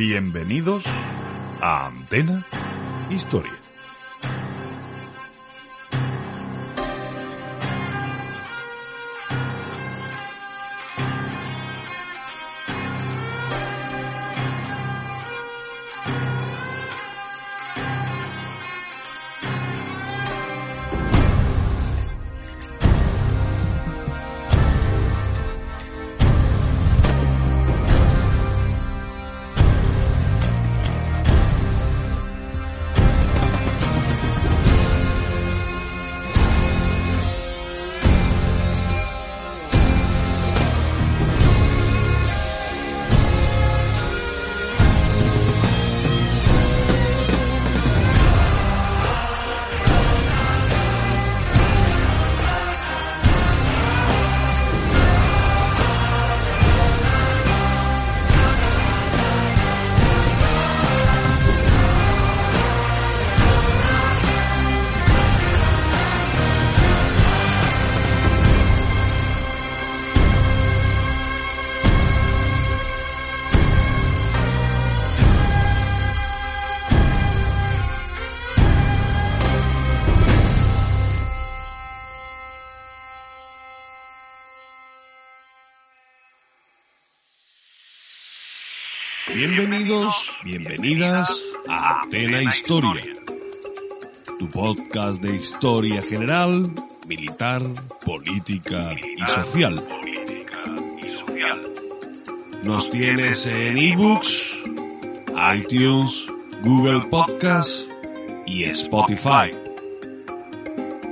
[0.00, 0.82] Bienvenidos
[1.60, 2.42] a Antena
[3.10, 3.52] Historia.
[90.94, 93.00] Bienvenidas a Atena Historia,
[94.40, 96.68] tu podcast de historia general,
[97.06, 97.62] militar,
[98.04, 99.84] política y social.
[102.64, 104.64] Nos tienes en ebooks,
[105.54, 106.26] iTunes,
[106.64, 107.88] Google Podcast
[108.46, 109.52] y Spotify.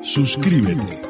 [0.03, 1.08] Suscríbete.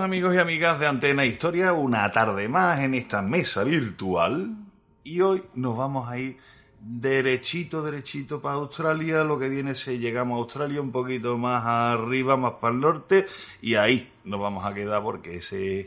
[0.00, 4.56] Amigos y amigas de Antena Historia, una tarde más en esta mesa virtual.
[5.04, 6.38] Y hoy nos vamos a ir
[6.80, 12.38] derechito, derechito para Australia, lo que viene si llegamos a Australia un poquito más arriba,
[12.38, 13.26] más para el norte.
[13.60, 15.86] Y ahí nos vamos a quedar porque ese es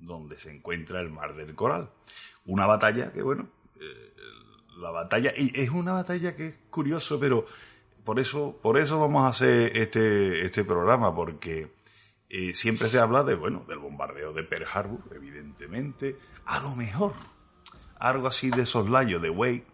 [0.00, 1.88] donde se encuentra el Mar del Coral.
[2.44, 3.48] Una batalla que bueno,
[3.80, 4.12] eh,
[4.76, 7.46] la batalla, y es una batalla que es curioso, pero
[8.04, 11.75] por eso, por eso vamos a hacer este, este programa, porque
[12.28, 16.16] eh, siempre se habla de, bueno, del bombardeo de Pearl Harbor, evidentemente.
[16.44, 17.14] A lo mejor,
[17.98, 19.66] algo así de soslayo, de Wake.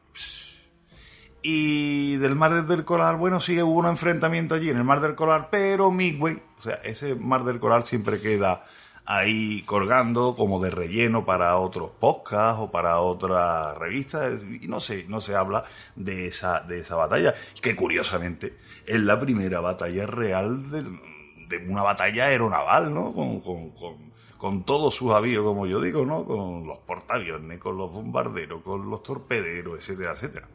[1.42, 5.16] Y del Mar del Coral, bueno, sí hubo un enfrentamiento allí en el Mar del
[5.16, 8.64] Coral, pero Midway, o sea, ese Mar del Coral siempre queda
[9.04, 15.06] ahí colgando como de relleno para otros podcasts o para otras revistas y no sé,
[15.08, 15.64] no se habla
[15.96, 20.84] de esa, de esa batalla, que curiosamente es la primera batalla real de,
[21.58, 23.12] de una batalla aeronaval, ¿no?
[23.12, 23.70] Con, con,
[24.38, 26.24] con, todos sus avíos, como yo digo, ¿no?
[26.24, 30.48] Con los portaaviones, con los bombarderos, con los torpederos, etcétera, etcétera.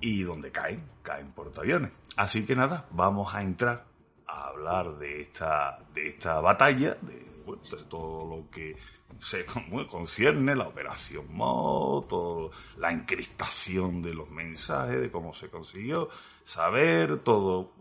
[0.00, 1.92] Y donde caen, caen portaaviones.
[2.16, 3.86] Así que nada, vamos a entrar
[4.26, 8.76] a hablar de esta, de esta batalla, de, de todo lo que
[9.18, 16.08] se concierne la operación Moto, la encristación de los mensajes, de cómo se consiguió
[16.44, 17.72] saber todo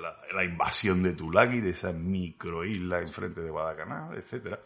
[0.00, 4.60] la, invasión de Tulagi, de esa microisla enfrente de Guadalcanal, etcétera.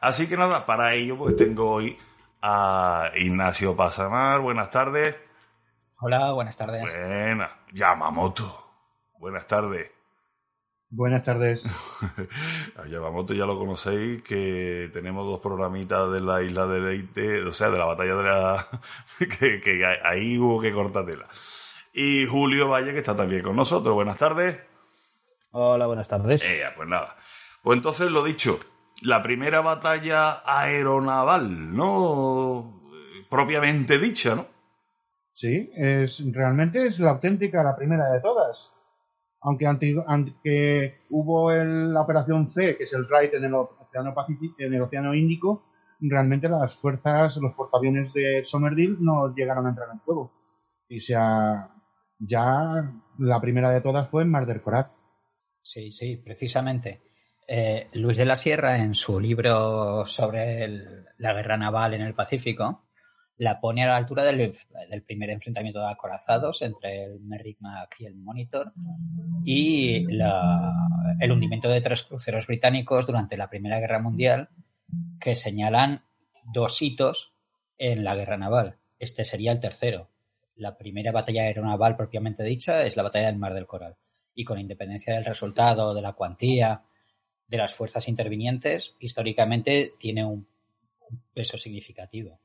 [0.00, 1.96] Así que nada, para ello pues tengo hoy
[2.42, 4.40] a Ignacio Pasamar.
[4.40, 5.16] Buenas tardes.
[6.00, 6.82] Hola, buenas tardes.
[6.82, 7.50] Buenas.
[7.72, 8.64] Yamamoto.
[9.18, 9.90] Buenas tardes.
[10.90, 11.62] Buenas tardes.
[12.76, 17.52] a Yamamoto ya lo conocéis, que tenemos dos programitas de la isla de Leite, o
[17.52, 18.66] sea, de la batalla de la...
[19.18, 21.26] que, que ahí hubo que cortar tela
[21.94, 23.94] y Julio Valle, que está también con nosotros.
[23.94, 24.58] Buenas tardes.
[25.52, 26.42] Hola, buenas tardes.
[26.42, 27.16] Eh, pues nada.
[27.62, 28.58] Pues entonces lo dicho,
[29.02, 32.82] la primera batalla aeronaval, ¿no?
[33.30, 34.46] Propiamente dicha, ¿no?
[35.32, 38.70] Sí, es, realmente es la auténtica, la primera de todas.
[39.40, 39.66] aunque,
[40.06, 44.82] aunque hubo la operación C, que es el raid en el océano Pacífico, en el
[44.82, 45.64] océano Índico,
[46.00, 50.32] realmente las fuerzas, los portaaviones de Somerville no llegaron a entrar en juego.
[50.88, 51.73] Y sea,
[52.26, 54.62] ya la primera de todas fue en Mar del.
[55.62, 57.02] Sí, sí, precisamente.
[57.46, 60.68] Eh, Luis de la Sierra, en su libro sobre
[61.18, 62.84] la guerra naval en el Pacífico,
[63.36, 64.54] la pone a la altura del,
[65.04, 68.72] primer enfrentamiento de acorazados entre el Merrimack y el Monitor
[69.44, 70.06] y
[71.20, 74.50] el hundimiento de tres cruceros británicos durante la Primera Guerra Mundial
[75.20, 76.04] que señalan
[76.52, 77.34] dos hitos
[77.76, 78.78] en la guerra naval.
[78.98, 80.10] Este sería el tercero.
[80.56, 83.96] La primera batalla aeronaval propiamente dicha es la batalla del Mar del Coral.
[84.34, 86.82] Y con independencia del resultado, de la cuantía,
[87.46, 90.46] de las fuerzas intervinientes, históricamente tiene un,
[91.32, 92.40] peso significativo.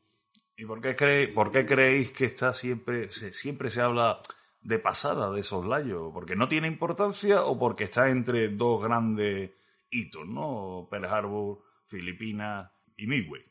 [0.55, 4.19] ¿Y por qué, por qué creéis que está siempre, siempre se habla
[4.61, 6.11] de pasada de esos layos?
[6.13, 9.51] ¿Porque no tiene importancia o porque está entre dos grandes
[9.89, 10.87] hitos, ¿no?
[10.91, 13.48] Pearl Harbor Filipinas y Midway.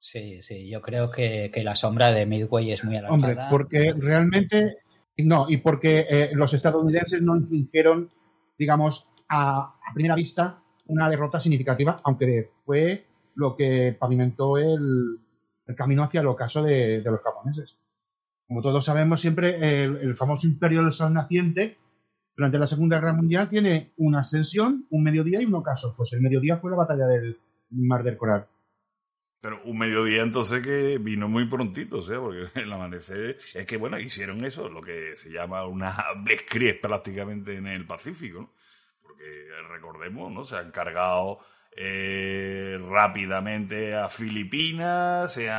[0.00, 3.14] Sí, sí, yo creo que, la sombra de Midway es muy alargada.
[3.14, 4.78] Hombre, porque realmente,
[5.18, 8.10] no, y porque eh, los estadounidenses no infligieron,
[8.58, 13.04] digamos, a, primera vista una derrota significativa, aunque fue
[13.34, 15.18] lo que pavimentó el,
[15.76, 17.76] camino hacia el ocaso de, los japoneses.
[18.48, 21.76] Como todos sabemos, siempre el, el famoso imperio del sol naciente
[22.34, 25.94] durante la Segunda Guerra Mundial tiene una ascensión, un mediodía y un ocaso.
[25.94, 27.38] Pues el mediodía fue la batalla del,
[27.68, 28.46] Mar del Coral.
[29.40, 33.76] Pero un mediodía entonces que vino muy prontito, o sea, porque el amanecer es que,
[33.76, 38.52] bueno, hicieron eso, lo que se llama una blitzkrieg prácticamente en el Pacífico, ¿no?
[39.02, 39.24] Porque
[39.68, 40.44] recordemos, ¿no?
[40.44, 41.40] Se han cargado
[41.76, 45.50] eh, rápidamente a Filipinas, se,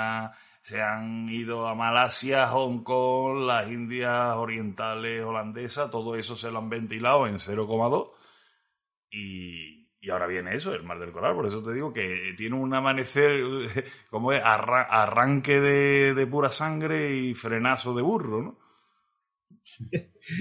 [0.61, 6.59] se han ido a Malasia, Hong Kong, las Indias Orientales holandesas, todo eso se lo
[6.59, 8.11] han ventilado en 0,2
[9.09, 11.35] y y ahora viene eso, el Mar del Coral.
[11.35, 13.43] Por eso te digo que tiene un amanecer,
[14.09, 18.57] como es, arranque de, pura sangre y frenazo de burro, ¿no?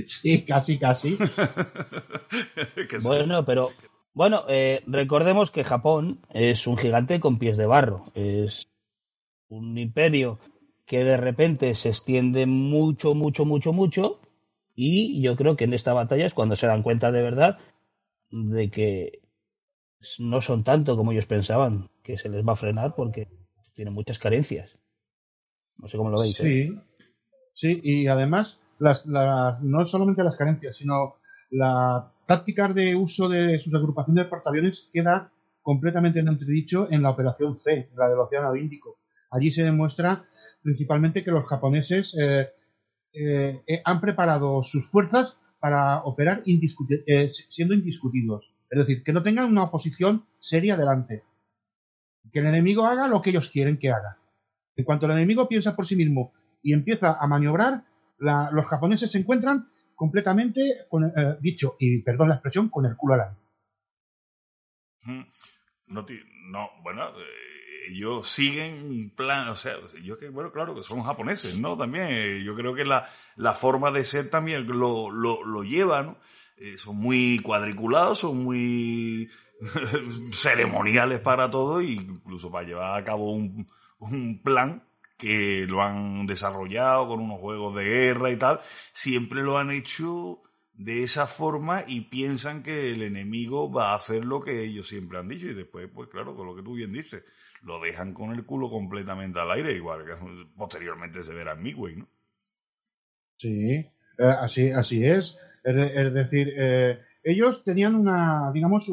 [0.06, 1.18] Sí, casi, casi.
[3.02, 3.70] bueno, pero
[4.14, 8.10] bueno, eh, recordemos que Japón es un gigante con pies de barro.
[8.14, 8.66] Es
[9.48, 10.38] un imperio
[10.86, 14.20] que de repente se extiende mucho, mucho, mucho, mucho.
[14.74, 17.58] Y yo creo que en esta batalla es cuando se dan cuenta de verdad
[18.30, 19.19] de que
[20.18, 23.28] no son tanto como ellos pensaban, que se les va a frenar porque
[23.74, 24.76] tienen muchas carencias.
[25.76, 26.38] No sé cómo lo veis.
[26.40, 26.42] ¿eh?
[26.42, 26.80] Sí,
[27.54, 31.16] sí, y además las, las, no solamente las carencias, sino
[31.50, 35.32] la táctica de uso de sus agrupaciones de portaaviones queda
[35.62, 38.98] completamente en entredicho en la operación C, la del Océano Índico.
[39.30, 40.24] Allí se demuestra
[40.62, 42.48] principalmente que los japoneses eh,
[43.12, 46.42] eh, han preparado sus fuerzas para operar
[47.48, 48.50] siendo indiscutidos.
[48.70, 51.24] Es decir, que no tengan una oposición seria delante.
[52.32, 54.18] Que el enemigo haga lo que ellos quieren que haga.
[54.76, 56.32] En cuanto el enemigo piensa por sí mismo
[56.62, 57.84] y empieza a maniobrar,
[58.18, 63.14] los japoneses se encuentran completamente, con, eh, dicho, y perdón la expresión, con el culo
[63.14, 63.36] al aire.
[65.86, 66.06] No,
[66.50, 71.02] no, bueno, eh, ellos siguen un plan, o sea, yo que, bueno, claro que son
[71.02, 71.76] japoneses, ¿no?
[71.76, 76.02] También, eh, yo creo que la, la forma de ser también lo, lo, lo lleva,
[76.02, 76.18] ¿no?
[76.60, 79.30] Eh, son muy cuadriculados, son muy
[80.32, 83.66] ceremoniales para todo, incluso para llevar a cabo un,
[83.98, 84.84] un plan
[85.16, 88.60] que lo han desarrollado con unos juegos de guerra y tal,
[88.92, 90.42] siempre lo han hecho
[90.74, 95.18] de esa forma y piensan que el enemigo va a hacer lo que ellos siempre
[95.18, 97.22] han dicho y después, pues claro, con lo que tú bien dices,
[97.62, 100.12] lo dejan con el culo completamente al aire, igual que
[100.56, 102.08] posteriormente se verá en Midway, ¿no?
[103.38, 103.72] Sí,
[104.18, 105.34] eh, así, así es.
[105.62, 108.88] Es, decir, eh, ellos tenían una, digamos,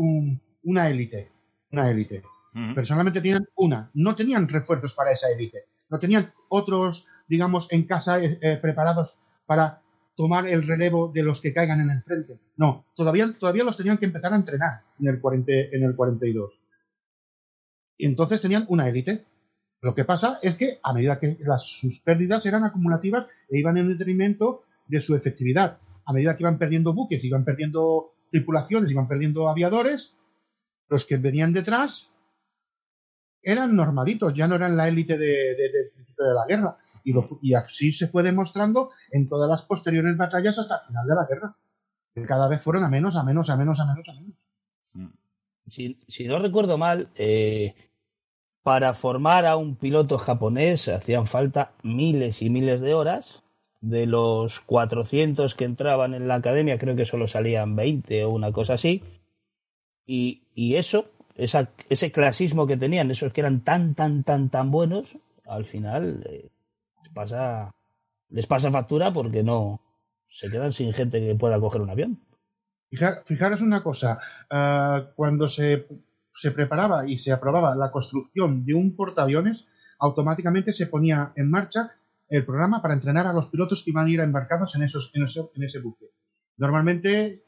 [0.63, 1.31] una élite,
[1.71, 2.24] una élite.
[2.74, 8.19] Personalmente tenían una, no tenían refuerzos para esa élite, no tenían otros, digamos, en casa
[8.19, 9.13] eh, eh, preparados
[9.45, 9.81] para
[10.15, 12.39] tomar el relevo de los que caigan en el frente.
[12.55, 16.59] No, todavía, todavía los tenían que empezar a entrenar en el, 40, en el 42.
[17.97, 19.24] Y entonces tenían una élite.
[19.81, 23.77] Lo que pasa es que a medida que las, sus pérdidas eran acumulativas e iban
[23.77, 25.77] en detrimento de su efectividad
[26.08, 30.14] a medida que iban perdiendo buques, iban perdiendo tripulaciones, iban perdiendo aviadores,
[30.88, 32.10] los que venían detrás
[33.44, 36.78] eran normalitos, ya no eran la élite de, principio de la guerra.
[37.04, 41.16] Y, y, así se fue demostrando en todas las posteriores batallas hasta el final de
[41.16, 41.56] la guerra.
[42.14, 44.36] Que cada vez fueron a menos, a menos, a menos, a menos, a menos.
[44.94, 45.08] Mm.
[45.68, 47.76] Si, no recuerdo mal, eh,
[48.64, 53.44] para formar a un piloto japonés hacían falta miles y miles de horas
[53.81, 58.51] de los 400 que entraban en la academia, creo que solo salían 20 o una
[58.51, 59.03] cosa así.
[60.05, 61.05] Y, y eso,
[61.36, 66.24] esa, ese clasismo que tenían, esos que eran tan, tan, tan, tan buenos, al final
[66.29, 66.50] eh,
[67.03, 67.75] les, pasa,
[68.29, 69.81] les pasa factura porque no
[70.29, 72.19] se quedan sin gente que pueda coger un avión.
[73.25, 74.19] Fijaros una cosa,
[74.50, 75.88] uh, cuando se,
[76.36, 79.65] se preparaba y se aprobaba la construcción de un portaaviones,
[80.00, 81.91] automáticamente se ponía en marcha
[82.29, 85.25] el programa para entrenar a los pilotos que iban a ir embarcados en, esos, en,
[85.25, 86.05] ese, en ese buque.
[86.57, 87.43] Normalmente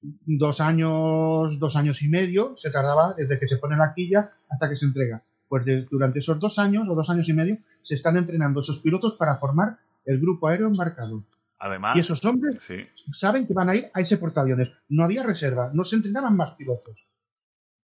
[0.00, 4.68] dos años, dos años y medio se tardaba desde que se pone la quilla hasta
[4.68, 5.22] que se entrega.
[5.48, 8.78] Pues de, durante esos dos años o dos años y medio se están entrenando esos
[8.78, 11.24] pilotos para formar el grupo aéreo embarcado.
[11.58, 12.66] Además, y esos hombres
[13.12, 14.70] saben que van a ir a ese portaaviones.
[14.88, 17.06] No había reserva, no se entrenaban más pilotos.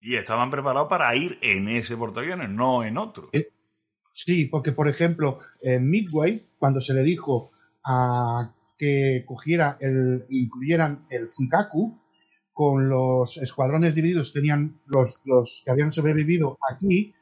[0.01, 3.29] Y estaban preparados para ir en ese portaaviones, no en otro.
[3.33, 3.49] Eh,
[4.17, 7.51] sí, porque por ejemplo, en Midway, cuando se le dijo
[7.85, 12.01] a que cogiera el, incluyeran el Fukaku,
[12.53, 17.15] con los escuadrones divididos, tenían los, los que habían sobrevivido aquí,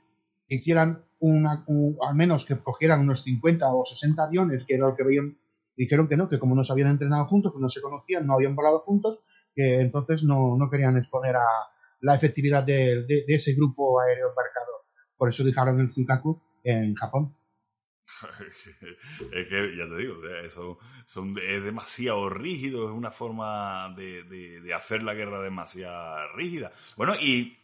[0.46, 1.64] hicieran una,
[2.06, 5.36] al menos que cogieran unos 50 o 60 aviones, que era lo que veían,
[5.76, 8.34] dijeron que no, que como no se habían entrenado juntos, que no se conocían, no
[8.34, 9.18] habían volado juntos,
[9.54, 11.46] que entonces no, no querían exponer a
[12.00, 14.84] la efectividad de, de, de ese grupo aéreo embarcado.
[15.16, 17.36] Por eso dejaron el Fukaku en Japón.
[19.32, 25.02] es que, ya te digo, eso es demasiado rígido, es una forma de, de, hacer
[25.02, 26.72] la guerra demasiado rígida.
[26.96, 27.56] Bueno, y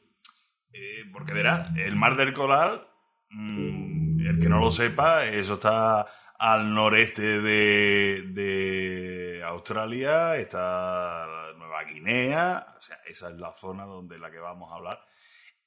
[0.73, 2.87] eh, porque verás, el mar del Coral,
[3.30, 6.07] mm, el que no lo sepa, eso está
[6.38, 11.26] al noreste de, de Australia, está
[11.57, 15.00] Nueva Guinea, o sea, esa es la zona donde la que vamos a hablar.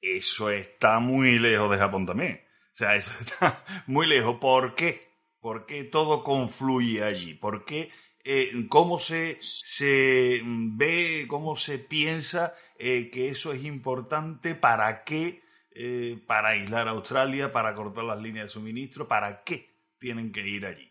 [0.00, 2.44] Eso está muy lejos de Japón también.
[2.74, 4.38] O sea, eso está muy lejos.
[4.40, 5.00] ¿Por qué?
[5.40, 7.34] ¿Por qué todo confluye allí?
[7.34, 7.90] ¿Por qué?
[8.24, 14.54] Eh, ¿Cómo se, se ve, cómo se piensa eh, que eso es importante?
[14.54, 15.42] ¿Para qué?
[15.76, 20.46] Eh, para aislar a Australia, para cortar las líneas de suministro, ¿para qué tienen que
[20.46, 20.90] ir allí?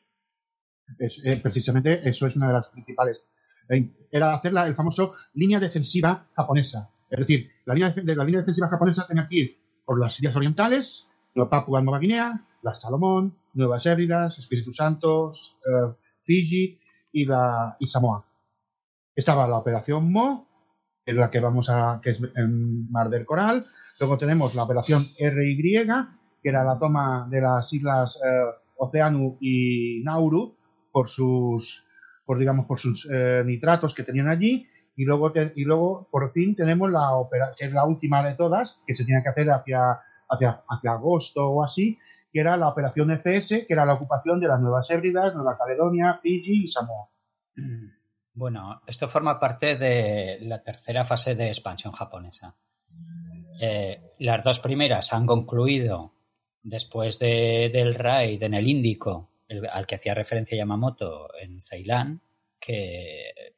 [1.41, 3.17] precisamente eso es una de las principales.
[4.11, 6.89] Era hacer la el famoso línea defensiva japonesa.
[7.09, 10.35] Es decir, la línea, de, la línea defensiva japonesa tenía que ir por las Islas
[10.35, 16.79] Orientales, Papua Nueva Guinea, las Salomón, Nuevas Hébridas, Espíritu Santo, eh, Fiji
[17.11, 18.25] y, la, y Samoa.
[19.15, 20.47] Estaba la operación Mo,
[21.05, 23.65] en la que vamos a, que es en Mar del Coral.
[23.99, 25.87] Luego tenemos la operación RY,
[26.41, 28.43] que era la toma de las islas eh,
[28.77, 30.55] Oceanu y Nauru
[30.91, 31.83] por sus,
[32.25, 34.67] por digamos, por sus eh, nitratos que tenían allí.
[34.95, 38.77] Y luego, y luego, por fin, tenemos la operación, que es la última de todas,
[38.85, 39.99] que se tiene que hacer hacia
[40.33, 41.97] hacia, agosto o así,
[42.31, 46.19] que era la operación FS, que era la ocupación de las Nuevas Hébridas, Nueva Caledonia,
[46.21, 47.09] Fiji y Samoa.
[48.35, 52.55] Bueno, esto forma parte de la tercera fase de expansión japonesa.
[53.61, 56.13] Eh, las dos primeras han concluido
[56.63, 59.29] después del raid en el Índico,
[59.71, 62.23] al que hacía referencia Yamamoto en Ceilán,
[62.59, 63.53] que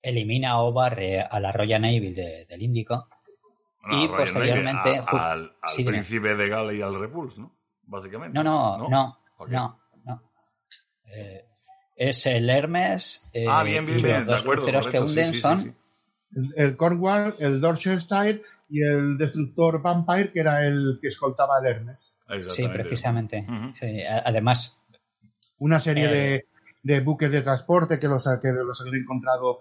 [0.00, 3.08] elimina o barre a la Royal Navy del Índico
[3.90, 5.00] y posteriormente.
[5.06, 5.52] al,
[5.84, 7.50] príncipe de Gala y al Repulse, ¿no?
[7.84, 8.34] Básicamente.
[8.34, 10.22] No, no, no, no, no.
[11.06, 11.44] Eh,
[11.96, 13.28] es el Hermes.
[13.32, 14.18] Eh, ah, bien, bien, bien.
[14.18, 15.76] Los dos cruceros que hunden son.
[16.56, 21.98] El, Cornwall, el Dorchester y el destructor Vampire, que era el que escoltaba el Hermes.
[22.48, 23.46] Sí, precisamente.
[23.74, 24.76] sí, además.
[25.58, 26.46] Una serie de, eh,
[26.82, 29.60] de, buques de transporte que los, que los habían encontrado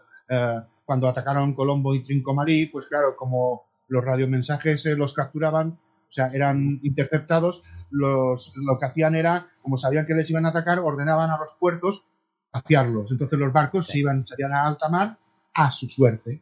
[0.84, 6.80] cuando atacaron Colombo y Trincomarí, pues claro, como los radiomensajes los capturaban, o sea, eran
[6.84, 11.38] interceptados, los, lo que hacían era, como sabían que les iban a atacar, ordenaban a
[11.38, 12.04] los puertos
[12.52, 13.12] vaciarlos.
[13.12, 15.18] Entonces los barcos se iban, salían a alta mar
[15.54, 16.42] a su suerte.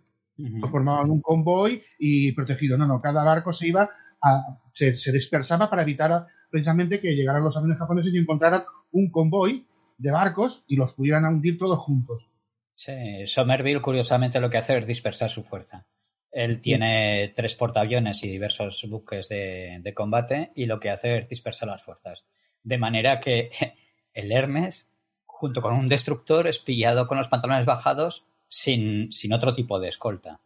[0.71, 2.77] Formaban un convoy y protegido.
[2.77, 3.89] No, no, cada barco se iba
[4.21, 9.11] a, se, se dispersaba para evitar precisamente que llegaran los aviones japoneses y encontraran un
[9.11, 12.27] convoy de barcos y los pudieran hundir todos juntos.
[12.75, 15.85] Sí, Somerville curiosamente lo que hace es dispersar su fuerza.
[16.33, 21.69] Él tiene tres portaaviones y diversos buques de, combate y lo que hace es dispersar
[21.69, 22.25] las fuerzas.
[22.63, 23.51] De manera que
[24.13, 24.91] el Hermes,
[25.25, 30.41] junto con un destructor, es pillado con los pantalones bajados sin, otro tipo de escolta.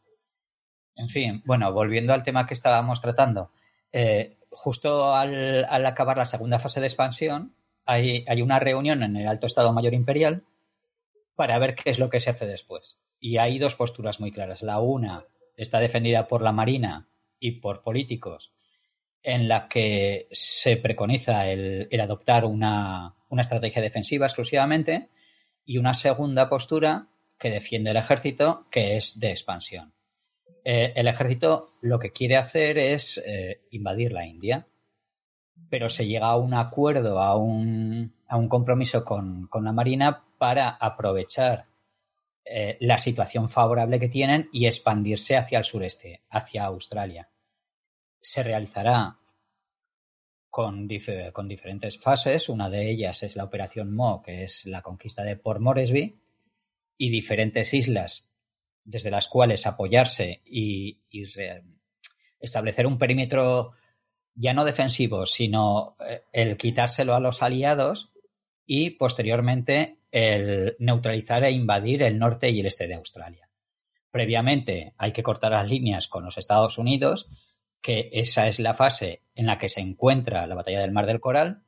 [0.95, 3.51] En fin, bueno, volviendo al tema que estábamos tratando,
[3.93, 9.27] eh, justo al, acabar la segunda fase de expansión, hay, hay una reunión en el
[9.27, 10.43] Alto Estado Mayor Imperial
[11.35, 12.99] para ver qué es lo que se hace después.
[13.21, 14.63] Y hay dos posturas muy claras.
[14.63, 15.25] La una
[15.57, 17.09] está defendida por la Marina
[17.39, 18.53] y por políticos,
[19.23, 25.09] en la que se preconiza el, adoptar una, estrategia defensiva exclusivamente,
[25.65, 29.93] y una segunda postura que defiende el ejército, que es de expansión.
[30.63, 34.67] Eh, el ejército lo que quiere hacer es eh, invadir la India,
[35.69, 40.23] pero se llega a un acuerdo, a un, a un compromiso con, con, la Marina
[40.37, 41.66] para aprovechar
[42.49, 47.29] eh, la situación favorable que tienen y expandirse hacia el sureste, hacia Australia.
[48.21, 49.17] Se realizará
[50.49, 50.87] con,
[51.33, 52.49] con, diferentes fases.
[52.49, 56.19] Una de ellas es la Operación Mo, que es la conquista de Port Moresby,
[56.97, 58.33] y diferentes islas
[58.87, 61.01] desde las cuales apoyarse y,
[62.39, 63.73] establecer un perímetro
[64.35, 68.13] ya no defensivo, sino eh, el quitárselo a los aliados
[68.67, 73.49] y posteriormente el neutralizar e invadir el norte y el este de Australia.
[74.11, 77.29] Previamente hay que cortar las líneas con los Estados Unidos,
[77.81, 81.21] que esa es la fase en la que se encuentra la batalla del Mar del
[81.21, 81.63] Coral,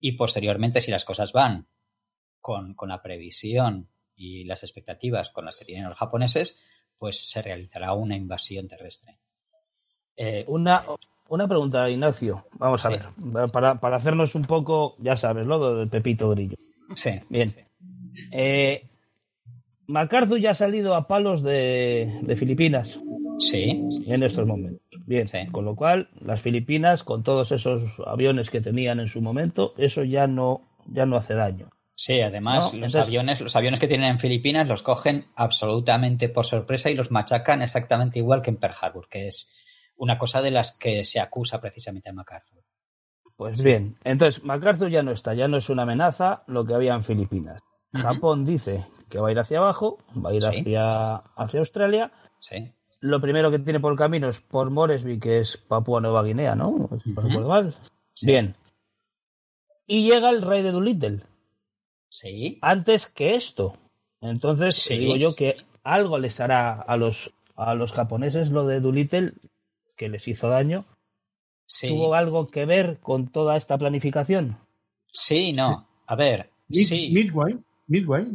[0.00, 1.66] y posteriormente, si las cosas van
[2.40, 6.56] con, la previsión y las expectativas con las que tienen los japoneses,
[6.96, 9.18] pues se realizará una invasión terrestre.
[10.16, 10.84] Eh, una,
[11.28, 12.46] una pregunta, Ignacio.
[12.52, 13.06] Vamos a ver,
[13.52, 16.56] para, para, hacernos un poco, ya sabes, lo del Pepito Grillo.
[16.94, 17.20] Sí.
[17.28, 17.48] Bien.
[18.32, 18.88] Eh,
[19.86, 22.98] MacArthur ya ha salido a palos de, de, Filipinas.
[23.38, 23.82] Sí.
[24.06, 24.80] En estos momentos.
[25.06, 25.28] Bien.
[25.52, 30.04] Con lo cual, las Filipinas, con todos esos aviones que tenían en su momento, eso
[30.04, 31.70] ya no, ya no hace daño.
[31.94, 36.90] Sí, además los aviones, los aviones que tienen en Filipinas los cogen absolutamente por sorpresa
[36.90, 39.48] y los machacan exactamente igual que en Pearl Harbor, que es
[39.98, 42.62] una cosa de las que se acusa precisamente a MacArthur.
[43.36, 46.94] Pues bien, entonces MacArthur ya no está, ya no es una amenaza lo que había
[46.94, 47.60] en Filipinas.
[47.92, 52.12] Japón dice que va a ir hacia abajo, va a ir hacia, hacia Australia.
[52.40, 52.72] Sí.
[53.00, 56.54] Lo primero que tiene por el camino es por Moresby, que es Papua Nueva Guinea,
[56.54, 56.88] ¿no?
[57.02, 57.76] Si no recuerdo mal.
[58.22, 58.56] Bien.
[59.86, 61.22] Y llega el rey de Doolittle
[62.08, 62.58] Sí.
[62.62, 63.76] Antes que esto.
[64.20, 69.34] Entonces, digo yo que algo les hará a los, a los japoneses lo de Doolittle
[69.98, 70.86] que les hizo daño.
[71.82, 74.56] ¿Tuvo algo que ver con toda esta planificación?
[75.12, 75.86] Sí, no.
[76.06, 76.48] A ver.
[76.70, 77.10] sí.
[77.12, 77.58] Midway.
[77.88, 78.26] Midway.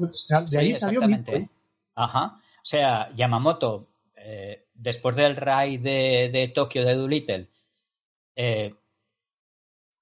[0.51, 1.49] De ahí salió Midway.
[1.95, 2.39] Ajá.
[2.57, 7.47] O sea, Yamamoto, eh, después del raid de, de Tokio de Doolittle,
[8.35, 8.75] eh,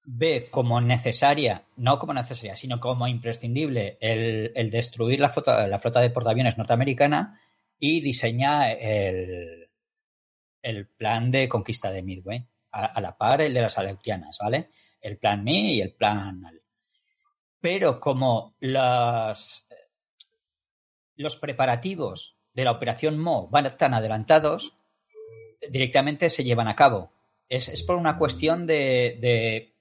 [0.04, 6.00] ve como necesaria, no como necesaria, sino como imprescindible el, destruir la flota, la flota
[6.00, 7.40] de portaaviones norteamericana
[7.78, 9.61] y diseña el,
[10.62, 14.70] el plan de conquista de Midway, a, la par el de las Aleutianas, ¿vale?
[15.00, 16.62] El plan Mi y el plan Al.
[17.60, 19.68] Pero como los,
[21.16, 24.74] los preparativos de la operación Mo van tan adelantados,
[25.68, 27.12] directamente se llevan a cabo.
[27.48, 29.72] Es, es por una cuestión de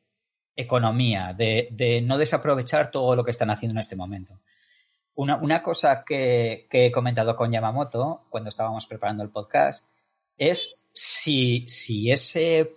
[0.55, 4.39] economía, de, no desaprovechar todo lo que están haciendo en este momento.
[5.15, 9.83] Una, cosa que, he comentado con Yamamoto cuando estábamos preparando el podcast
[10.37, 12.75] es si, si ese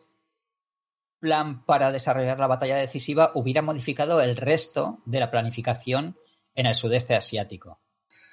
[1.18, 6.16] plan para desarrollar la batalla decisiva hubiera modificado el resto de la planificación
[6.54, 7.80] en el sudeste asiático.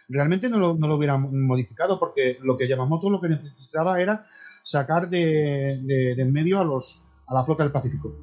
[0.10, 4.28] Realmente no lo, no hubiera modificado porque lo que Yamamoto lo que necesitaba era
[4.64, 5.80] sacar de,
[6.18, 8.14] de, medio a, los, a la flota del Pacífico.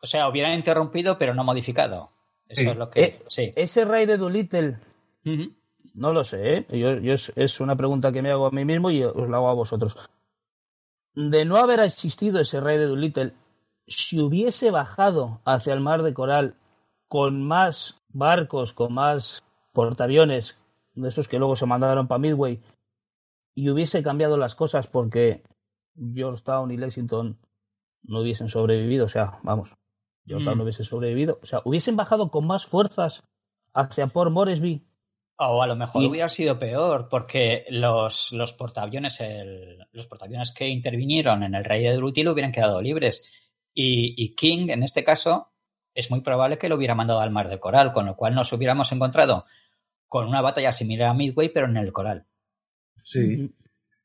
[0.00, 2.10] O sea, hubieran interrumpido, pero no modificado.
[2.48, 3.00] Eso es lo que.
[3.00, 3.52] Eh, sí.
[3.56, 4.78] Ese rey de Doolittle.
[5.98, 6.66] No lo sé, ¿eh?
[7.02, 9.54] Yo, es, una pregunta que me hago a mí mismo y os la hago a
[9.54, 9.96] vosotros.
[11.12, 13.34] De no haber existido ese rey de Doolittle,
[13.88, 16.54] si hubiese bajado hacia el mar de Coral
[17.08, 20.56] con más barcos, con más portaaviones,
[20.94, 22.60] de esos que luego se mandaron para Midway,
[23.56, 25.42] y hubiese cambiado las cosas porque
[25.96, 27.38] Georgetown y Lexington
[28.04, 29.74] no hubiesen sobrevivido, o sea, vamos,
[30.24, 30.44] yo mm.
[30.44, 33.24] no hubiese sobrevivido, o sea, hubiesen bajado con más fuerzas
[33.74, 34.87] hacia Port Moresby.
[35.40, 39.18] O a lo mejor hubiera sido peor, porque los, los portaaviones,
[39.92, 43.24] los portaaviones que intervinieron en el Rey de Drutil hubieran quedado libres.
[43.72, 45.52] Y, King, en este caso,
[45.94, 48.52] es muy probable que lo hubiera mandado al Mar de Coral, con lo cual nos
[48.52, 49.44] hubiéramos encontrado
[50.08, 52.24] con una batalla similar a Midway, pero en el Coral.
[53.04, 53.54] Sí,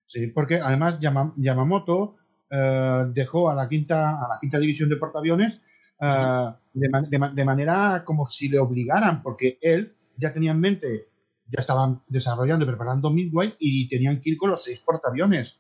[0.06, 2.17] sí, porque además Yamamoto
[2.52, 5.60] eh, dejó a la quinta a la quinta división de portaaviones
[6.00, 11.08] eh, de, manera como si le obligaran, porque él ya tenía en mente,
[11.47, 15.56] ya estaban desarrollando y preparando Midway y tenían que ir con los seis portaaviones.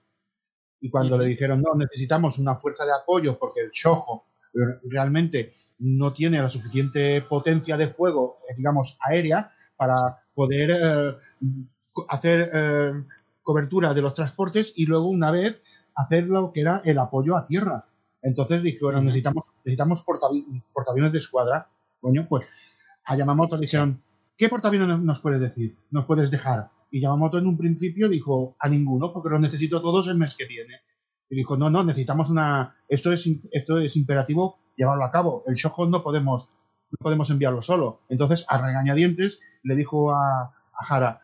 [0.81, 4.25] Y cuando le dijeron, no, necesitamos una fuerza de apoyo porque el Shoho
[4.83, 9.95] realmente no tiene la suficiente potencia de fuego, eh, digamos, aérea, para
[10.33, 11.17] poder
[12.09, 12.51] hacer
[13.43, 15.61] cobertura de los transportes y luego una vez
[15.95, 17.85] hacer lo que era el apoyo a tierra.
[18.21, 21.67] Entonces dije, bueno, necesitamos, necesitamos portaaviones de escuadra.
[21.99, 22.47] Coño, pues
[23.05, 24.01] a Yamamoto le dijeron,
[24.37, 25.77] ¿qué portaaviones nos puedes decir?
[25.91, 26.69] ¿Nos puedes dejar?
[26.91, 30.45] Y Yamamoto en un principio dijo, a ninguno, porque los necesito todos el mes que
[30.45, 30.81] viene.
[31.29, 35.43] Y dijo, no, no, necesitamos una, esto es, esto es imperativo llevarlo a cabo.
[35.47, 36.47] El Shoho no podemos,
[36.91, 38.01] no podemos enviarlo solo.
[38.09, 41.21] Entonces, a regañadientes, le dijo a, a Hara,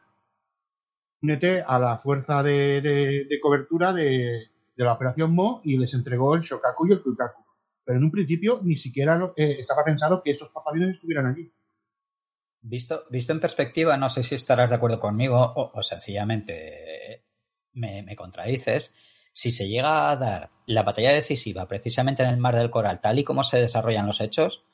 [1.21, 6.87] únete a la fuerza de, cobertura de, la operación Mo y les entregó el Shokaku
[6.87, 7.43] y el Kukaku.
[7.83, 11.51] Pero en un principio ni siquiera eh, estaba pensado que estos portaaviones estuvieran allí.
[12.61, 17.23] Visto, visto en perspectiva, no sé si estarás de acuerdo conmigo o, sencillamente
[17.73, 18.93] me, contradices.
[19.31, 23.19] Si se llega a dar la batalla decisiva precisamente en el Mar del Coral, tal
[23.19, 24.65] y como se desarrollan los hechos,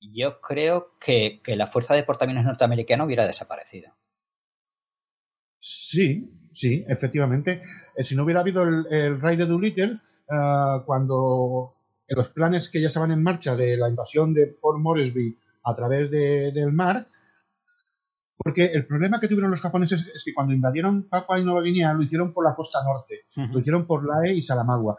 [0.00, 3.92] yo creo que, la fuerza de portaaviones norteamericana hubiera desaparecido.
[5.60, 7.62] Sí, sí, efectivamente.
[7.96, 11.74] Eh, si no hubiera habido el, el raid de Doolittle, uh, cuando
[12.08, 16.10] los planes que ya estaban en marcha de la invasión de Port Moresby a través
[16.10, 17.06] del mar,
[18.36, 21.92] porque el problema que tuvieron los japoneses es que cuando invadieron Papua y Nueva Guinea
[21.94, 24.98] lo hicieron por la costa norte, lo hicieron por Lae y Salamagua.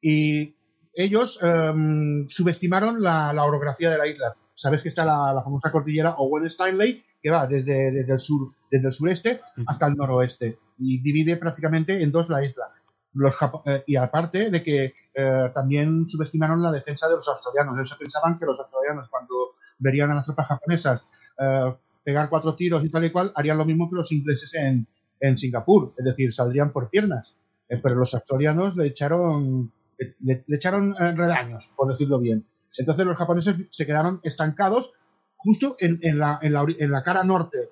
[0.00, 0.54] Y
[0.94, 4.34] ellos em, subestimaron la, orografía de la isla.
[4.54, 8.92] Sabes que está la, famosa cordillera Owen Stanley, que va desde, el sur, desde el
[8.92, 12.70] sureste hasta el noroeste y divide prácticamente en dos la isla.
[13.14, 13.34] Los
[13.64, 17.76] eh, y aparte de que eh, también subestimaron la defensa de los australianos.
[17.76, 21.02] Ellos pensaban que los australianos cuando verían a las tropas japonesas
[21.38, 24.86] eh, pegar cuatro tiros y tal y cual, harían lo mismo que los ingleses en,
[25.20, 27.34] en Singapur, es decir, saldrían por piernas.
[27.68, 29.72] pero los australianos le echaron,
[30.20, 32.46] le, echaron redaños, por decirlo bien.
[32.76, 34.92] Entonces los japoneses se quedaron estancados
[35.36, 37.70] justo en, en, la, en, la, en la cara norte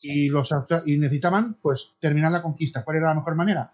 [0.00, 0.50] y los
[0.86, 2.84] y necesitaban pues terminar la conquista.
[2.84, 3.72] ¿Cuál era la mejor manera?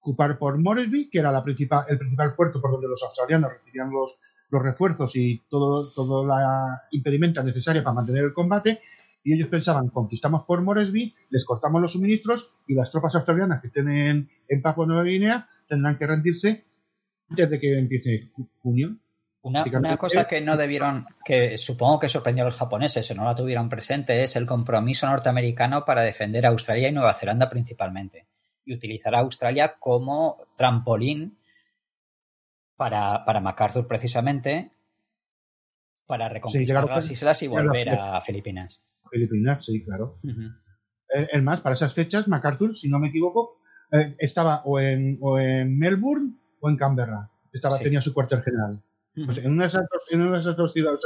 [0.00, 3.90] Ocupar por Moresby, que era la principal, el principal puerto por donde los australianos recibían
[3.90, 4.18] los,
[4.50, 8.80] los refuerzos y todo, todo la impedimenta necesaria para mantener el combate.
[9.24, 13.66] Y ellos pensaban, conquistamos por Moresby, les cortamos los suministros y las tropas australianas que
[13.66, 16.64] estén en, en Papua Nueva Guinea tendrán que rendirse
[17.28, 18.30] antes de que empiece
[18.62, 18.96] junio.
[19.40, 23.36] Una, cosa que no debieron, que supongo que sorprendió a los japoneses o no la
[23.36, 28.26] tuvieron presente, es el compromiso norteamericano para defender a Australia y Nueva Zelanda principalmente.
[28.66, 31.38] Y utilizar a Australia como trampolín
[32.78, 34.70] para, para MacArthur precisamente,
[36.06, 38.82] para reconquistar las islas y volver a Filipinas.
[39.10, 40.18] Filipinas, sí, claro.
[41.08, 43.58] Es más, para esas fechas, MacArthur, si no me equivoco,
[43.90, 47.28] eh, estaba o en, o en Melbourne o en Canberra.
[47.52, 48.80] Estaba, Tenía su cuartel general.
[49.26, 51.00] Pues en, una de esas dos, en una de esas dos ciudades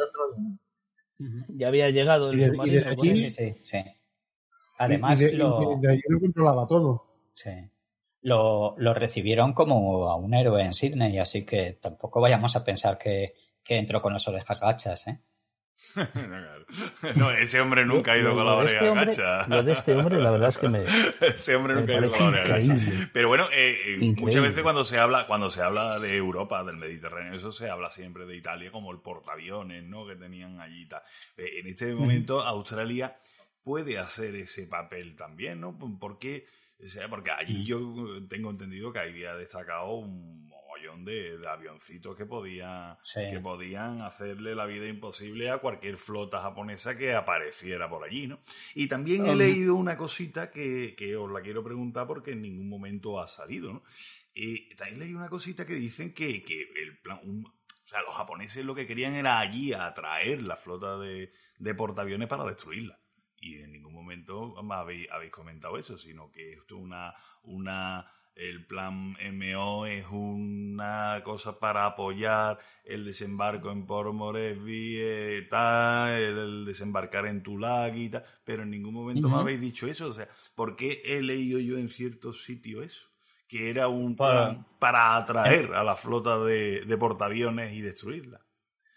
[1.49, 2.99] Ya había llegado el submarino.
[2.99, 3.83] sí, sí, sí, sí,
[4.77, 5.79] Además, lo...
[5.81, 7.07] de, lo controlaba todo.
[7.33, 7.72] Sí.
[8.23, 12.97] Lo, lo, recibieron como a un héroe en Sydney, así que tampoco vayamos a pensar
[12.97, 15.19] que, que entró con las orejas gachas, ¿eh?
[17.17, 19.49] no, ese hombre nunca ha ido con la oreja este gacha.
[19.49, 20.85] Lo de este hombre, la verdad es que me.
[21.21, 23.11] ese hombre nunca ha ido con la oreja gacha.
[23.13, 26.77] Pero bueno, eh, eh, muchas veces cuando se habla cuando se habla de Europa, del
[26.77, 30.07] Mediterráneo, eso se habla siempre de Italia como el portaaviones ¿no?
[30.07, 30.89] que tenían allí.
[31.37, 33.17] Eh, en este momento, Australia
[33.63, 35.77] puede hacer ese papel también, ¿no?
[36.01, 36.47] Porque,
[37.09, 37.79] porque allí yo
[38.29, 40.43] tengo entendido que había destacado un
[41.05, 47.15] de, avioncitos que, podía, que podían hacerle la vida imposible a cualquier flota japonesa que
[47.15, 48.41] apareciera por allí, ¿no?
[48.75, 52.69] Y también he leído una cosita que, que os la quiero preguntar porque en ningún
[52.69, 53.83] momento ha salido, ¿no?
[54.35, 58.65] Y también leí una cosita que dicen que, que el plan, o sea, los japoneses
[58.65, 63.02] lo que querían era allí atraer la flota de, de portaaviones para destruirla.
[63.43, 68.65] Y en ningún momento habéis, habéis comentado eso, sino que esto es una, una el
[68.65, 76.65] plan MO es una cosa para apoyar el desembarco en Port Moresby, eh, tal, el
[76.65, 80.09] desembarcar en Tulag y tal, pero en ningún momento me habéis dicho eso.
[80.09, 83.09] O sea, ¿por qué he leído yo en ciertos sitios eso?
[83.47, 88.41] Que era un plan para atraer a la flota de, portaaviones y destruirla.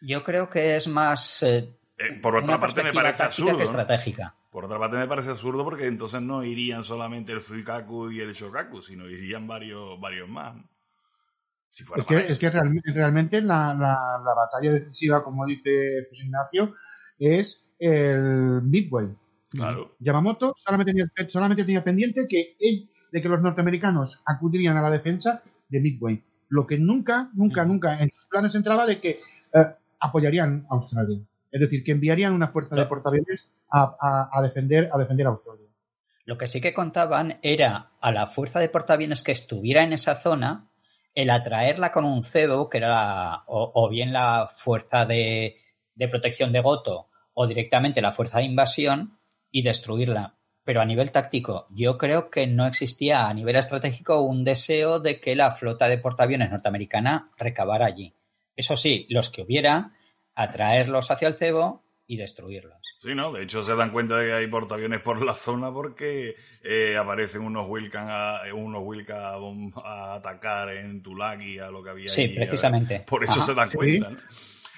[0.02, 1.44] Yo creo que es más.
[1.44, 3.62] Eh, eh, por otra parte, me parece absurdo.
[3.62, 4.36] estratégica.
[4.52, 8.34] Por otra parte me parece absurdo porque entonces no irían solamente el Suikaku y el
[8.34, 10.58] Shokaku, sino irían varios, varios más.
[11.70, 16.76] Si fuera es, que, es que realmente, la, la, batalla decisiva, como dice José Ignacio,
[17.18, 19.08] es el Midway.
[19.50, 19.96] Claro.
[20.00, 24.90] Yamamoto solamente tenía, solamente tenía pendiente que él, de que los norteamericanos acudirían a la
[24.90, 26.24] defensa de Midway.
[26.50, 29.22] Lo que nunca, nunca, nunca en sus planes entraba de que
[29.54, 31.20] eh, apoyarían a Australia.
[31.56, 35.70] Es decir, que enviarían una fuerza de portaaviones a, defender, a defender a Australia.
[36.26, 40.16] Lo que sí que contaban era a la fuerza de portaaviones que estuviera en esa
[40.16, 40.70] zona,
[41.14, 45.56] el atraerla con un cedo, que era o, bien la fuerza de,
[46.12, 49.18] protección de Goto, o directamente la fuerza de invasión
[49.50, 50.36] y destruirla.
[50.66, 55.22] Pero a nivel táctico, yo creo que no existía a nivel estratégico un deseo de
[55.22, 58.14] que la flota de portaaviones norteamericana recabara allí.
[58.58, 59.94] Eso sí, los que hubiera,
[60.36, 62.78] atraerlos hacia el cebo y destruirlos.
[63.00, 63.32] Sí, ¿no?
[63.32, 67.42] De hecho se dan cuenta de que hay portaaviones por la zona porque eh, aparecen
[67.42, 69.18] unos Wilcan a, unos Wilcan
[69.76, 73.04] a, atacar en Tulagi a lo que había Sí, precisamente.
[73.08, 74.12] Por eso se dan cuenta,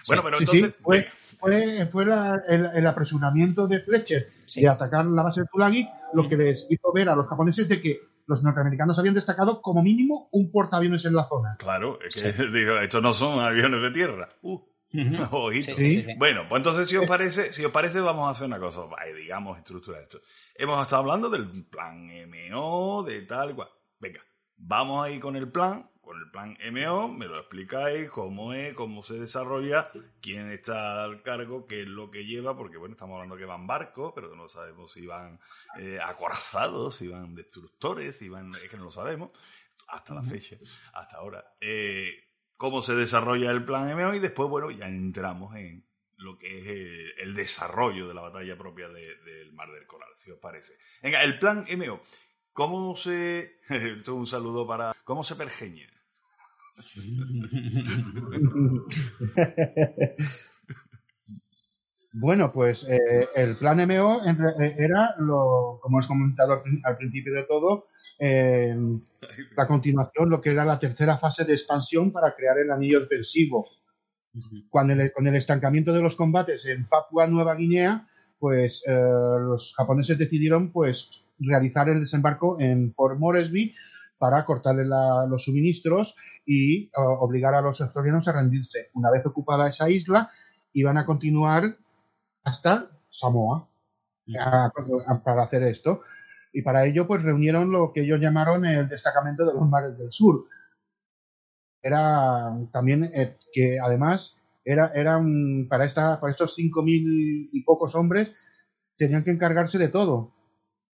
[0.07, 0.73] Bueno, pero entonces...
[0.81, 1.07] fue,
[1.39, 2.03] fue,
[2.47, 7.09] el, apresuramiento de Fletcher de atacar la base de Tulagi lo que les hizo ver
[7.09, 11.27] a los japoneses de que los norteamericanos habían destacado como mínimo un portaaviones en la
[11.27, 11.55] zona.
[11.57, 14.29] Claro, es que digo, estos no son aviones de tierra.
[14.41, 14.61] Uh.
[16.17, 18.81] Bueno, pues entonces si os parece, si os parece, vamos a hacer una cosa,
[19.15, 20.21] digamos, estructurar esto.
[20.55, 23.69] Hemos estado hablando del plan MO, de tal cual.
[23.99, 24.21] Venga,
[24.55, 28.73] vamos a ir con el plan, con el plan MO, me lo explicáis, cómo es,
[28.73, 33.15] cómo se desarrolla, quién está al cargo, qué es lo que lleva, porque bueno, estamos
[33.15, 35.39] hablando que van barcos, pero no sabemos si van
[35.79, 39.31] eh, acorazados, si van destructores, si van, es que no lo sabemos,
[39.87, 40.57] hasta la fecha,
[40.93, 41.43] hasta ahora.
[41.59, 42.26] Eh,
[42.57, 45.85] cómo se desarrolla el plan MO y después, bueno, ya entramos en
[46.17, 50.39] lo que es el, desarrollo de la batalla propia del Mar del Coral, si os
[50.39, 50.73] parece.
[51.01, 52.01] Venga, el plan MO,
[52.53, 53.59] ¿cómo se...
[53.69, 54.93] Esto es un saludo para...
[55.03, 55.87] ¿Cómo se pergeña?
[62.19, 67.43] Bueno, pues eh, el plan MO eh, era, lo, como has comentado al, principio de
[67.43, 67.85] todo,
[68.19, 68.75] eh,
[69.55, 73.67] la continuación, lo que era la tercera fase de expansión para crear el anillo defensivo.
[74.69, 80.71] Cuando con el estancamiento de los combates en Papua Nueva Guinea, pues los japoneses decidieron
[80.71, 83.73] pues realizar el desembarco en Port Moresby
[84.17, 88.89] para cortarle los suministros y obligar a los australianos a rendirse.
[88.93, 90.31] Una vez ocupada esa isla,
[90.73, 91.77] iban a continuar
[92.43, 93.67] hasta Samoa
[95.23, 96.01] para hacer esto.
[96.57, 100.11] Y para ello, pues reunieron lo que ellos llamaron el destacamento de los mares del
[100.11, 100.47] sur.
[101.83, 105.21] Era también eh, que además era, era
[105.69, 108.33] para, esta, para estos cinco mil y pocos hombres
[108.97, 110.33] tenían que encargarse de todo.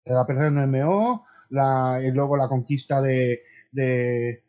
[0.05, 3.41] La operación MO, la, y luego la conquista de,
[3.71, 4.43] de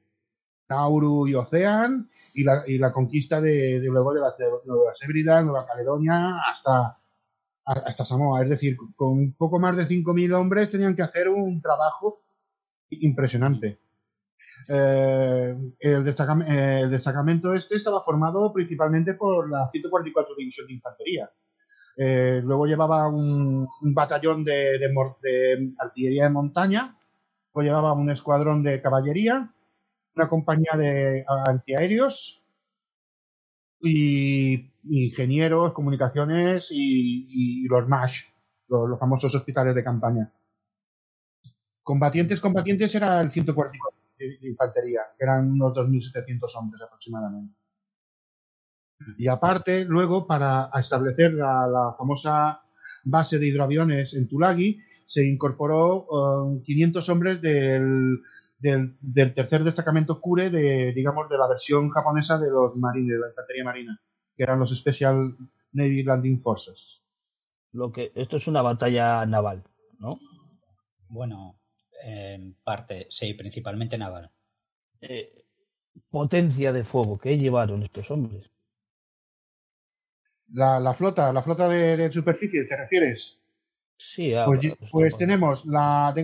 [0.68, 4.35] Nauru y Ocean, y la, y la conquista de, luego de, la,
[4.66, 6.98] Nueva Hébridas, Nueva Caledonia, hasta,
[7.68, 8.42] hasta Samoa.
[8.42, 12.22] Es decir, con un poco más de 5.000 hombres tenían que hacer un trabajo
[12.90, 13.78] impresionante.
[14.68, 21.31] Eh, el, destacamento este estaba formado principalmente por la 144 División de Infantería.
[21.96, 26.96] Eh, luego llevaba un, batallón de, de, artillería de montaña,
[27.54, 29.52] luego llevaba un escuadrón de caballería,
[30.14, 32.42] una compañía de antiaéreos
[33.81, 38.22] y ingenieros, comunicaciones y, los MASH,
[38.68, 40.33] los, famosos hospitales de campaña.
[41.83, 47.55] Combatientes, combatientes era el 144 de infantería, que eran unos 2.700 hombres aproximadamente.
[49.16, 52.62] Y aparte, luego, para establecer la, famosa
[53.05, 58.18] base de hidroaviones en Tulagi, se incorporó 500 um, hombres del
[58.59, 63.29] del, tercer destacamento Kure de, digamos, de la versión japonesa de los marines, de la
[63.29, 64.01] infantería marina,
[64.38, 65.37] que eran los Special
[65.72, 67.03] Navy Landing Forces.
[67.72, 69.64] Lo que, esto es una batalla naval,
[69.98, 70.18] ¿no?
[71.09, 71.61] Bueno,
[72.03, 74.31] en parte, sí, principalmente naval.
[75.03, 75.44] Eh,
[76.09, 78.51] potencia de fuego, ¿qué llevaron estos hombres?
[80.53, 83.38] La, la flota, la flota de superficie, ¿te refieres?
[83.98, 84.61] Sí, pues,
[84.92, 86.14] pues tenemos la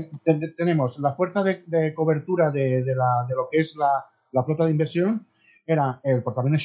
[0.57, 5.27] tenemos la fuerza de, cobertura de, la, de, lo que es la, flota de inversión
[5.67, 6.63] era el portaaviones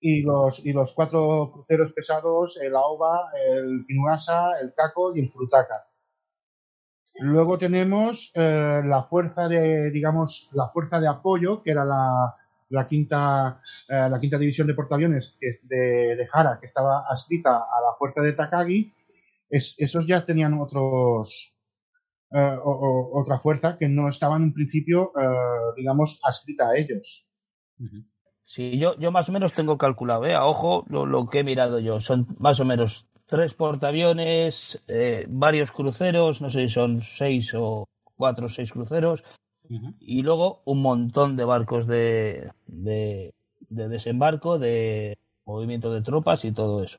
[0.00, 5.30] Y los y los cuatro cruceros pesados el Aoba, el Kinuasa, el Kako y el
[5.30, 5.86] Frutaka.
[7.18, 12.34] Luego tenemos eh, la fuerza de digamos la fuerza de apoyo que era la,
[12.68, 17.56] la quinta eh, la quinta división de portaaviones que de, de Hara que estaba adscrita
[17.56, 18.92] a la fuerza de Takagi
[19.48, 21.56] esos ya tenían otros
[22.32, 27.24] eh, otra fuerza que no estaban en principio, eh, digamos, adscrita a ellos.
[28.46, 30.34] Sí, yo, yo más o menos tengo calculado, ¿eh?
[30.34, 32.00] a ojo, lo, que he mirado yo.
[32.00, 37.88] Son más o menos tres portaaviones, eh, varios cruceros, no sé si son seis o
[38.14, 39.24] cuatro o seis cruceros,
[39.98, 43.34] y luego un montón de barcos de, de,
[43.68, 46.98] desembarco, de movimiento de tropas y todo eso.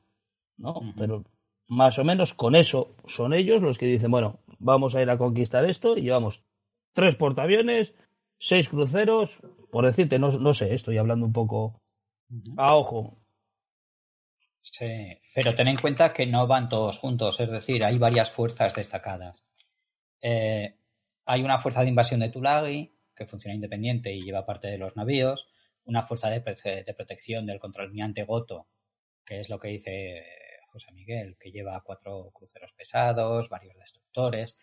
[0.58, 0.74] ¿no?
[0.98, 1.24] Pero
[1.66, 5.16] más o menos con eso son ellos los que dicen, bueno, vamos a ir a
[5.16, 6.42] conquistar esto y llevamos
[6.92, 7.94] tres portaaviones,
[8.38, 11.82] seis cruceros, por decirte, no, no sé, estoy hablando un poco
[12.56, 13.18] a ojo.
[14.60, 18.74] Sí, pero ten en cuenta que no van todos juntos, es decir, hay varias fuerzas
[18.74, 19.44] destacadas.
[20.20, 20.74] Eh,
[21.24, 24.96] hay una fuerza de invasión de Tulagi, que funciona independiente y lleva parte de los
[24.96, 25.48] navíos,
[25.84, 28.68] una fuerza de, de protección del contraalmirante Goto,
[29.24, 30.24] que es lo que dice
[30.66, 34.58] José Miguel, que lleva cuatro cruceros pesados, varios destructores,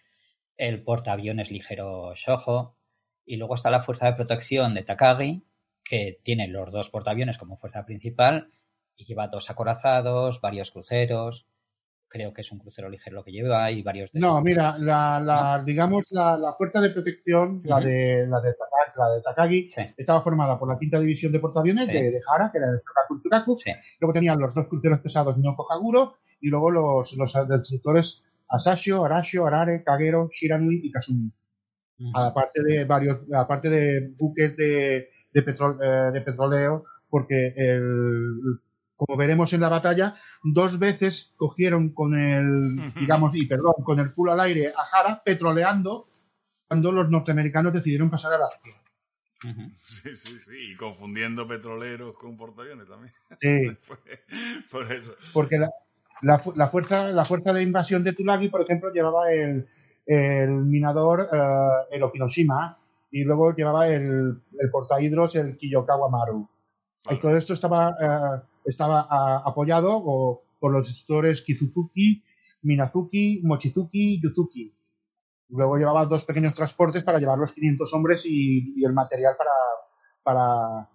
[0.57, 2.77] el portaaviones ligero Shoho,
[3.25, 5.43] y luego está la fuerza de protección de Takagi,
[5.83, 8.51] que tiene los dos portaaviones como fuerza principal
[8.95, 11.47] y lleva dos acorazados, varios cruceros.
[12.07, 14.13] Creo que es un crucero ligero lo que lleva y varios.
[14.13, 18.53] No, mira, la, digamos la, fuerza de protección, la de la de,
[19.23, 23.57] Takagi, estaba formada por la quinta división de portaaviones de, Hara, que era el Tsukaku
[23.99, 29.47] Luego tenían los dos cruceros pesados Noko Kaguro y luego los, los destructores Asashio, Arashio,
[29.47, 31.31] Arare, Kagero, Shiranui y Kasumi.
[32.13, 38.60] Aparte de varios, aparte de buques de, de, eh, de petróleo, porque el,
[38.95, 44.13] como veremos en la batalla, dos veces cogieron con el, digamos, y perdón, con el
[44.13, 46.08] culo al aire a Jara, petroleando,
[46.67, 48.75] cuando los norteamericanos decidieron pasar a la acción.
[49.79, 53.13] Sí, sí, sí, y confundiendo petroleros con portaaviones también.
[53.39, 53.77] Sí.
[54.71, 55.15] Por eso.
[55.34, 55.69] Porque la,
[56.21, 59.67] la, fuerza, la fuerza de invasión de Tulagi, por ejemplo, llevaba el,
[60.06, 62.78] el minador, eh, el Okinoshima,
[63.12, 66.48] y luego llevaba el, el portahidros, el Kiyokawa Maru.
[67.10, 69.02] Y todo esto estaba eh, estaba
[69.46, 70.04] apoyado
[70.60, 72.24] por los destructores Kizuzuki,
[72.63, 74.74] Minazuki, Mochizuki y Yuzuki.
[75.50, 79.52] Luego llevaba dos pequeños transportes para llevar los 500 hombres y, el material para,
[80.24, 80.89] para,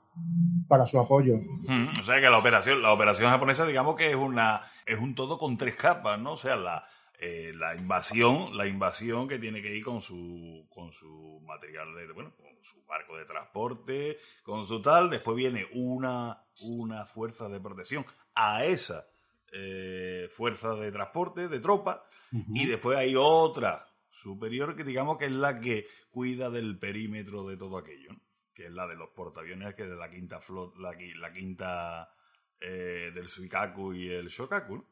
[0.69, 1.37] para su apoyo.
[1.37, 5.15] Hmm, o sea que la operación, la operación japonesa, digamos que es una es un
[5.15, 6.33] todo con tres capas, ¿no?
[6.33, 6.85] O sea, la,
[7.23, 12.11] eh, la invasión, la invasión que tiene que ir con su, con su material de,
[12.13, 17.61] bueno, con su barco de transporte, con su tal, después viene una, una fuerza de
[17.61, 19.07] protección a esa
[19.53, 22.07] eh, fuerza de transporte, de tropa,
[22.55, 27.59] y después hay otra superior que digamos que es la que cuida del perímetro de
[27.59, 28.13] todo aquello,
[28.55, 32.15] que es la de los portaaviones, que es de la quinta flot, la, la quinta
[32.61, 34.87] eh, del Suikaku y el Shokaku,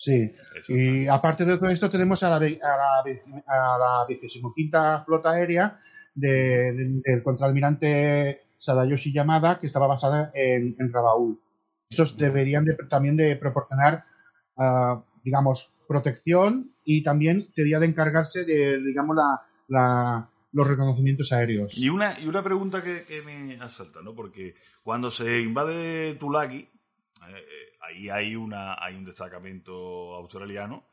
[0.00, 0.32] Sí,
[0.68, 2.98] y aparte de todo esto tenemos a la, a
[3.78, 4.06] la,
[4.72, 5.78] a Flota Aérea
[6.14, 11.38] del contraalmirante Sadayoshi Yamada, que estaba basada en, en Rabaul.
[11.90, 14.04] Esos deberían también de proporcionar,
[14.56, 19.16] ah, digamos, protección y también debería de encargarse de, digamos,
[19.68, 21.76] la, los reconocimientos aéreos.
[21.76, 24.14] Y una, y una pregunta que, me asalta, ¿no?
[24.14, 26.70] Porque cuando se invade Tulagi,
[27.28, 30.90] eh, ahí hay, una, hay un destacamento australiano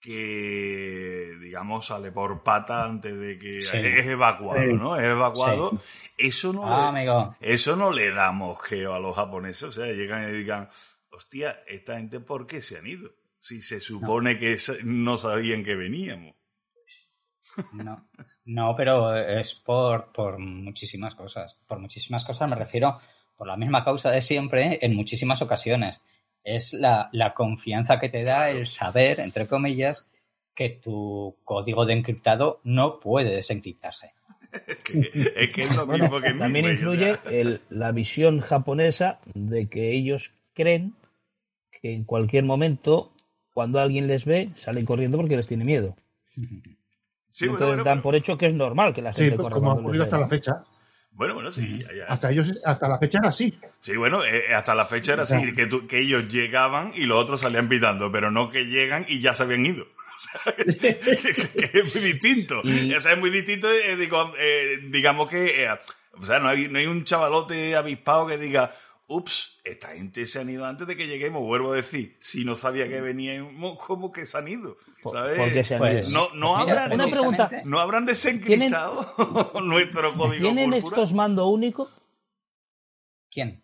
[0.00, 4.96] que, digamos, sale por pata antes de que es evacuado, ¿no?
[4.96, 5.80] Es evacuado.
[6.16, 9.64] Eso, no ah, le, eso no le da mosqueo a los japoneses.
[9.64, 10.68] O sea, llegan y digan,
[11.10, 13.10] hostia, esta gente, ¿por qué se han ido?
[13.40, 16.34] Si se supone que no sabían que veníamos.
[17.72, 18.08] No,
[18.44, 21.58] no, pero es por, por muchísimas cosas.
[21.66, 23.00] Por muchísimas cosas me refiero
[23.38, 26.02] por la misma causa de siempre en muchísimas ocasiones.
[26.42, 30.10] Es la, confianza que te da el saber, entre comillas,
[30.54, 34.12] que tu código de encriptado no puede desencriptarse.
[34.92, 37.12] es que es lo mismo que También influye
[37.70, 40.94] la visión japonesa de que ellos creen
[41.70, 43.12] que en cualquier momento,
[43.54, 45.94] cuando alguien les ve, salen corriendo porque les tiene miedo.
[47.30, 50.04] Sí, Entonces dan por hecho que es normal que la gente corra como ha ocurrido
[50.04, 50.64] hasta la fecha.
[51.18, 51.84] Bueno, bueno, sí.
[52.06, 53.58] Hasta, ellos, hasta la fecha era así.
[53.80, 57.40] Sí, bueno, eh, hasta la fecha era así, que, que ellos llegaban y los otros
[57.40, 59.86] salían pitando, pero no que llegan y ya se habían ido.
[60.18, 60.98] O sea, que,
[61.78, 62.60] es muy distinto.
[62.60, 63.96] O sea, es muy distinto, eh,
[64.38, 65.68] eh, digamos que,
[66.12, 68.74] o sea, no hay, no hay un chavalote avispado que diga,
[69.08, 72.54] ups, esta gente se han ido antes de que lleguemos, vuelvo a decir, si no
[72.56, 74.76] sabía que veníamos, ¿cómo que se han ido?
[75.10, 75.68] ¿Sabes?
[75.78, 77.50] Pues, no, no, habrán, una pregunta.
[77.64, 79.14] no habrán desencriptado
[79.62, 81.88] nuestro código ¿Tienen estos mando único?
[83.30, 83.62] ¿Quién?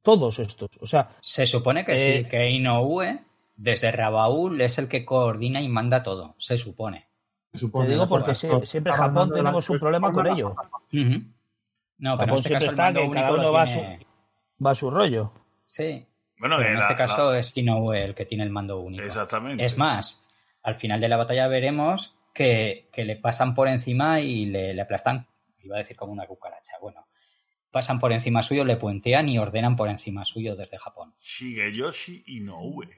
[0.00, 1.16] Todos estos, o sea...
[1.20, 3.20] Se supone que sí, eh, que Inoue,
[3.56, 7.08] desde Rabaul, es el que coordina y manda todo, se supone.
[7.52, 10.54] Te digo porque siempre en Japón tenemos un problema con ello.
[11.98, 13.80] No, pero en este caso está que cada uno va a su
[14.64, 15.32] va a su rollo.
[15.66, 16.06] Sí.
[16.38, 19.04] Bueno, en este caso es Inoue el que tiene el mando único.
[19.04, 19.64] Exactamente.
[19.64, 20.24] Es más,
[20.62, 25.26] al final de la batalla veremos que, le pasan por encima y le, aplastan,
[25.62, 27.06] iba a decir como una cucaracha, bueno,
[27.70, 31.14] pasan por encima suyo, le puentean y ordenan por encima suyo desde Japón.
[31.20, 32.88] Shigeyoshi Inoue.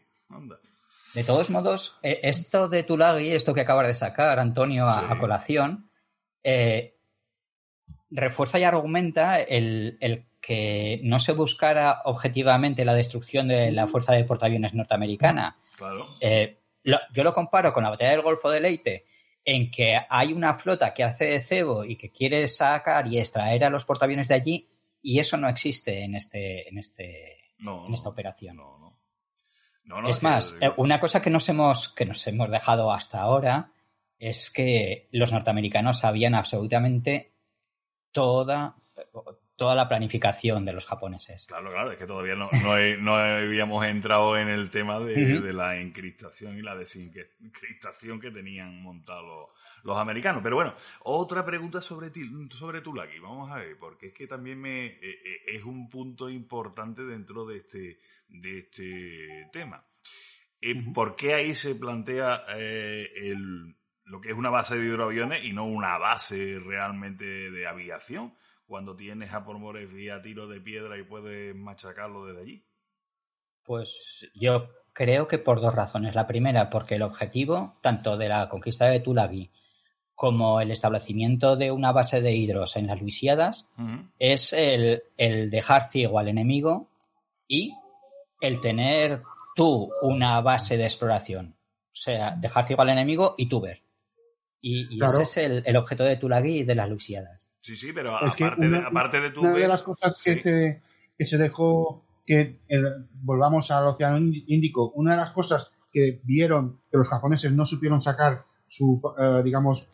[1.15, 5.91] De todos modos, eh, esto de Tulagi, esto que acabas de sacar, Antonio, a, colación,
[6.43, 6.97] eh,
[8.11, 14.25] refuerza y argumenta el, que no se buscara objetivamente la destrucción de la fuerza de
[14.25, 15.57] portaaviones norteamericana.
[15.75, 16.07] Claro.
[16.21, 19.07] Eh, yo lo comparo con la batalla del Golfo de Leite,
[19.43, 23.65] en que hay una flota que hace de cebo y que quiere sacar y extraer
[23.65, 24.69] a los portaaviones de allí,
[25.01, 28.61] y eso no existe en este, en este, en esta operación.
[30.07, 33.73] es más, eh, una cosa que nos hemos, que nos hemos dejado hasta ahora
[34.19, 37.33] es que los norteamericanos sabían absolutamente
[38.13, 38.77] toda,
[39.57, 41.47] toda la planificación de los japoneses.
[41.47, 42.49] Claro, claro, es que todavía no,
[43.01, 49.51] no, habíamos entrado en el tema de, la encriptación y la desencriptación que tenían montado
[49.85, 50.43] los, americanos.
[50.43, 50.75] Pero bueno,
[51.05, 54.99] otra pregunta sobre, ti, sobre Tulagi, vamos a ver, porque es que también me, eh,
[55.01, 57.99] eh, es un punto importante dentro de este,
[58.29, 59.85] de este tema.
[60.61, 65.53] Eh, ¿Por qué ahí se plantea el, lo que es una base de hidroaviones y
[65.53, 68.35] no una base realmente de aviación?
[68.67, 72.65] Cuando tienes a Pormores vía tiro de piedra y puedes machacarlo desde allí?
[73.63, 76.15] Pues yo creo que por dos razones.
[76.15, 79.51] La primera, porque el objetivo, tanto de la conquista de Tulagi
[80.15, 83.69] como el establecimiento de una base de hidros en las Luisiadas,
[84.19, 85.03] es el,
[85.51, 86.89] dejar ciego al enemigo
[87.49, 87.75] y
[88.41, 89.23] el tener
[89.57, 91.57] tú una base de exploración.
[91.93, 93.83] O sea, dejar ciego al enemigo y tú ver.
[94.61, 97.51] Y, ese es el, el, objeto de Tulagi y de las Luisiadas.
[97.65, 99.41] Sí, sí, pero aparte, de, aparte de tu...
[99.41, 100.83] Una de las cosas que,
[101.19, 102.59] se dejó, que
[103.23, 108.03] volvamos al Océano Índico, una de las cosas que vieron que los japoneses no supieron
[108.03, 109.87] sacar su, eh, digamos,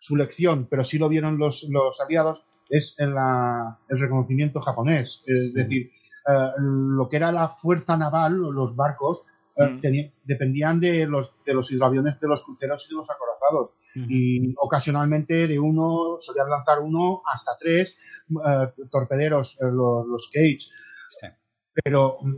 [0.00, 3.14] su lección, pero sí lo vieron los, los aliados, es el,
[3.88, 5.22] el reconocimiento japonés.
[5.24, 5.92] Es decir,
[6.28, 9.22] eh, lo que era la fuerza naval, los barcos,
[9.56, 14.54] eh, dependían de los, de los hidroaviones de los cruceros y de los acorazados y
[14.58, 17.96] ocasionalmente de uno, solían lanzar uno hasta tres
[18.28, 20.68] eh, torpederos, eh, los, los, Cage.
[21.72, 22.36] Pero mm,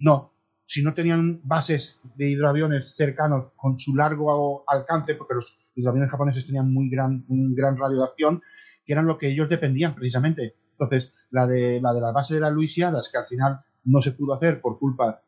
[0.00, 0.32] no,
[0.66, 6.46] si no tenían bases de hidroaviones cercanos con su largo alcance, porque los hidroaviones japoneses
[6.46, 8.42] tenían muy gran, un gran radio de acción,
[8.84, 10.56] que eran lo que ellos dependían precisamente.
[10.72, 14.12] Entonces, la de la, de la base de las Luisiadas, que al final no se
[14.12, 15.22] pudo hacer por culpa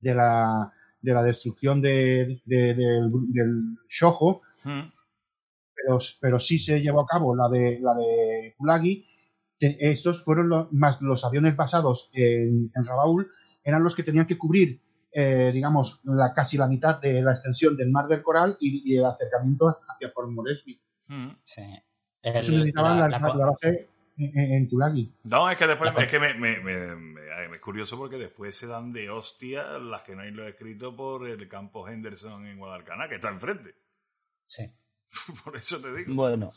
[0.00, 7.34] de la, de la destrucción de, del Shoho, pero, pero sí se llevó a cabo
[7.34, 9.06] la de, la de Kulagi.
[9.60, 13.28] Estos fueron los, más los aviones basados en, en Rabaul,
[13.64, 14.80] eran los que tenían que cubrir,
[15.12, 19.04] eh, digamos, la, casi la mitad de la extensión del Mar del Coral y, el
[19.04, 20.80] acercamiento hacia Port Moresby.
[21.08, 21.30] Mm.
[21.42, 21.62] Sí.
[22.22, 23.88] Eso necesitaban la, base
[24.18, 25.12] en, Tulagi.
[25.24, 28.92] No, es que después es que me, me, me, es curioso porque después se dan
[28.92, 33.16] de hostia las que no hay lo escrito por el campo Henderson en Guadalcanal, que
[33.16, 33.74] está enfrente.
[34.46, 34.70] Sí.
[35.44, 36.14] Por eso te digo.
[36.14, 36.50] Bueno,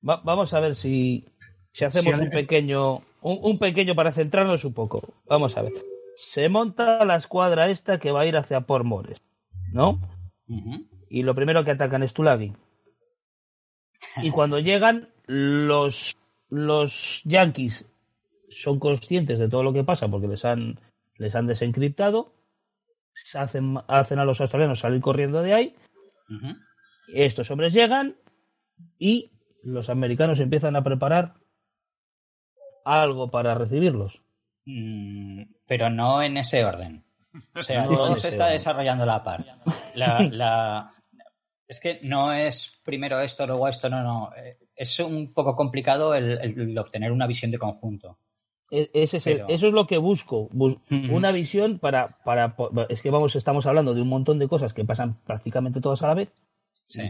[0.00, 1.26] vamos a ver si,
[1.72, 5.14] si hacemos un pequeño, un, pequeño para centrarnos un poco.
[5.26, 5.72] Vamos a ver.
[6.16, 9.20] Se monta la escuadra esta que va a ir hacia Pormores,
[9.72, 9.98] ¿no?
[11.08, 12.52] Y lo primero que atacan es Tulagi.
[14.18, 16.16] Y cuando llegan, los,
[16.54, 17.84] los yankees
[18.48, 20.78] son conscientes de todo lo que pasa porque les han,
[21.16, 22.32] les han desencriptado,
[23.34, 25.74] hacen, hacen a los australianos salir corriendo de ahí.
[27.08, 28.16] Estos hombres llegan
[28.98, 29.32] y
[29.62, 31.34] los americanos empiezan a preparar
[32.84, 34.22] algo para recibirlos.
[34.64, 37.04] Mm, pero no en ese orden.
[37.54, 39.44] O sea, todo se está desarrollando la par.
[39.94, 40.92] La,
[41.66, 44.30] Es que no es primero esto, luego esto, no, no.
[44.76, 48.18] Es un poco complicado el, obtener una visión de conjunto.
[48.70, 50.48] E, ese es eso es lo que busco.
[50.90, 52.56] Una visión para, para.
[52.88, 56.08] Es que vamos, estamos hablando de un montón de cosas que pasan prácticamente todas a
[56.08, 56.32] la vez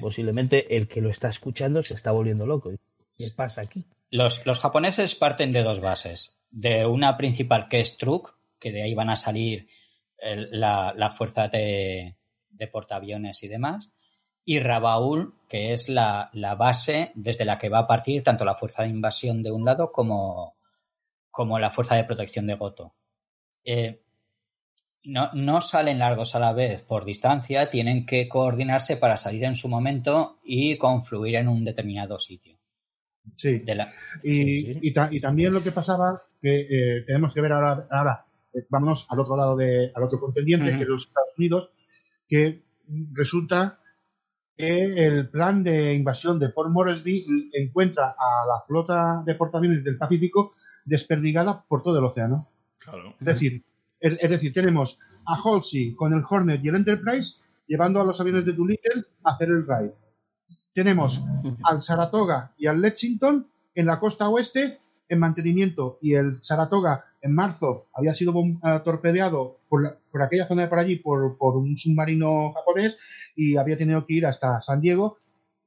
[0.01, 2.71] posiblemente el que lo está escuchando se está volviendo loco.
[3.17, 3.85] ¿Qué pasa aquí?
[4.11, 6.39] Los, japoneses parten de dos bases.
[6.51, 9.69] De una principal que es Truk, que de ahí van a salir
[10.21, 12.17] la, fuerza de,
[12.73, 13.93] portaaviones y demás.
[14.45, 18.83] Y Rabaul, que es la, base desde la que va a partir tanto la fuerza
[18.83, 20.57] de invasión de un lado como,
[21.31, 22.95] como la fuerza de protección de Goto.
[23.65, 24.03] Eh,
[25.05, 29.57] no, no salen largos a la vez por distancia, tienen que coordinarse para salir en
[29.57, 32.59] su momento y confluir en un determinado sitio.
[33.37, 33.65] Sí.
[34.23, 39.07] y, y, también lo que pasaba, que eh, tenemos que ver ahora, ahora eh, vámonos
[39.09, 41.71] al otro lado, de, al otro contendiente, que es los Estados Unidos,
[42.29, 42.63] que
[43.13, 43.81] resulta
[44.57, 49.99] que el plan de invasión de Port Moresby encuentra a la flota de portaaviones del
[49.99, 52.49] Pacífico desperdigada por todo el océano.
[52.79, 53.15] Claro.
[53.21, 53.65] Es decir,
[54.01, 57.37] es, decir, tenemos a Halsey con el Hornet y el Enterprise
[57.67, 59.91] llevando a los aviones de Doolittle a hacer el raid.
[60.75, 61.23] Tenemos
[61.63, 64.79] al Saratoga y al Lexington en la costa oeste
[65.09, 70.63] en mantenimiento y el Saratoga en marzo había sido uh, torpedeado por, por, aquella zona
[70.63, 72.97] de por allí por, por, un submarino japonés
[73.35, 75.19] y había tenido que ir hasta San Diego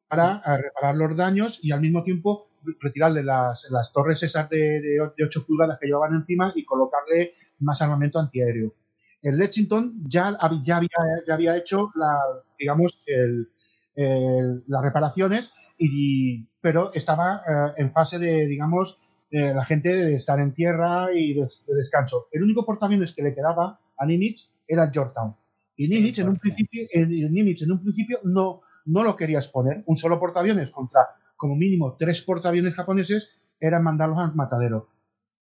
[0.07, 2.47] para reparar los daños y al mismo tiempo
[2.80, 7.82] retirarle las, las torres esas de, de, 8 pulgadas que llevaban encima y colocarle más
[7.82, 8.74] armamento antiaéreo.
[9.22, 10.89] El Lexington ya, ya, había,
[11.28, 12.20] ya había hecho la,
[12.57, 13.49] digamos, el,
[13.95, 18.97] el, las reparaciones, y, pero estaba eh, en fase de, digamos,
[19.30, 22.28] eh, la gente de estar en tierra y de, descanso.
[22.32, 25.36] El único portaaviones que le quedaba a Nimitz era Georgetown.
[25.78, 29.84] Y Nimitz, en un principio, Nimitz en un principio no, no lo quería exponer.
[29.86, 34.89] Un solo portaaviones contra como mínimo tres portaaviones japoneses era mandarlos al matadero.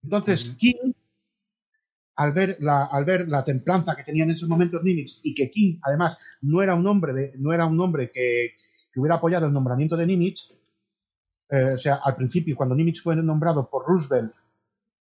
[0.01, 0.93] Entonces, King,
[2.15, 5.51] al ver, la, al ver la templanza que tenía en esos momentos Nimitz y que
[5.51, 8.55] King, además, no era un hombre, de, no era un hombre que,
[8.91, 10.49] que hubiera apoyado el nombramiento de Nimitz,
[11.49, 14.33] eh, o sea, al principio, cuando Nimitz fue nombrado por Roosevelt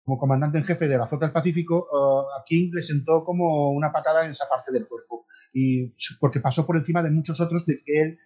[0.09, 3.69] como comandante en jefe de la flota del Pacífico, uh, a King le sentó como
[3.69, 5.27] una patada en esa parte del cuerpo.
[5.53, 8.19] Y porque pasó por encima de muchos otros de que él,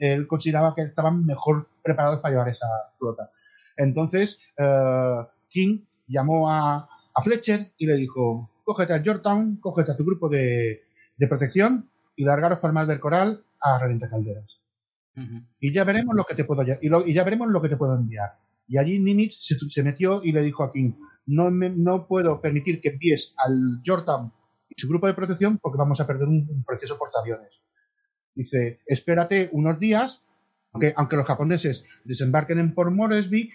[0.00, 2.66] él, consideraba que estaban mejor preparados para llevar esa
[2.98, 3.30] flota.
[3.76, 9.96] Entonces, uh, King llamó a, a, Fletcher y le dijo, cógete a Georgetown, cógete a
[9.98, 10.82] tu grupo de,
[11.18, 14.62] de protección y largaros para el mar del coral a reventar calderas.
[15.60, 18.38] Y ya veremos lo que te puedo y, ya veremos lo que te puedo enviar.
[18.72, 20.94] Y allí Nimitz se, metió y le dijo a King,
[21.26, 24.32] no, no puedo permitir que envíes al Jordan
[24.66, 27.50] y su grupo de protección porque vamos a perder un, precioso portaaviones.
[28.34, 30.22] Dice, espérate unos días,
[30.72, 33.50] aunque, aunque los japoneses desembarquen en Port Moresby,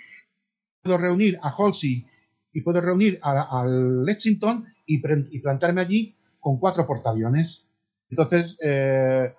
[0.84, 2.06] puedo reunir a Halsey
[2.54, 5.00] y puedo reunir al Lexington y,
[5.40, 7.64] plantarme allí con cuatro portaaviones.
[8.12, 9.34] Entonces, eh,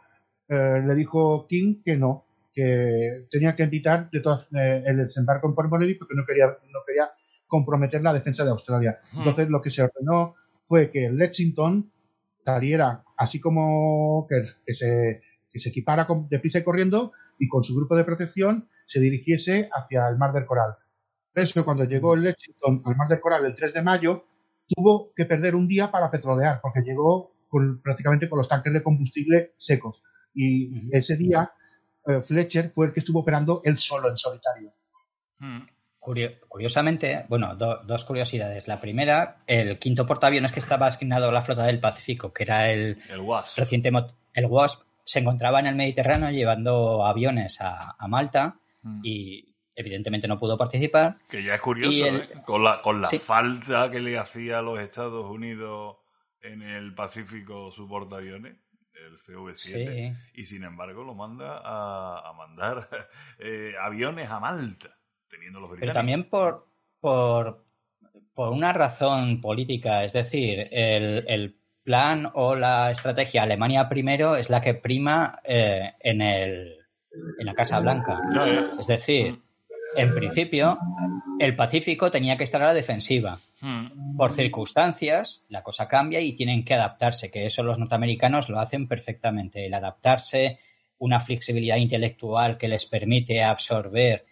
[0.49, 5.49] eh, le dijo King que no, que tenía que evitar de todas, eh, el desembarco
[5.49, 7.09] en Port Moresby porque no quería, no quería
[7.47, 9.01] comprometer la defensa de Australia.
[9.13, 10.35] Entonces lo que se ordenó
[10.67, 11.91] fue que el Lexington
[12.45, 17.75] saliera así como que, se, que se equipara con, deprisa y corriendo y con su
[17.75, 20.75] grupo de protección se dirigiese hacia el Mar del Coral.
[21.33, 24.25] Por eso cuando llegó el Lexington al Mar del Coral el 3 de mayo,
[24.67, 28.83] tuvo que perder un día para petrolear, porque llegó con, prácticamente con los tanques de
[28.83, 30.03] combustible secos.
[30.35, 31.51] Y ese día
[32.09, 34.73] eh, Fletcher fue el que estuvo operando él solo, en solitario.
[35.41, 35.61] Mm.
[36.49, 38.67] curiosamente, bueno, dos curiosidades.
[38.67, 42.71] La primera, el quinto portaaviones que estaba asignado a la flota del Pacífico, que era
[42.71, 43.59] el, el WASP.
[43.59, 43.93] reciente
[44.35, 49.01] el WASP, se encontraba en el Mediterráneo llevando aviones a, Malta mm.
[49.05, 51.17] y evidentemente no pudo participar.
[51.29, 52.29] Que ya es curioso, ¿eh?
[52.47, 55.99] con la, con la falta que le hacía a los Estados Unidos
[56.41, 58.57] en el Pacífico su portaaviones
[59.07, 62.89] el CV7, y sin embargo lo manda a, mandar
[63.39, 64.97] eh, aviones a Malta,
[65.29, 66.67] teniendo los Pero también por,
[67.01, 67.65] por,
[68.35, 74.51] por una razón política, es decir, el, el, plan o la estrategia Alemania primero es
[74.51, 76.77] la que prima eh, en, el,
[77.39, 78.21] en la Casa Blanca.
[78.79, 79.41] Es decir,
[79.97, 80.79] en principio,
[81.39, 83.39] el Pacífico tenía que estar a la defensiva.
[83.61, 84.17] Hmm.
[84.17, 88.87] Por circunstancias, la cosa cambia y tienen que adaptarse, que eso los norteamericanos lo hacen
[88.87, 89.67] perfectamente.
[89.67, 90.59] El adaptarse,
[90.99, 94.27] una flexibilidad intelectual que les permite absorber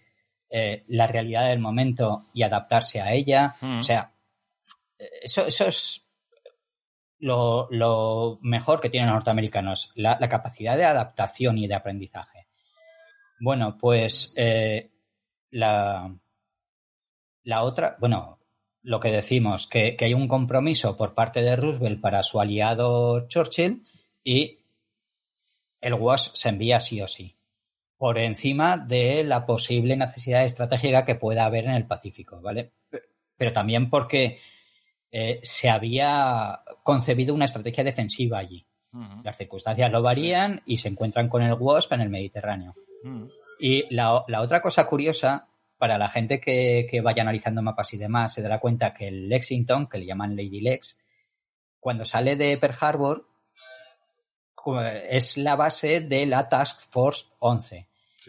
[0.49, 3.57] eh, la realidad del momento y adaptarse a ella.
[3.61, 3.79] Hmm.
[3.79, 4.13] O sea,
[5.23, 6.07] eso, eso es
[7.19, 12.47] lo, mejor que tienen los norteamericanos, la, capacidad de adaptación y de aprendizaje.
[13.41, 14.91] Bueno, pues eh,
[15.51, 16.15] la,
[17.43, 18.36] la otra, bueno,
[18.87, 23.85] lo que decimos, que, hay un compromiso por parte de Roosevelt para su aliado Churchill
[24.23, 24.61] y
[25.81, 27.37] el WASP se envía sí o sí,
[27.97, 32.75] por encima de la posible necesidad estratégica que pueda haber en el Pacífico, ¿vale?
[33.37, 34.39] Pero también porque
[35.11, 38.65] eh, se había concebido una estrategia defensiva allí.
[39.25, 42.77] Las circunstancias lo varían y se encuentran con el WASP en el Mediterráneo.
[43.59, 45.49] Y la, la, otra cosa curiosa
[45.79, 49.89] para la gente que, vaya analizando mapas y demás, se dará cuenta que el Lexington,
[49.89, 50.99] que le llaman Lady Lex,
[51.81, 53.29] cuando sale de Pearl Harbor,
[55.09, 57.89] es la base de la Task Force 11.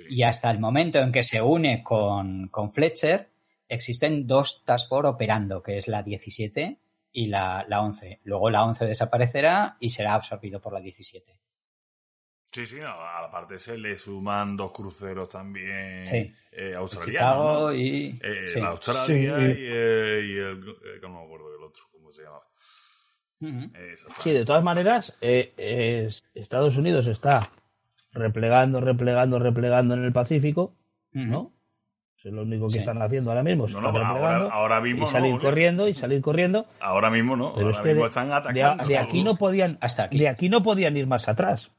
[0.10, 3.30] Y hasta el momento en que se une con, Fletcher,
[3.68, 6.78] existen dos Task Force operando, que es la 17
[7.14, 8.20] y la, la 11.
[8.24, 11.40] Luego la 11 desaparecerá y será absorbido por la 17.
[12.58, 16.34] Sí, sí, aparte se le suman dos cruceros también sí.
[16.52, 17.76] eh, australianos.
[17.76, 18.20] y...
[18.20, 20.68] Eh, La Australia y, eh, y, el...
[20.68, 22.48] Eh, no me acuerdo del otro, ¿cómo se llamaba?
[24.24, 27.52] Sí, de todas maneras, Estados Unidos está
[28.12, 30.74] replegando, replegando, replegando en el Pacífico,
[31.12, 31.54] ¿no?
[32.24, 33.68] Es lo único que están haciendo ahora mismo.
[33.68, 36.66] No, no, ahora, ahora, mismo y salir corriendo y salir corriendo.
[36.80, 37.50] Ahora mismo no.
[37.50, 38.84] ahora mismo están atacando.
[38.84, 40.18] De, aquí no podían, hasta aquí.
[40.18, 41.72] de aquí no podían ir más atrás.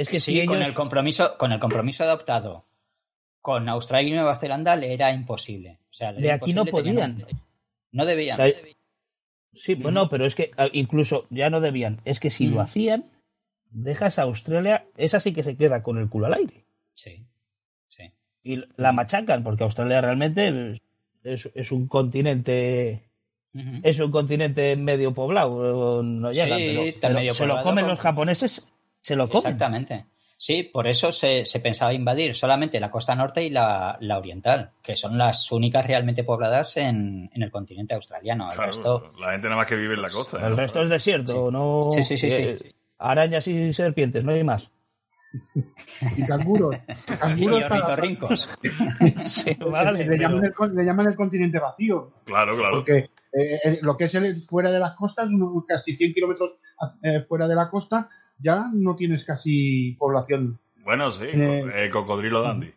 [0.00, 2.64] Es que sí, si con el compromiso, con el compromiso adoptado
[3.40, 5.78] con Australia y Nueva Zelanda le era imposible.
[5.90, 7.24] O sea, de aquí no podían.
[7.92, 8.38] No, debían.
[9.54, 12.00] Sí, bueno, pero es que ah, incluso ya no debían.
[12.04, 13.10] Es que si lo hacían,
[13.70, 16.64] dejas a Australia, esa sí que se queda con el culo al aire.
[16.94, 17.24] Sí,
[17.88, 18.12] sí.
[18.44, 20.80] Y la machacan, porque Australia realmente
[21.24, 23.02] es, un continente.
[23.82, 28.68] Es un continente medio poblado, no llega, pero, se lo comen los japoneses,
[29.00, 29.52] se lo comen.
[29.52, 30.06] Exactamente.
[30.42, 35.18] Sí, por eso se, pensaba invadir solamente la costa norte y la, oriental, que son
[35.18, 38.48] las únicas realmente pobladas en, el continente australiano.
[38.48, 40.46] La gente nada más que vive en la costa.
[40.46, 41.90] El resto es desierto, no.
[41.90, 44.70] Sí, sí, sí, eh, Arañas y serpientes, no hay más.
[46.16, 46.74] y canguros.
[47.20, 48.48] canguros y ornitorrincos.
[49.26, 50.18] sí, le,
[50.86, 52.14] llaman el, continente vacío.
[52.24, 52.76] Claro, claro.
[52.76, 55.28] Porque eh, eh, lo que es el, fuera de las costas,
[55.68, 56.54] casi 100 kilómetros
[57.28, 58.08] fuera de la costa,
[58.40, 60.58] ya no tienes casi población.
[60.82, 62.68] Bueno, sí, eh, Cocodrilo Dandy.
[62.68, 62.74] Eh,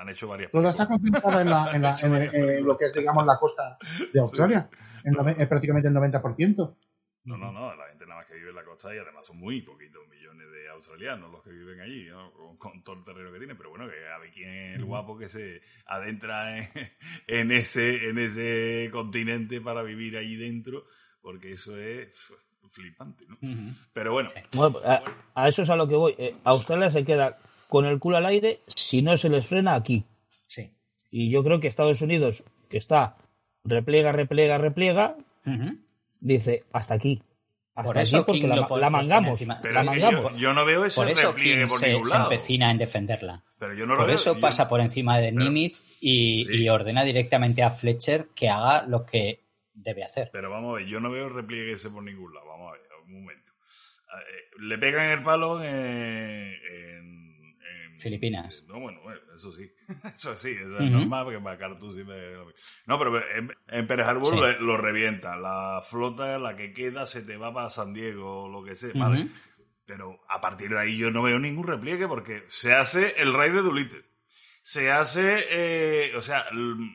[0.00, 0.50] han hecho varias.
[0.50, 1.42] Toda está concentrada
[1.74, 3.76] en, lo que es, digamos, la costa
[4.12, 4.68] de Australia.
[5.02, 6.76] es prácticamente el 90%.
[7.24, 9.38] No, no, no, la gente nada más que vive en la costa y además son
[9.38, 12.06] muy poquitos millones de australianos los que viven allí,
[12.58, 15.16] con, todo el terreno que tiene, pero bueno, que a ver quién es el guapo
[15.16, 16.58] que se adentra
[17.26, 20.84] en, ese, en ese continente para vivir allí dentro,
[21.22, 22.10] porque eso es
[22.70, 23.36] flipante, ¿no?
[23.92, 24.28] Pero bueno.
[25.34, 26.14] a, eso es a lo que voy.
[26.18, 27.38] Eh, Australia se queda
[27.68, 30.04] con el culo al aire si no se les frena aquí.
[30.48, 30.70] Sí.
[31.10, 33.16] Y yo creo que Estados Unidos, que está
[33.64, 35.16] repliega, repliega, repliega,
[36.20, 37.22] dice hasta aquí.
[37.74, 39.40] Hasta por eso aquí porque la, mangamos.
[40.36, 42.28] Yo, no veo ese repliegue por se, ningún lado.
[42.28, 43.42] se empecina en defenderla.
[43.58, 48.28] Pero yo no por eso pasa por encima de Nimitz y, ordena directamente a Fletcher
[48.34, 49.40] que haga lo que
[49.74, 50.30] debe hacer.
[50.32, 52.46] Pero vamos a ver, yo no veo repliegue ese por ningún lado.
[52.46, 53.52] Vamos a ver, un momento.
[54.14, 56.54] Eh, le pegan el palo en,
[57.98, 58.62] Filipinas.
[58.68, 59.00] no, bueno,
[59.34, 59.70] eso sí.
[60.12, 62.34] eso sí, eso es normal porque para Cartu sí me...
[62.86, 63.18] No, pero
[63.68, 65.40] en, Pérez Harbor lo revientan.
[65.40, 68.92] La flota, la que queda, se te va para San Diego o lo que sea,
[68.94, 69.30] ¿vale?
[69.86, 73.52] Pero a partir de ahí yo no veo ningún repliegue porque se hace el rey
[73.52, 74.13] de Dulite
[74.64, 76.46] se hace, eh, o sea,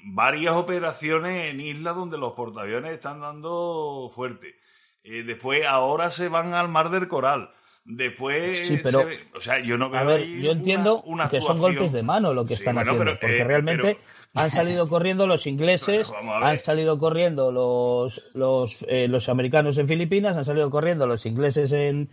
[0.05, 4.55] varias operaciones en islas donde los portaaviones están dando fuerte.
[5.03, 7.51] Eh, después, ahora se van al Mar del Coral.
[7.86, 9.05] Después, sí, pero,
[9.36, 12.78] o sea, yo no veo Yo entiendo que son golpes de mano lo que están
[12.80, 13.99] haciendo, porque eh, realmente
[14.34, 16.11] han salido corriendo los ingleses,
[16.41, 22.09] han salido corriendo los los, los americanos en Filipinas, han salido corriendo los ingleses en,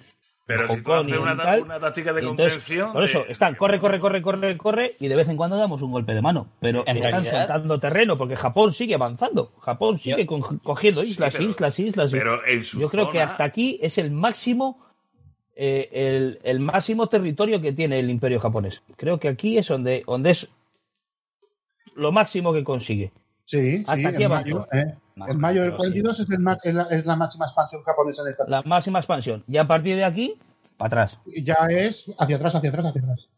[0.46, 2.92] pero si tú haces una, táctica de contención.
[2.92, 5.90] Por eso, están, corre, corre, corre, corre, corre, y de vez en cuando damos un
[5.90, 6.52] golpe de mano.
[6.60, 9.52] Pero están soltando terreno, porque Japón sigue avanzando.
[9.60, 12.10] Japón sigue cogiendo islas, islas, islas.
[12.12, 12.38] Pero
[12.78, 14.86] Yo creo que hasta aquí es el máximo.
[15.58, 18.82] Eh, el, el, máximo territorio que tiene el imperio japonés.
[18.94, 20.50] Creo que aquí es donde, donde es
[21.94, 23.10] lo máximo que consigue.
[23.46, 24.68] Sí, hasta aquí avanzó.
[24.70, 24.84] Eh.
[25.16, 28.44] En mayo del 42 es, es, la, máxima expansión japonesa en esta.
[28.48, 29.44] La máxima expansión.
[29.48, 30.34] Y a partir de aquí,
[30.76, 31.18] para atrás.
[31.42, 33.28] Ya es hacia atrás, hacia atrás, hacia atrás.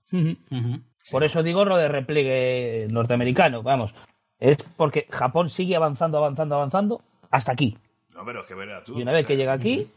[1.11, 3.95] Por eso digo lo de repliegue norteamericano, vamos.
[4.41, 7.79] Es porque Japón sigue avanzando, avanzando, avanzando hasta aquí.
[8.13, 8.99] No, pero es que verás tú.
[8.99, 9.89] Y una vez que llega aquí,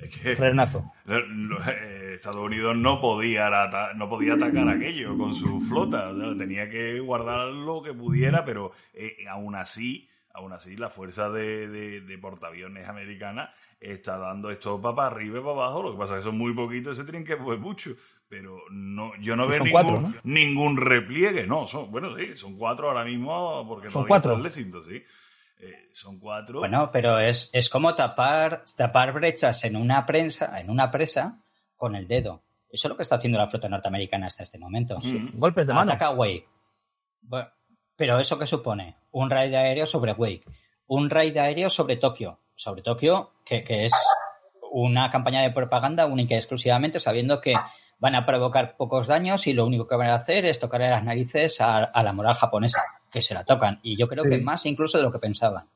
[0.00, 0.84] es que frenazo.
[1.08, 3.50] Eh, Estados Unidos no podía,
[3.96, 6.12] no podía atacar aquello con su flota.
[6.38, 11.68] tenía que guardar lo que pudiera, pero eh, aún así Aún así, la fuerza de,
[12.00, 15.82] de, portaaviones americana está dando esto para arriba y para abajo.
[15.82, 17.90] Lo que pasa es que son muy poquitos, se tienen que fue mucho.
[18.28, 21.46] Pero no, yo no veo ningún, ningún repliegue.
[21.46, 24.42] No, son, bueno, sí, son cuatro ahora mismo porque son cuatro.
[24.50, 25.02] sí.
[25.62, 26.58] Eh, son cuatro.
[26.58, 31.38] Bueno, pero es, es como tapar, tapar brechas en una prensa, en una presa
[31.76, 32.42] con el dedo.
[32.68, 34.98] Eso es lo que está haciendo la flota norteamericana hasta este momento.
[35.34, 35.92] Golpes de mano.
[35.92, 36.10] Ataca.
[36.10, 36.42] Bueno,
[37.96, 38.96] pero ¿eso qué supone?
[39.12, 40.44] Un raid aéreo sobre Wake,
[40.86, 43.92] un raid aéreo sobre Tokio, sobre Tokio, que, es
[44.72, 47.54] una campaña de propaganda única y exclusivamente sabiendo que
[47.98, 51.04] van a provocar pocos daños y lo único que van a hacer es tocarle las
[51.04, 53.78] narices a, la moral japonesa, que se la tocan.
[53.82, 55.66] Y yo creo que más incluso de lo que pensaban.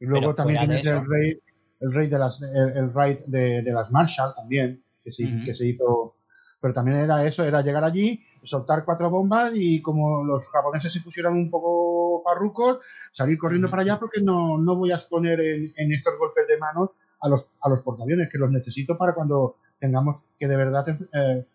[0.00, 1.36] Y luego también tienes el raid,
[1.80, 5.10] el raid, de las, el, raid de, las Marshall también, que
[5.44, 6.16] que se hizo.
[6.60, 11.00] Pero también era eso, era llegar allí, soltar cuatro bombas y como los japoneses se
[11.00, 12.78] pusieran un poco parrucos,
[13.12, 16.90] salir corriendo para allá porque no, no voy a exponer en, estos golpes de manos
[17.20, 21.46] a los, a los portaaviones, que los necesito para cuando tengamos que de verdad eh,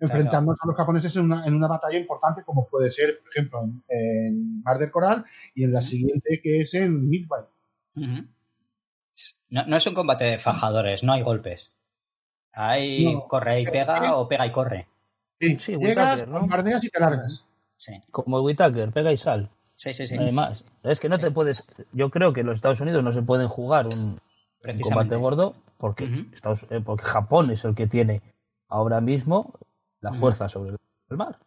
[0.00, 3.60] enfrentándose a los japoneses en una, en una batalla importante como puede ser, por ejemplo,
[3.88, 5.24] en, Mar del Coral
[5.54, 7.44] y en la siguiente que es en Midway.
[9.50, 11.76] no, es un combate de fajadores, no hay golpes.
[12.52, 14.88] Hay corre y pega o pega y corre.
[15.42, 16.38] Sí, sí llegas, ¿no?
[16.38, 17.44] bombardeas y te largas.
[17.76, 18.00] Sí.
[18.12, 19.50] Como Whitaker, pega y sal.
[19.74, 20.16] Sí, sí, sí.
[20.16, 21.64] Además, es que no te puedes.
[21.92, 24.20] Yo creo que en los Estados Unidos no se pueden jugar un,
[24.82, 28.22] combate gordo porque, eh, porque Japón es el que tiene
[28.68, 29.58] ahora mismo
[30.00, 30.76] la fuerza sobre
[31.10, 31.40] el mar.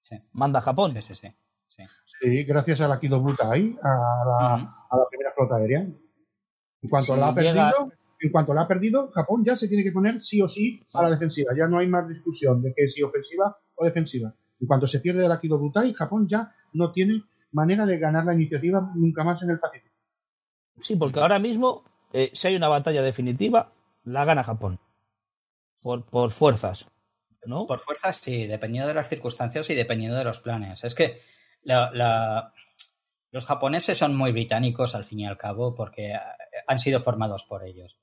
[0.00, 0.16] Sí.
[0.32, 0.92] Manda Japón.
[0.94, 1.28] Sí, sí, sí.
[2.18, 3.88] Sí, gracias a la Kido Butai, a
[4.26, 4.54] la,
[4.90, 5.80] a la primera flota aérea.
[5.80, 9.92] En cuanto la ha perdido, en cuanto la ha perdido, Japón ya se tiene que
[9.92, 11.52] poner sí o sí a la defensiva.
[11.56, 14.34] Ya no hay más discusión de que si ofensiva o defensiva.
[14.60, 18.34] En cuanto se pierde la Kido Butai, Japón ya no tiene manera de ganar la
[18.34, 19.94] iniciativa nunca más en el Pacífico.
[20.80, 23.72] Sí, porque ahora mismo, eh, si hay una batalla definitiva,
[24.04, 24.78] la gana Japón.
[25.80, 26.86] Por, por fuerzas.
[27.46, 27.66] ¿no?
[27.66, 30.84] Por fuerzas, sí, dependiendo de las circunstancias y dependiendo de los planes.
[30.84, 31.22] Es que
[31.62, 36.12] los japoneses son muy británicos al fin y al cabo porque
[36.66, 37.98] han sido formados por ellos.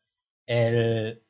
[0.46, 1.24] El,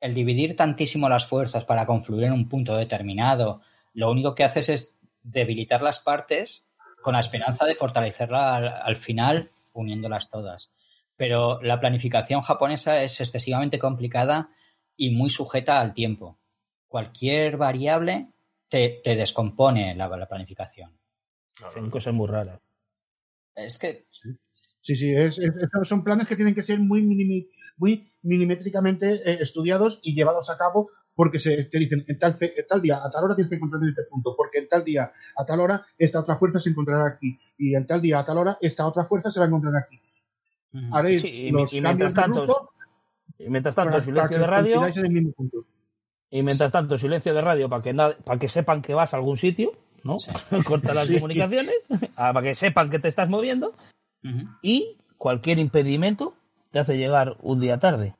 [0.00, 3.60] el dividir tantísimo las fuerzas para confluir en un punto determinado,
[3.92, 6.66] lo único que haces es debilitar las partes
[7.02, 10.72] con la esperanza de fortalecerla al, final uniéndolas todas.
[11.16, 14.50] Pero la planificación japonesa es excesivamente complicada
[14.96, 16.38] y muy sujeta al tiempo.
[16.88, 18.28] Cualquier variable
[18.68, 20.98] te, descompone la, planificación.
[21.74, 22.60] Son cosas muy raras.
[23.54, 24.06] Es que.
[24.82, 25.14] Sí, sí,
[25.84, 27.02] son planes que tienen que ser muy,
[27.80, 32.80] muy milimétricamente eh, estudiados y llevados a cabo porque se, te dicen en tal, tal
[32.80, 35.44] día, a tal hora tienes que encontrar en este punto, porque en tal día, a
[35.44, 38.56] tal hora, esta otra fuerza se encontrará aquí, y en tal día, a tal hora,
[38.60, 40.00] esta otra fuerza se va a encontrar aquí.
[40.92, 42.70] Haréis y, mientras tanto,
[43.38, 44.80] y mientras tanto, silencio de radio.
[46.30, 49.36] Y mientras tanto, silencio de radio para que, para que sepan que vas a algún
[49.36, 49.72] sitio,
[50.04, 50.16] ¿no?
[50.64, 51.74] Corta las comunicaciones,
[52.16, 53.74] para que sepan que te estás moviendo.
[54.62, 56.34] Y cualquier impedimento
[56.70, 58.14] te hace llegar un día tarde.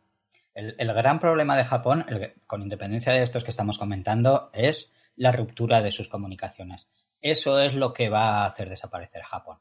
[0.55, 2.05] El, gran problema de Japón,
[2.46, 6.90] con independencia de estos que estamos comentando, es la ruptura de sus comunicaciones.
[7.20, 9.59] Eso es lo que va a hacer desaparecer Japón.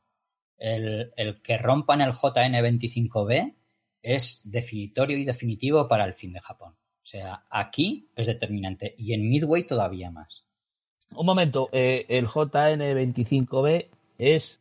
[0.57, 3.55] El, que rompan el JN25B
[4.01, 6.73] es definitorio y definitivo para el fin de Japón.
[6.73, 10.45] O sea, aquí es determinante y en Midway todavía más.
[11.15, 13.87] Un momento, eh, el JN25B
[14.17, 14.59] es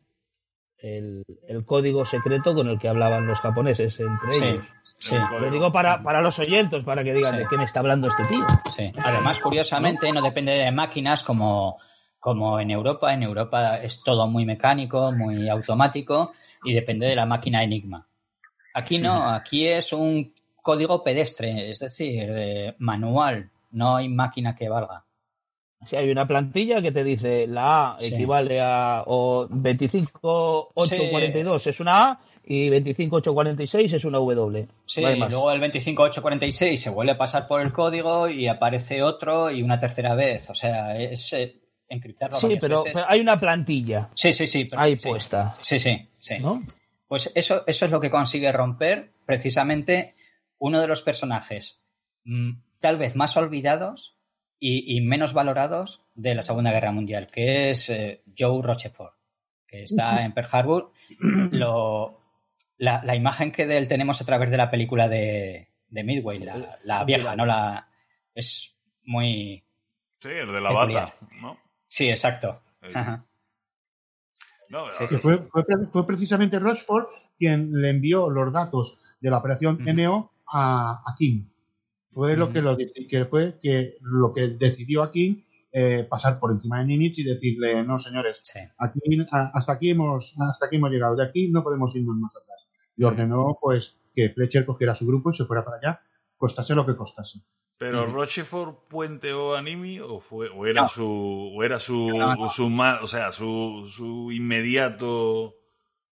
[0.81, 1.25] el,
[1.65, 4.73] código secreto con el que hablaban los japoneses entre ellos.
[4.97, 5.15] Sí.
[5.39, 8.23] Lo digo para, para los oyentes, para que digan de qué me está hablando este
[8.25, 8.45] tío.
[8.75, 8.91] Sí.
[9.03, 11.77] Además, curiosamente, no depende de máquinas como,
[12.19, 13.13] como en Europa.
[13.13, 16.31] En Europa es todo muy mecánico, muy automático
[16.63, 18.07] y depende de la máquina Enigma.
[18.73, 23.49] Aquí no, aquí es un código pedestre, es decir, manual.
[23.71, 25.03] No hay máquina que valga.
[25.85, 32.03] Si hay una plantilla que te dice la A equivale a o 25842 es una
[32.03, 34.67] A y 25846 es una W.
[34.85, 39.51] Sí, y luego el 25846 se vuelve a pasar por el código y aparece otro
[39.51, 40.49] y una tercera vez.
[40.49, 41.55] O sea, es eh,
[41.87, 42.37] encriptarlo.
[42.37, 44.09] Sí, pero, hay una plantilla.
[44.15, 44.67] Sí, sí, sí.
[44.75, 45.51] ahí puesta.
[45.61, 46.37] Sí, sí, sí.
[47.07, 50.15] Pues eso, eso es lo que consigue romper precisamente
[50.57, 51.81] uno de los personajes
[52.25, 54.18] mm, tal vez más olvidados
[54.59, 59.15] y, menos valorados de la Segunda Guerra Mundial, que es eh, Joe Rochefort,
[59.65, 60.91] que está en Pearl Harbor.
[61.51, 62.19] Lo,
[62.77, 66.39] la, imagen que de él tenemos a través de la película de, de Midway,
[66.83, 67.45] la, vieja, ¿no?
[67.45, 67.87] La,
[68.35, 69.63] es muy.
[70.19, 71.57] Sí, el de la bata, ¿no?
[71.87, 72.61] Sí, exacto.
[75.21, 81.45] fue, precisamente Rochefort quien le envió los datos de la operación NO a, a King
[82.11, 86.79] fue lo que lo que fue que lo que decidió aquí eh, pasar por encima
[86.79, 88.41] de Nimitz y decirle no señores
[88.77, 88.99] aquí
[89.31, 91.15] hasta aquí hemos hasta aquí hemos llegado.
[91.15, 95.31] De aquí no podemos irnos más atrás y ordenó pues que Fletcher cogiera su grupo
[95.31, 96.01] y se fuera para allá
[96.37, 97.39] costase lo que costase.
[97.77, 102.09] Pero Rochefort puenteó a Nimi o fue o era su o era su,
[102.53, 105.58] su o sea su, su inmediato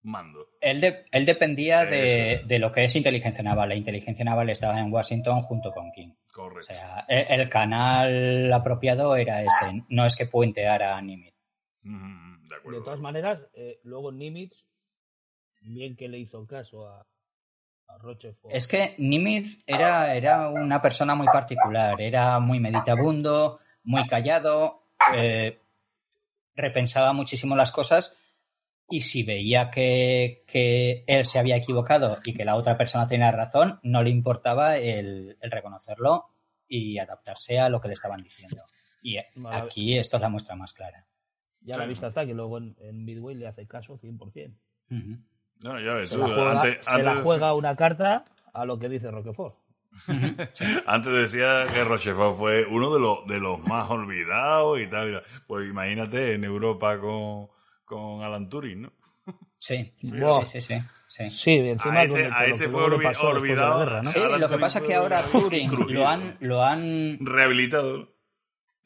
[0.04, 0.48] mando.
[0.62, 3.70] Él, él dependía de, lo que es inteligencia naval.
[3.70, 6.14] La inteligencia naval estaba en Washington junto con King.
[6.32, 6.72] Correcto.
[6.72, 9.84] O sea, el, canal apropiado era ese.
[9.90, 11.42] No es que puenteara a Nimitz.
[11.84, 14.64] de, todas maneras, eh, luego Nimitz,
[15.62, 17.06] bien que le hizo caso a,
[17.88, 18.54] a Rochefort.
[18.54, 22.00] Es que Nimitz era, era una persona muy particular.
[22.00, 24.84] Era muy meditabundo, muy callado.
[25.16, 25.60] Eh,
[26.56, 28.18] repensaba muchísimo las cosas
[28.90, 30.44] y si veía que,
[31.08, 35.38] él se había equivocado y que la otra persona tenía razón, no le importaba el,
[35.42, 36.26] reconocerlo
[36.68, 38.64] y adaptarse a lo que le estaban diciendo.
[39.02, 39.18] Y
[39.52, 41.06] aquí esto es la muestra más clara.
[41.62, 44.56] Ya la vista está, que luego en, Midway le hace caso 100%.
[44.90, 48.24] No, ya ves, se, la juega, se la juega una carta
[48.54, 49.56] a lo que dice Roquefort.
[50.86, 55.24] Antes decía que Rochefort fue uno de los, de los más olvidados y tal.
[55.48, 57.48] Pues imagínate en Europa con,
[57.88, 58.92] con Alan Turing, ¿no?
[59.58, 60.12] Sí, sí,
[60.46, 61.52] sí, sí, sí.
[61.52, 63.80] encima a este, a este fue olvidado.
[63.80, 64.12] Guerra, ¿no?
[64.12, 68.14] Sí, lo que pasa es que ahora Turing lo han, lo han rehabilitado.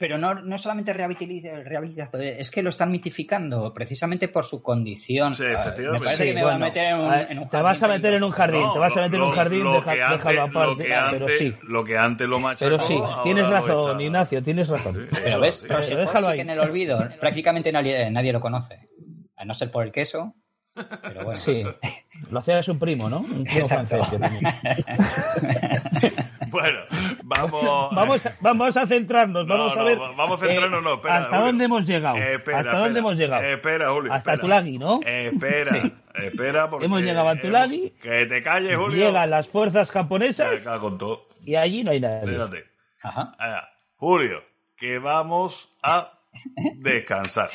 [0.02, 5.36] Pero no, no solamente rehabilitación, es que lo están mitificando precisamente por su condición.
[5.36, 5.92] Sí, efectivamente.
[5.92, 7.50] Me parece que me voy a meter en un, en un jardín.
[7.52, 9.74] Te vas a meter en un jardín, te vas a meter en un jardín, lo
[9.74, 10.72] deja, antes, déjalo aparte.
[10.72, 11.54] Lo que, antes, pero sí.
[11.68, 14.96] lo que antes lo machacó, Pero sí, tienes razón, Ignacio, tienes razón.
[14.96, 16.38] Sí, pero ves, pero sí, déjalo ahí.
[16.38, 18.90] que en el olvido prácticamente nadie, nadie lo conoce.
[19.36, 20.34] A no ser por el queso,
[20.74, 21.36] pero bueno.
[21.36, 21.64] Sí,
[22.32, 23.20] lo hacía su primo, ¿no?
[23.20, 24.02] Un primo francés.
[26.52, 26.80] bueno,
[27.24, 27.64] vamos.
[27.96, 29.98] vamos, a, vamos a centrarnos, no, vamos a ver.
[29.98, 31.16] Vamos a centrarnos, no, espera.
[31.18, 31.46] ¿Hasta Julio.
[31.46, 32.16] dónde hemos llegado?
[32.18, 33.44] Eh, espera, ¿Hasta espera, dónde hemos llegado?
[33.44, 34.14] eh, espera, Julio.
[34.14, 34.38] Hasta.
[34.38, 35.00] Tulagi, ¿no?
[35.06, 35.94] Eh, espera, Sí.
[36.26, 36.86] espera, porque.
[36.86, 37.94] Hemos llegado a Tulagi.
[38.02, 39.06] Que te calles, Julio.
[39.08, 41.26] Llegan las fuerzas japonesas con todo.
[41.44, 42.20] y allí no hay nadie.
[42.30, 42.66] Espérate.
[43.02, 43.34] Ajá.
[43.40, 44.44] Ah, Julio,
[44.78, 46.20] que vamos a
[46.76, 47.50] descansar.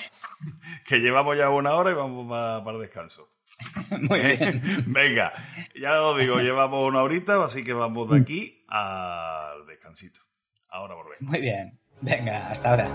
[0.87, 3.29] que llevamos ya una hora y vamos pa- para descanso.
[4.03, 4.85] Muy bien.
[4.87, 5.33] Venga,
[5.75, 10.21] ya lo digo, llevamos una horita, así que vamos de aquí al descansito.
[10.69, 11.21] Ahora volvemos.
[11.21, 11.79] Muy bien.
[12.01, 12.89] Venga, hasta ahora.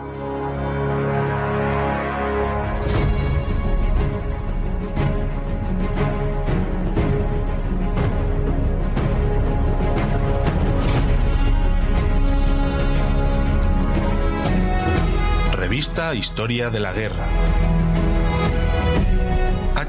[15.55, 17.90] Revista Historia de la Guerra.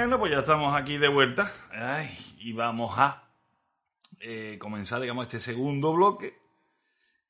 [0.07, 1.51] Bueno, pues ya estamos aquí de vuelta.
[2.39, 3.29] Y vamos a
[4.21, 6.39] eh, comenzar, digamos, este segundo bloque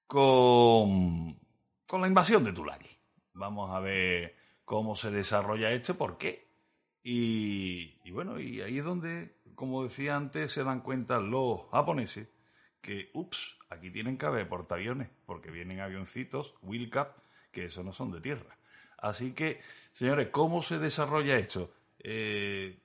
[0.05, 1.39] con,
[1.88, 2.95] con la invasión de Tulagi.
[3.34, 6.49] Vamos a ver cómo se desarrolla esto, por qué.
[7.01, 12.28] Y, bueno, y ahí es donde, como decía antes, se dan cuenta los japoneses
[12.84, 17.17] que, ups, aquí tienen que haber portaaviones, porque vienen avioncitos, Wheelcap,
[17.51, 18.55] que esos no son de tierra.
[18.99, 19.61] Así que,
[19.93, 21.71] señores, ¿cómo se desarrolla esto?
[22.10, 22.80] Eh,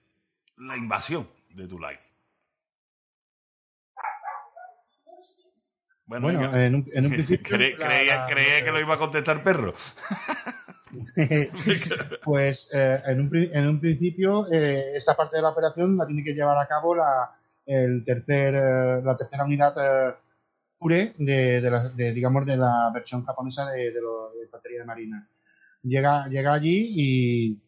[0.57, 1.97] la invasión de Tulagi.
[6.07, 7.57] Bueno, en un, en un principio.
[7.57, 9.75] Cre- creía, que lo iba a contestar perro.
[12.25, 16.05] pues eh, en, un, pri- en un principio eh, esta parte de la operación la
[16.07, 17.31] tiene que llevar a cabo la,
[17.65, 20.15] el tercer, eh, la tercera unidad eh,
[20.81, 24.81] URE de, de la, de, digamos de la versión japonesa de, de, lo- de infantería
[24.81, 25.29] de marina.
[25.85, 27.59] Llega, llega allí y,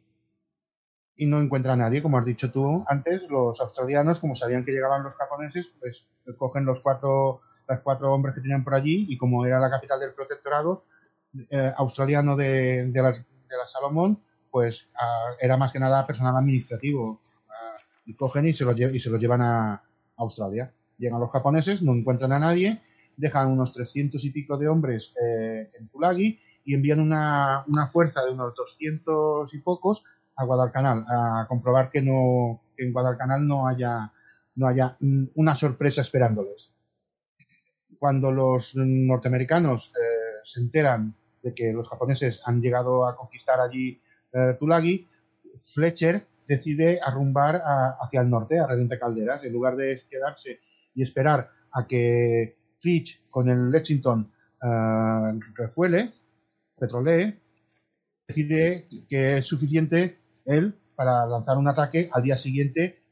[1.17, 4.73] y no encuentra a nadie, como has dicho tú antes, los australianos, como sabían que
[4.73, 6.07] llegaban los japoneses, pues
[6.37, 10.01] cogen los cuatro, los cuatro hombres que tenían por allí y como era la capital
[10.01, 10.85] del protectorado,
[11.51, 14.87] eh, australiano de, de, las, de la Salomón, pues
[15.41, 17.21] era más que nada personal administrativo.
[18.07, 19.83] y cogen y se, lo y se lo llevan a
[20.17, 20.73] Australia.
[20.99, 22.81] Llegan los japoneses, no encuentran a nadie,
[23.17, 28.25] dejan unos 300 y pico de hombres eh, en Tulagi y envían una, una, fuerza
[28.25, 30.05] de unos 200 y pocos
[30.37, 34.13] a Guadalcanal a comprobar que no que en Guadalcanal no haya
[34.57, 34.97] no haya
[35.35, 36.71] una sorpresa esperándoles.
[37.99, 44.01] Cuando los norteamericanos eh, se enteran de que los japoneses han llegado a conquistar allí
[44.33, 45.09] eh, Tulagi,
[45.75, 47.61] Fletcher decide arrumbar
[48.01, 50.61] hacia el norte, a Redente Calderas, en lugar de quedarse
[50.95, 54.31] y esperar a que Fitch con el Lexington
[54.63, 56.13] uh, refuele,
[56.79, 57.41] petrolee,
[58.29, 63.05] decide que es suficiente él para lanzar un ataque al día siguiente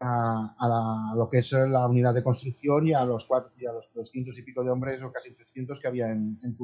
[0.00, 3.86] a, lo que es la unidad de construcción y a los cuatro, y a los
[3.94, 6.56] 200 y pico de hombres o casi 300 que había en, en.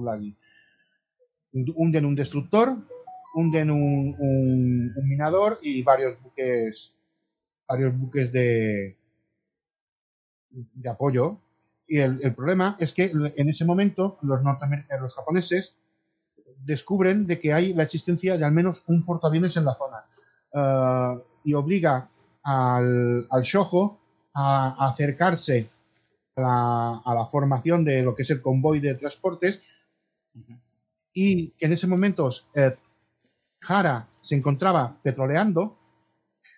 [1.53, 2.77] Hunden un destructor,
[3.35, 6.95] hunden un, un, minador y varios buques
[7.68, 8.97] varios buques de,
[10.51, 11.41] de apoyo.
[11.89, 15.75] Y el, el, problema es que en ese momento los norteamericanos, los japoneses
[16.64, 20.05] descubren de que hay la existencia de al menos un portaaviones en la zona
[20.53, 22.09] uh, y obliga
[22.42, 23.98] al, al Shoho
[24.34, 25.70] a, acercarse
[26.36, 29.61] a la, a la, formación de lo que es el convoy de transportes.
[31.12, 32.76] Y que en ese momento eh,
[33.61, 35.76] Jara se encontraba petroleando,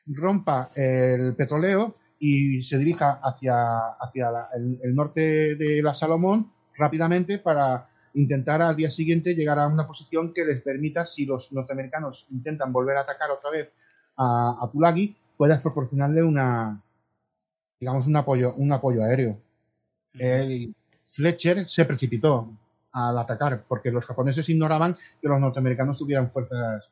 [0.07, 7.88] rompa el petroleo y se dirija hacia, hacia el, norte de la Salomón rápidamente para
[8.14, 12.72] intentar al día siguiente llegar a una posición que les permita, si los norteamericanos intentan
[12.72, 13.72] volver a atacar otra vez
[14.17, 16.81] a, a Tulagi, puedas proporcionarle una,
[17.81, 19.39] digamos, un apoyo, un apoyo aéreo.
[20.15, 20.75] El
[21.15, 22.49] Fletcher se precipitó
[22.93, 26.89] al atacar porque los japoneses ignoraban que los norteamericanos tuvieran fuerzas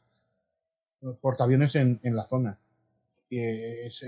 [1.20, 2.58] portaaviones en, en la zona.
[3.28, 4.02] Y es,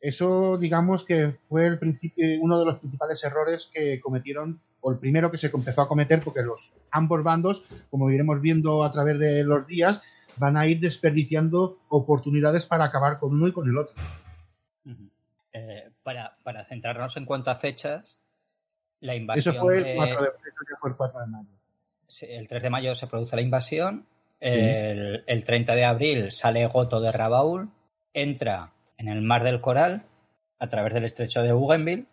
[0.00, 4.98] eso, digamos, que fue el principio, uno de los principales errores que cometieron, o el
[4.98, 9.18] primero que se empezó a cometer, porque los ambos bandos, como iremos viendo a través
[9.18, 10.00] de los días,
[10.36, 13.94] van a ir desperdiciando oportunidades para acabar con uno y con el otro.
[15.52, 18.18] Eh, para, para, centrarnos en cuanto a fechas,
[19.00, 19.54] la invasión.
[19.54, 20.30] Eso fue el 4 de,
[20.80, 21.48] fue el 4 de mayo.
[22.22, 24.06] el 3 de mayo se produce la invasión
[24.40, 27.68] el, el, 30 de abril sale Goto de Rabaul,
[28.14, 30.04] entra en el Mar del Coral
[30.58, 32.06] a través del estrecho de Bougainville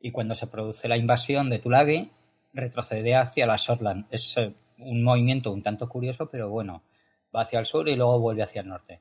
[0.00, 2.10] y cuando se produce la invasión de Tulagi
[2.52, 4.06] retrocede hacia la Shortland.
[4.10, 6.82] Es eh, un movimiento un tanto curioso, pero bueno,
[7.34, 9.00] va hacia el sur y luego vuelve hacia el norte.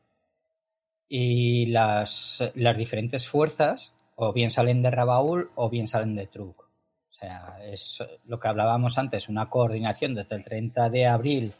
[1.08, 6.62] Y las, las diferentes fuerzas o bien salen de Rabaul o bien salen de Truk.
[6.62, 11.54] O sea, es lo que hablábamos antes, una coordinación desde el 30 de abril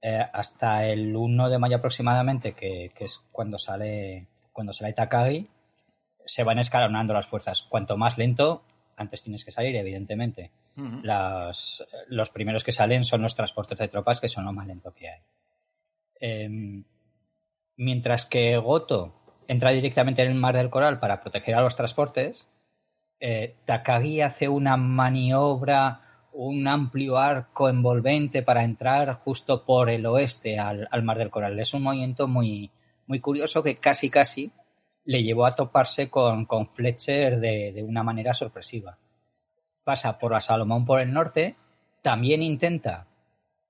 [0.00, 5.48] eh, hasta el 1 de mayo aproximadamente, que, es cuando sale, cuando sale Takagi,
[6.24, 7.62] se van escalonando las fuerzas.
[7.62, 8.62] Cuanto más lento,
[8.96, 10.50] antes tienes que salir, evidentemente.
[11.02, 14.92] las, los primeros que salen son los transportes de tropas, que son lo más lento
[14.92, 15.20] que hay.
[16.20, 16.84] Em,
[17.76, 19.14] mientras que Goto
[19.48, 22.48] entra directamente en el Mar del Coral para proteger a los transportes,
[23.20, 26.06] eh, Takagi hace una maniobra
[26.36, 31.58] un amplio arco envolvente para entrar justo por el oeste al, Mar del Coral.
[31.58, 32.70] Es un movimiento muy,
[33.06, 34.52] muy curioso que casi casi
[35.04, 38.98] le llevó a toparse con, con Fletcher de, de, una manera sorpresiva.
[39.82, 41.56] Pasa por la Salomón por el norte,
[42.02, 43.06] también intenta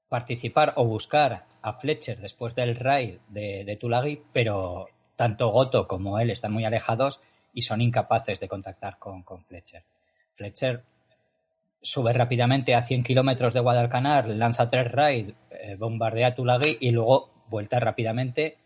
[0.08, 6.20] participar o buscar a Fletcher después del raid de, de Tulagi, pero tanto Goto como
[6.20, 7.20] él están muy alejados
[7.52, 9.82] y son incapaces de contactar con, Fletcher.
[10.36, 10.84] Fletcher
[11.82, 17.44] sube rápidamente a 100 kilómetros de Guadalcanar, lanza tres raids, eh, bombardea Tulagi y luego
[17.48, 18.58] vuelta rápidamente,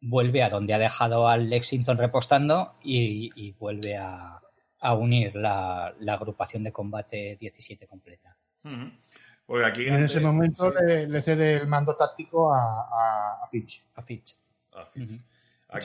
[0.00, 4.40] vuelve a donde ha dejado al Lexington repostando y, vuelve a,
[4.94, 8.36] unir la, agrupación de combate 17 completa.
[9.64, 13.84] Aquí en ese momento le, cede el mando táctico a, a, Fitch.
[13.94, 14.36] A Fitch.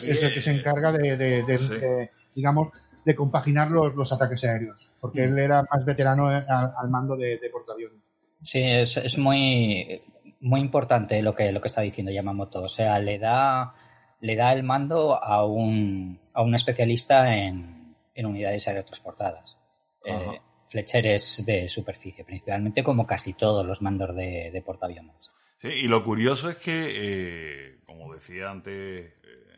[0.01, 2.69] es el que se encarga de, digamos,
[3.05, 7.49] de compaginar los, los ataques aéreos porque él era más veterano al, mando de, de,
[7.49, 7.99] portaaviones.
[8.43, 10.01] Sí, es, es, muy,
[10.39, 12.61] muy importante lo que, lo que está diciendo Yamamoto.
[12.61, 13.73] O sea, le da,
[14.19, 19.57] le da el mando a un, a un especialista en, en unidades aerotransportadas.
[20.05, 20.39] Eh,
[20.71, 25.29] Fletcher es de superficie, principalmente como casi todos los mandos de, de portaaviones.
[25.61, 29.13] Sí, y lo curioso es que, eh, como decía antes, eh,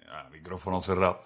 [0.09, 1.22] a micrófono cerrado,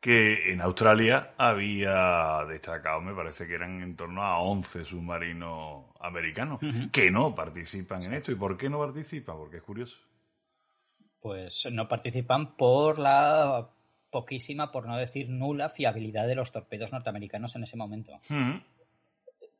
[0.00, 6.58] que en Australia había destacado, me parece que eran en torno a 11 submarinos americanos
[6.90, 8.32] que no participan en esto.
[8.32, 9.36] ¿Y por qué no participan?
[9.36, 9.98] Porque es curioso.
[11.20, 13.68] pues no participan por la
[14.10, 18.18] poquísima, por no decir nula, fiabilidad de los torpedos norteamericanos en ese momento.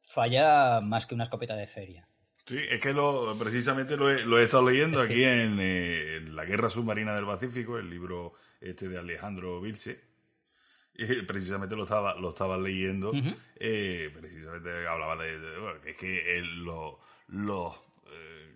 [0.06, 2.08] Falla más que una escopeta de feria.
[2.46, 7.14] Sí, es que lo, precisamente lo he, estado leyendo aquí eh, en, La Guerra Submarina
[7.14, 10.00] del Pacífico, el libro este de Alejandro Vilche.
[10.94, 13.12] Y precisamente lo estaba, lo estaba leyendo.
[13.56, 15.38] Eh, precisamente hablaba de,
[15.86, 16.40] es que
[17.26, 17.74] los
[18.12, 18.54] eh,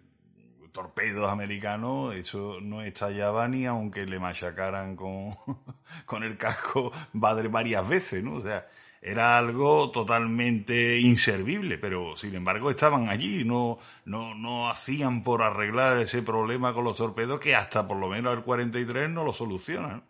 [0.73, 5.37] torpedos americanos, eso no estallaba ni aunque le machacaran con,
[6.07, 8.37] con el casco varias veces, ¿no?
[8.37, 8.69] O sea,
[9.03, 15.99] era algo totalmente inservible, pero sin embargo estaban allí, no, no, no hacían por arreglar
[15.99, 20.03] ese problema con los torpedos que hasta por lo menos el 43 no lo solucionan.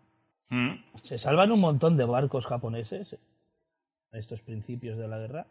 [0.48, 0.70] ¿Mm?
[1.04, 5.46] Se salvan un montón de barcos japoneses en estos principios de la guerra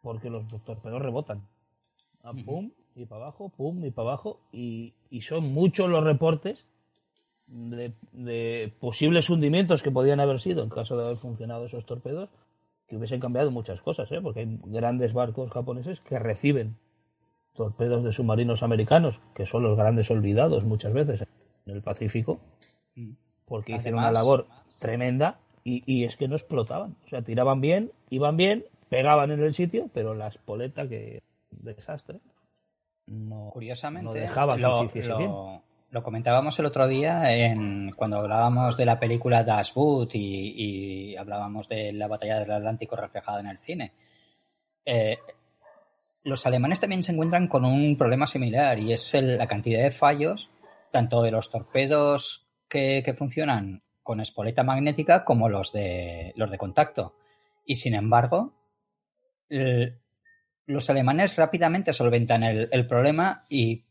[0.00, 1.42] porque los torpedos rebotan.
[2.22, 6.64] Ah, pum y para abajo, pum y para abajo, y, son muchos los reportes
[7.46, 12.30] de, de, posibles hundimientos que podían haber sido en caso de haber funcionado esos torpedos
[12.86, 14.20] que hubiesen cambiado muchas cosas, ¿eh?
[14.22, 16.76] porque hay grandes barcos japoneses que reciben
[17.54, 21.24] torpedos de submarinos americanos, que son los grandes olvidados muchas veces
[21.66, 22.40] en el Pacífico,
[22.96, 23.12] mm.
[23.46, 24.46] porque hicieron una labor
[24.80, 26.96] tremenda y, es que no explotaban.
[27.06, 32.20] O sea, tiraban bien, iban bien, pegaban en el sitio, pero la espoleta, que desastre,
[33.06, 35.32] no, Curiosamente, no dejaba que lo, bien
[35.94, 41.68] lo comentábamos el otro día en, cuando hablábamos de la película Das Boot y, hablábamos
[41.68, 43.92] de la batalla del Atlántico reflejada en el cine.
[44.84, 45.18] Eh,
[46.24, 50.50] los alemanes también se encuentran con un problema similar y es la cantidad de fallos,
[50.90, 57.14] tanto de los torpedos que, funcionan con espoleta magnética como los de, los de contacto.
[57.64, 58.52] Y sin embargo,
[60.66, 63.84] los alemanes rápidamente solventan el problema y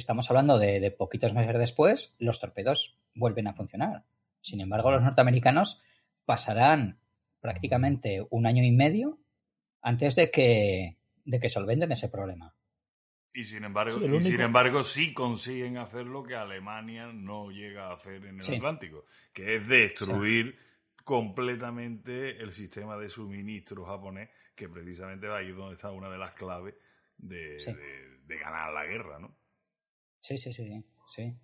[0.00, 4.04] estamos hablando de, poquitos meses después, los torpedos vuelven a funcionar.
[4.40, 5.80] Sin embargo, los norteamericanos
[6.24, 6.98] pasarán
[7.40, 9.18] prácticamente un año y medio
[9.82, 12.54] antes de que, de que solventen ese problema.
[13.32, 17.94] Y sin embargo, sí, sin embargo sí consiguen hacer lo que Alemania no llega a
[17.94, 20.58] hacer en el Atlántico, que es destruir
[21.04, 26.34] completamente el sistema de suministro japonés, que precisamente va ahí donde está una de las
[26.34, 26.74] claves
[27.16, 27.58] de,
[28.24, 29.39] de ganar la guerra, ¿no?
[30.20, 31.34] Sí, sí, sí, sí.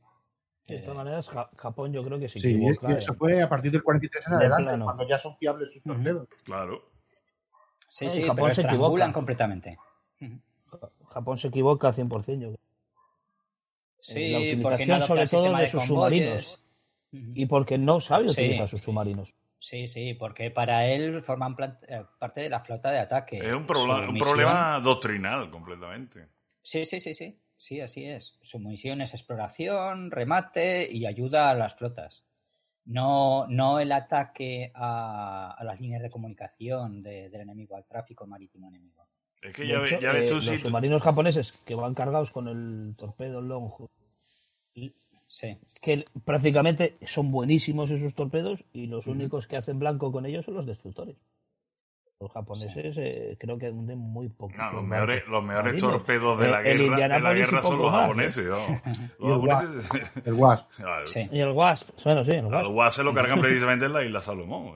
[0.68, 4.26] De todas maneras, Japón yo creo que se sí, eso fue a partir del 43
[4.26, 6.28] en adelante, cuando ya son fiables sus torpedos.
[6.44, 6.90] Claro.
[7.88, 9.78] Sí, sí, Japón se equivoca completamente.
[11.08, 12.58] Japón se equivoca 100%, yo creo.
[14.00, 16.62] Sí, la utilización sobre todo de, sus submarinos.
[17.10, 19.32] Y porque no sabe utilizar sus submarinos.
[19.58, 21.56] Sí, sí, porque para él forman
[21.88, 23.38] eh, parte de la flota de ataque.
[23.38, 26.28] Es un, un problema doctrinal completamente.
[26.62, 27.40] Sí, sí, sí, sí.
[27.56, 28.38] Sí, así es.
[28.42, 32.24] Su misión es exploración, remate y ayuda a las flotas.
[32.84, 39.06] No, no el ataque a, las líneas de comunicación del enemigo, al tráfico marítimo enemigo.
[39.42, 43.40] Es que ya, ves tú eh, Los submarinos japoneses que van cargados con el torpedo
[43.40, 43.90] Longhood.
[45.28, 45.58] Sí.
[45.82, 50.54] Que prácticamente son buenísimos esos torpedos y los únicos que hacen blanco con ellos son
[50.54, 51.16] los destructores.
[52.18, 54.54] Los japoneses eh, creo que hunden muy poco.
[54.72, 58.46] los mejores, los mejores torpedos de la guerra, de la guerra son los japoneses.
[59.18, 59.88] Los japoneses.
[60.24, 60.66] El WASP.
[61.30, 61.90] Y el WASP.
[62.04, 62.66] Bueno, sí, el WASP.
[62.66, 64.74] El WASP se lo cargan precisamente en la isla Salomón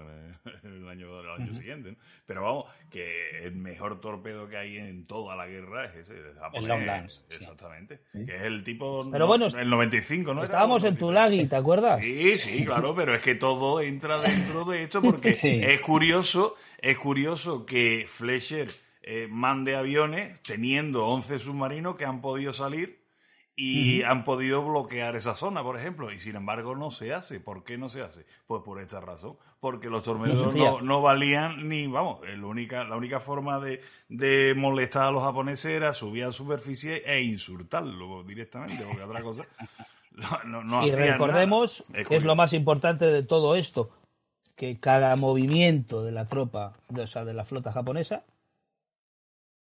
[0.62, 1.96] el año, año siguiente.
[2.26, 6.34] Pero vamos, que el mejor torpedo que hay en toda la guerra es ese, el
[6.34, 6.62] japonés.
[6.62, 7.26] El Longlands.
[7.30, 8.00] Exactamente.
[8.12, 9.08] Que es el tipo.
[9.11, 10.44] Pero bueno, el 95, ¿no?
[10.44, 12.00] Estábamos en Tulagi, ¿te acuerdas?
[12.00, 16.98] Sí, sí, claro, pero es que todo entra dentro de esto porque es curioso, es
[16.98, 18.68] curioso que Fletcher
[19.02, 22.99] eh, mande aviones teniendo 11 submarinos que han podido salir
[23.62, 27.41] y han podido bloquear esa zona, por ejemplo, y sin embargo no se hace.
[27.41, 28.24] ¿Por qué no se hace?
[28.46, 33.20] Pues por esta razón, porque los torpedos no, valían ni, vamos, la única, la única
[33.20, 38.82] forma de, de molestar a los japoneses era subir a la superficie e insultarlo directamente,
[38.82, 39.45] porque otra cosa
[40.46, 43.91] no, no Y recordemos que es lo más importante de todo esto,
[44.57, 48.24] que cada movimiento de la tropa, o sea, de la flota japonesa,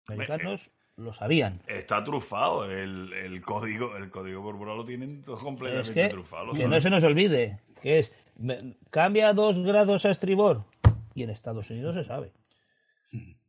[0.08, 1.60] americanos, lo sabían.
[1.66, 6.52] Está trufado, el, el código el código corporal lo tienen completamente trufado.
[6.52, 8.12] Que no se nos olvide, que es,
[8.90, 10.64] cambia dos grados a estribor,
[11.14, 12.32] y en Estados Unidos se sabe.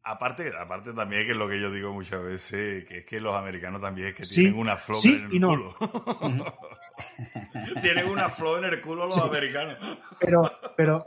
[0.06, 3.36] Aparte, aparte también que es lo que yo digo muchas veces, que es que los
[3.36, 5.76] americanos también es que tienen una flor en el culo.
[7.82, 9.78] tienen una flor en el culo los americanos.
[10.20, 11.06] Pero, pero,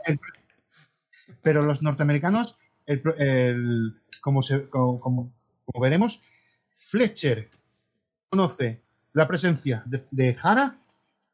[1.43, 2.57] pero los norteamericanos,
[2.87, 5.31] el, como, se, como, como
[5.79, 6.19] veremos,
[6.89, 7.49] Fletcher
[8.29, 8.81] conoce
[9.13, 10.79] la presencia de, Hara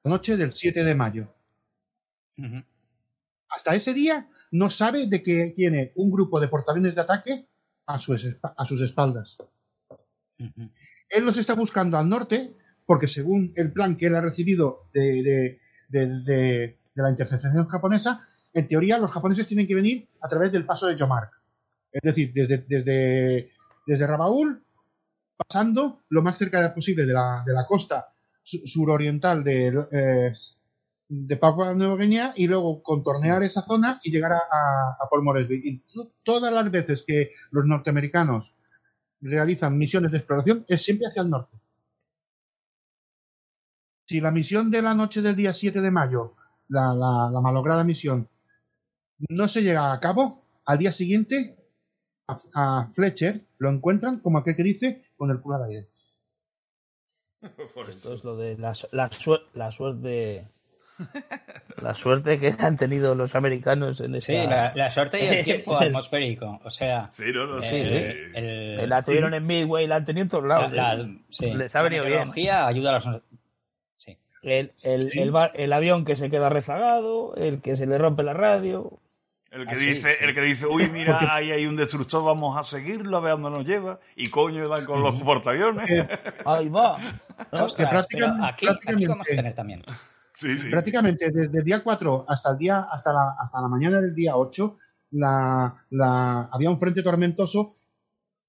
[0.03, 1.33] la noche del 7 de mayo.
[3.49, 7.47] Hasta ese día no sabe de que tiene un grupo de portaaviones de ataque
[7.85, 9.37] a, a sus espaldas.
[11.09, 12.53] Él los está buscando al norte
[12.85, 15.59] porque según el plan que él ha recibido de,
[15.89, 20.87] de, la intercepción japonesa, en teoría los japoneses tienen que venir a través del paso
[20.87, 21.31] de Yomark.
[21.91, 23.51] Es decir, desde, desde,
[23.85, 24.62] desde Rabaul,
[25.47, 28.07] pasando lo más cerca posible de la, de la costa
[28.43, 30.33] suroriental de, eh,
[31.07, 35.61] de Papua Nueva Guinea y luego contornear esa zona y llegar a, a, Paul Moresby.
[35.63, 35.83] Y
[36.23, 38.53] todas las veces que los norteamericanos
[39.21, 41.57] realizan misiones de exploración es siempre hacia el norte.
[44.05, 46.35] Si la misión de la noche del día 7 de mayo,
[46.67, 48.27] la, malograda misión,
[49.29, 51.55] no se llega a cabo, al día siguiente
[52.27, 55.89] a, Fletcher lo encuentran como aquel que dice con el culo al aire.
[57.73, 59.09] Por Esto es lo de la, la,
[59.53, 60.47] la suerte
[61.81, 64.71] la suerte que han tenido los americanos en esta...
[64.71, 66.59] Sí, la, suerte y el tiempo atmosférico.
[66.63, 67.83] O sea, sí, no, no, sí.
[68.33, 70.71] la tuvieron en Midway, la han tenido en todos lados.
[71.41, 71.55] ¿eh?
[71.55, 72.29] Les ha venido bien.
[72.35, 73.21] La ayuda a los.
[73.97, 74.17] Sí.
[74.41, 78.33] El, el, el, el, avión que se queda rezagado, el que se le rompe la
[78.33, 78.99] radio.
[79.53, 83.17] El que, dice, el que dice, uy, mira, ahí hay un destructor, vamos a seguirlo,
[83.17, 83.99] a ver dónde nos lleva.
[84.15, 86.07] Y coño, dan con los portaaviones.
[86.43, 86.97] ahí va.
[88.47, 89.83] aquí, aquí vamos a tener también.
[90.71, 94.35] Prácticamente desde el día 4 hasta el día hasta la, hasta la mañana del día
[94.35, 94.77] 8
[95.11, 97.75] la, la, había un frente tormentoso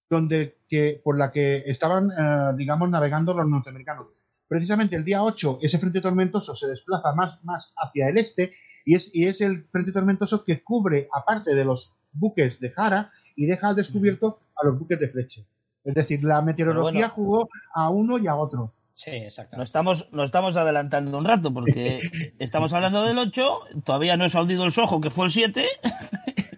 [0.08, 4.06] donde que por la que estaban eh, digamos navegando los norteamericanos.
[4.48, 8.54] Precisamente el día 8 ese frente tormentoso se desplaza más, más hacia el este
[8.84, 13.10] y es, y es el frente tormentoso que cubre aparte de los buques de Jara
[13.36, 15.44] y deja al descubierto a los buques de Fleche.
[15.84, 18.72] Es decir, la meteorología jugó a uno y a otro.
[18.92, 19.56] Sí, exacto.
[19.56, 22.00] Nos estamos, nos estamos adelantando un rato porque
[22.38, 25.66] estamos hablando del 8, todavía no he salido el sojo que fue el 7.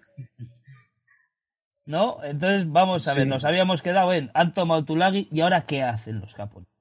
[1.85, 2.23] ¿No?
[2.23, 6.19] Entonces, vamos a ver, nos habíamos quedado en han tomado Tulagi y ahora ¿qué hacen
[6.19, 6.73] los japoneses?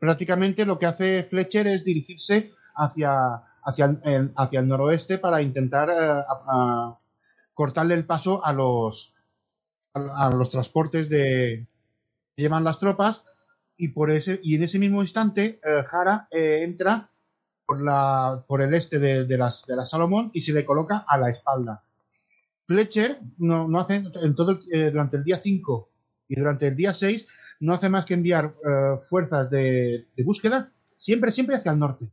[0.00, 5.90] Prácticamente lo que hace Fletcher es dirigirse hacia, hacia, el, hacia el noroeste para intentar
[5.90, 6.94] eh,
[7.52, 9.12] cortarle el paso a los,
[9.92, 11.66] a, los transportes de,
[12.34, 13.22] que llevan las tropas
[13.76, 17.10] y por ese y en ese mismo instante eh, Jara eh, entra
[17.66, 21.18] por la por el este de, las de la Salomón y se le coloca a
[21.18, 21.82] la espalda.
[22.66, 25.88] Fletcher no, no hace en todo durante el día 5
[26.28, 27.26] y durante el día 6
[27.60, 28.54] no hace más que enviar
[29.08, 32.08] fuerzas de, búsqueda siempre siempre hacia el norte.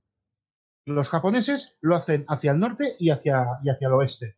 [0.86, 4.36] Los japoneses lo hacen hacia el norte y hacia y hacia el oeste.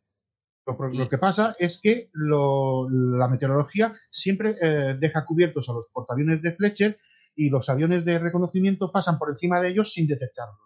[0.65, 4.55] Lo, que pasa es que la meteorología siempre
[4.99, 6.97] deja cubiertos a los portaaviones de Fletcher
[7.35, 10.59] y los aviones de reconocimiento pasan por encima de ellos sin detectarlos.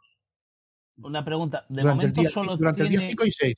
[1.01, 3.56] Una pregunta, de momento solo durante tiene, el día 5 y 6.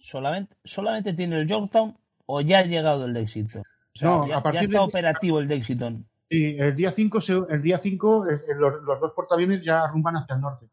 [0.00, 1.96] Solamente, solamente tiene el Yorktown
[2.26, 3.62] o ya ha llegado el Lexington.
[3.62, 6.06] O sea, no, ya, a partir está operativo el Lexington.
[6.30, 7.20] Sí, el día 5,
[7.50, 8.24] el día 5
[8.56, 10.66] los, dos portaaviones ya rumban hacia el norte,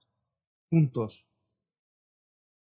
[0.69, 1.25] juntos.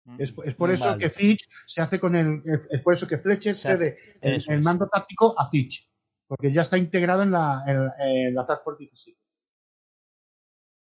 [0.05, 0.21] Mm.
[0.21, 2.41] Es, por eso que Fitch se hace con el.
[2.69, 5.91] Es por eso que Fletcher cede el, mando táctico a Fitch
[6.31, 7.61] porque ya está integrado en la,
[7.99, 9.19] en, la Task Force 17.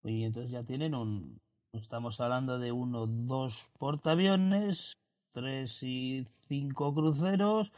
[0.05, 1.41] Y entonces ya tienen un.
[1.73, 4.93] Estamos hablando de uno, dos portaaviones,
[5.33, 7.73] tres y cinco cruceros,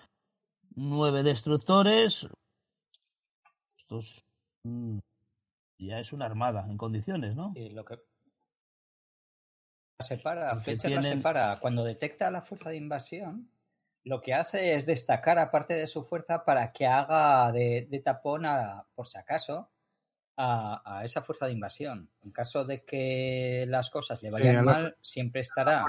[0.74, 2.28] nueve destructores.
[3.78, 4.22] Estos.
[5.78, 7.54] ya es una armada en condiciones, ¿no?
[7.56, 7.98] Y lo que.
[9.98, 11.58] Separa, Fletcher la separa.
[11.60, 13.48] Cuando detecta la fuerza de invasión,
[14.04, 18.44] lo que hace es destacar a parte de su fuerza para que haga de, tapón,
[18.94, 19.70] por si acaso,
[20.36, 22.10] a, esa fuerza de invasión.
[22.22, 25.86] En caso de que las cosas le vayan mal, siempre estará.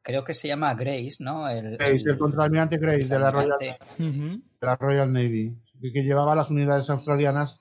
[0.00, 1.48] Creo que se llama Grace, ¿no?
[1.48, 6.50] El, Grace, el, contraalmirante Grace de la, Royal, de la Royal Navy, que llevaba las
[6.50, 7.58] unidades australianas,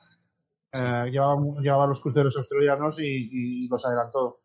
[0.74, 4.43] eh, llevaba, los cruceros australianos y, los adelantó.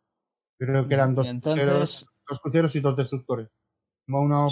[0.58, 3.48] Creo que eran dos, dos cruceros y dos destructores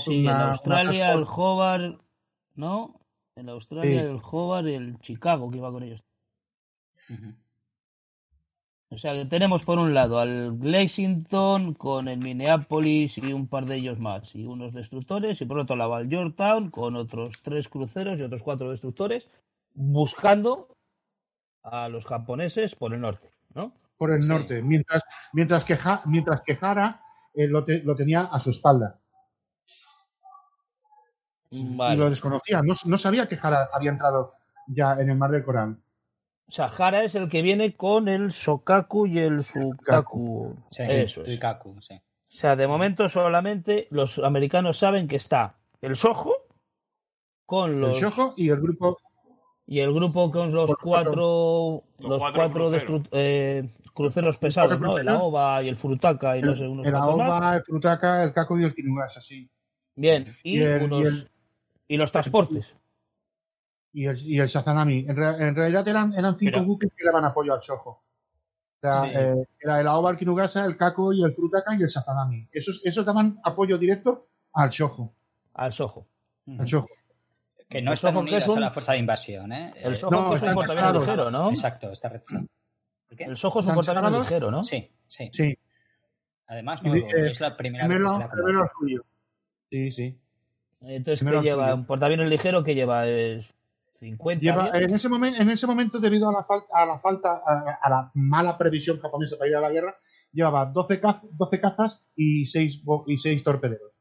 [0.04, 2.00] sí, en Australia el Hobart,
[2.54, 3.00] ¿no?
[3.36, 6.02] En Australia el Hobart y el Chicago que iba con ellos.
[8.88, 13.66] O sea que tenemos por un lado al Lexington con el Minneapolis y un par
[13.66, 17.68] de ellos más y unos destructores y por otro lado al Yorktown con otros tres
[17.68, 19.28] cruceros y otros cuatro destructores
[19.74, 20.68] buscando
[21.62, 23.72] a los japoneses por el norte, ¿no?
[23.98, 25.02] Por el norte, mientras,
[25.32, 27.00] mientras, que, mientras que Jara
[27.34, 28.98] eh, lo, lo tenía a su espalda.
[31.50, 34.34] Y lo desconocía, no, sabía que Jara había entrado
[34.66, 35.82] ya en el mar del Corán.
[36.48, 40.56] O sea, Hara es el que viene con el Sokaku y el Sukaku.
[40.70, 41.28] Sí, Eso es.
[41.28, 41.94] el Kaku, sí.
[41.94, 46.34] O sea, de momento solamente los americanos saben que está el Soho
[47.46, 48.98] con los El Shojo y el grupo.
[49.66, 54.96] y el grupo con los cuatro Los los cuatro cuatro, destru- eh, cruceros pesados, ¿no?
[54.98, 55.08] El.
[55.08, 57.02] Aoba y el Furutaka y no sé El, unos el más.
[57.02, 59.50] Aoba, el Frutaka, el Kako y el Kinugasa, sí.
[59.96, 61.30] Bien, y, y el- unos y el-
[61.88, 62.66] y los transportes.
[63.92, 65.06] Y el, y el Sazanami.
[65.08, 67.60] En, re- en realidad eran, eran cinco buques que daban apoyo al.
[68.82, 69.08] Era, Sí.
[69.14, 72.46] eh, era el Aoba, el Kinugasa, el Kako y el Frutaka y el Sazanami.
[72.52, 75.14] Esos, esos daban apoyo directo al Shojo.
[75.54, 76.06] al Soho.
[76.58, 76.88] Al Shojo.
[77.68, 79.72] Que no El están unidos es un- a la fuerza de invasión, ¿eh?
[79.76, 81.48] El Eh, Soho no, que es un portaaviones ligero, ¿no?
[81.50, 82.46] Exacto, está retrasado.
[83.08, 83.24] ¿Por qué?
[83.24, 84.64] El Soho es un ¿Están portaaviones ligero, ¿no?
[84.64, 85.30] Sí, sí.
[85.32, 85.58] Sí.
[86.48, 89.04] Además, Y, nuevo, eh, es la primera vez que Primero, se la primero el suyo.
[89.70, 90.20] Sí, sí.
[90.82, 91.64] Entonces, Primero ¿qué lleva?
[91.66, 91.74] suyo.
[91.76, 93.52] Un portaaviones ligero que lleva es
[93.98, 97.42] 50 Lleva, en, ese momento, en ese momento, debido a la falta, a la falta,
[97.46, 99.96] a, a la mala previsión japonesa para ir a la guerra,
[100.32, 103.92] llevaba 12, caz- 12 cazas y 6, y seis torpederos.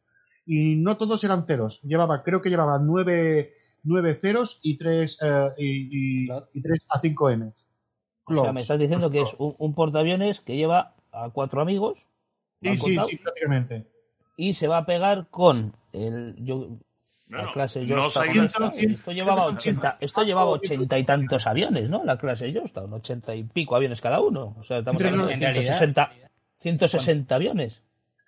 [0.46, 1.80] Y no todos eran ceros.
[1.82, 3.54] Llevaba, creo que llevaba 9,
[3.84, 5.18] nueve ceros y 3
[5.58, 6.50] y, y, Claro.
[6.54, 7.54] y tres A5M.
[8.28, 12.06] O sea, me estás diciendo que es un, un portaaviones que lleva a cuatro amigos
[12.62, 13.08] ¿lo han Sí, sí, contado?
[13.10, 13.86] sí, prácticamente.
[14.38, 16.70] y se va a pegar con el yo,
[17.30, 18.26] la clase no Georgetown.
[18.28, 18.94] seguimos- esta.
[18.94, 23.44] esto llevaba 80 esto llevaba ochenta y tantos aviones no la clase Georgetown 80 y
[23.44, 26.12] pico aviones cada uno o sea estamos hablando de los- en realidad- 160
[26.60, 27.82] 160 aviones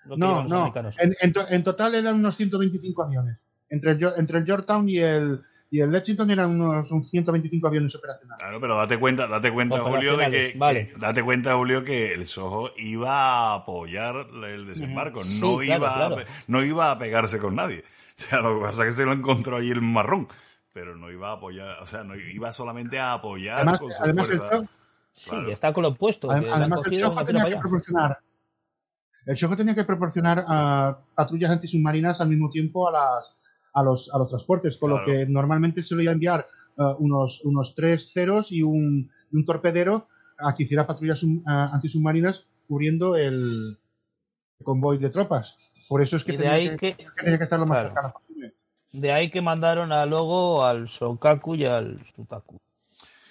[0.05, 0.71] No, no.
[0.99, 3.37] En, en to- en total eran unos 125 aviones.
[3.69, 7.93] Entre el, entre el Georgetown y el, y el Lexington eran unos un 125 aviones
[7.95, 8.39] operacionales.
[8.41, 10.87] Claro, pero date cuenta, date cuenta, Julio, de que, Operacionales, vale.
[10.89, 15.63] que- date cuenta, Julio, que el Soho iba a apoyar el desembarco, Sí, no claro,
[15.63, 16.17] iba claro.
[16.19, 17.83] A, no iba a pegarse con nadie.
[18.17, 20.27] O sea, lo que pasa es que se lo encontró ahí el marrón,
[20.73, 24.01] pero no iba a apoyar, o sea, no iba solamente a apoyar Además, con su
[24.03, 24.69] además el, fuerza.
[25.13, 25.49] Sí claro.
[25.51, 28.17] está con lo opuesto que adem- le han además el tira tenía que proporcionar
[29.27, 33.35] el Shoho tenía que proporcionar ah, patrullas antisubmarinas al mismo tiempo a las
[33.79, 35.05] a los a los transportes, con Claro.
[35.05, 36.47] lo que normalmente se solía enviar
[36.77, 40.07] ah, unos unos tres ceros y un, y un torpedero
[40.39, 43.77] a que hiciera patrullas ah, antisubmarinas cubriendo el
[44.63, 45.55] convoy de tropas.
[45.89, 47.89] Por eso es que tenía ahí que, que tenía que estar lo más claro.
[47.93, 48.53] cercano posible.
[48.91, 52.59] de ahí que mandaron a Logo al Sokaku y al Sutaku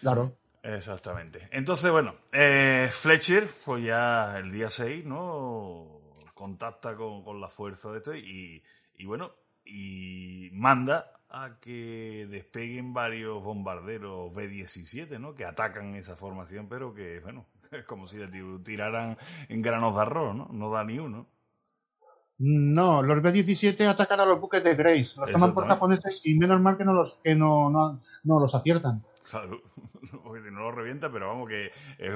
[0.01, 0.33] Claro.
[0.63, 1.49] Exactamente.
[1.53, 6.01] Entonces, bueno, eh, Fletcher, pues ya el día 6, ¿no?
[6.35, 8.63] Contacta con, con la fuerza de esto y,
[8.99, 9.31] y bueno,
[9.67, 15.35] y manda a que despeguen varios bombarderos B-17, ¿no?
[15.35, 19.19] Que atacan esa formación, pero que, bueno, es como si ti- tiraran
[19.49, 20.49] en granos de arroz, ¿no?
[20.53, 21.27] No da ni uno.
[22.39, 26.61] No, los B-17 atacan a los buques de Grace, los toman por japoneses y menos
[26.61, 29.03] mal que no los que no, no, no los aciertan.
[29.31, 29.63] Claro,
[30.23, 31.71] porque si no lo revienta, pero vamos que...
[31.99, 32.13] eh,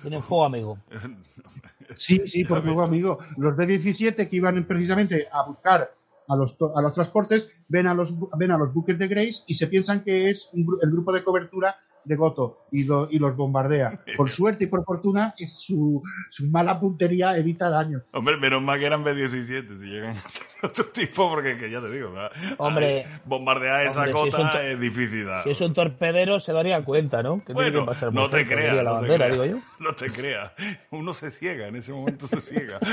[0.00, 0.78] tienen fuego amigo
[1.96, 3.18] Sí, sí, por favor, amigo.
[3.36, 5.92] Los B-17 que iban precisamente a buscar
[6.30, 9.54] a los, a los transportes ven a los, ven a los buques de Grace y
[9.56, 13.36] se piensan que es un el grupo de cobertura de Goto y, lo- y los
[13.36, 14.00] bombardea.
[14.16, 18.00] Por suerte y por fortuna, es su, su mala puntería evita daño.
[18.12, 21.78] Hombre, menos mal que eran B-17 si llegan a ser otro tipo, porque que ya
[21.82, 22.30] te digo, ¿verdad?
[22.56, 25.26] Hombre, Ay, bombardear esa hombre, si es cota un to- es difícil.
[25.42, 27.40] si es un torpedero se daría cuenta ¿no?
[27.40, 30.52] que tiene Bueno, que pasar no te creas, no te digo yo no te creas.
[30.90, 32.78] Uno se ciega, en ese momento se ciega.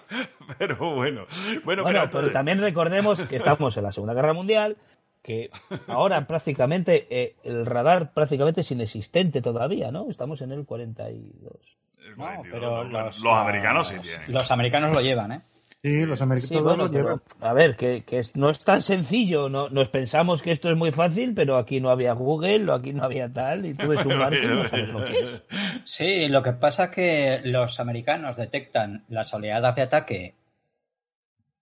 [0.58, 1.24] pero bueno,
[1.64, 4.76] bueno, Bueno, pero, pero también recordemos que estamos en la Segunda Guerra Mundial,
[5.22, 5.50] que
[5.86, 10.10] ahora prácticamente eh, el radar prácticamente es inexistente todavía, ¿no?
[10.10, 11.52] Estamos en el 42.
[12.04, 14.32] el No, 42, pero los, los, los americanos sí los- tienen.
[14.32, 15.40] Los americanos lo llevan, ¿eh?
[15.82, 17.20] Sí, los americanos Sí, bueno, llevan.
[17.40, 20.92] a ver, que, que no es tan sencillo, no, nos pensamos que esto es muy
[20.92, 24.16] fácil, pero aquí no había Google, o aquí no había tal, y tú ves un
[24.18, 25.42] barco y no sabes lo que es.
[25.84, 30.34] Sí, lo que pasa es que los americanos detectan las oleadas de ataque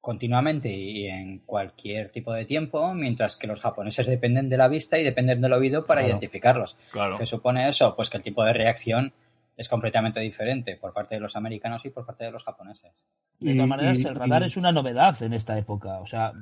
[0.02, 4.98] continuamente y en cualquier tipo de tiempo, mientras que los japoneses dependen de la vista
[4.98, 6.10] y dependen del oído para Claro.
[6.12, 6.76] identificarlos.
[6.90, 7.18] Claro.
[7.18, 7.94] ¿Qué supone eso?
[7.96, 9.12] Pues que el tipo de reacción
[9.60, 12.92] es completamente diferente por parte de los americanos y por parte de los japoneses.
[13.38, 16.32] De todas maneras, y- el radar y- es una novedad en esta época, o sea,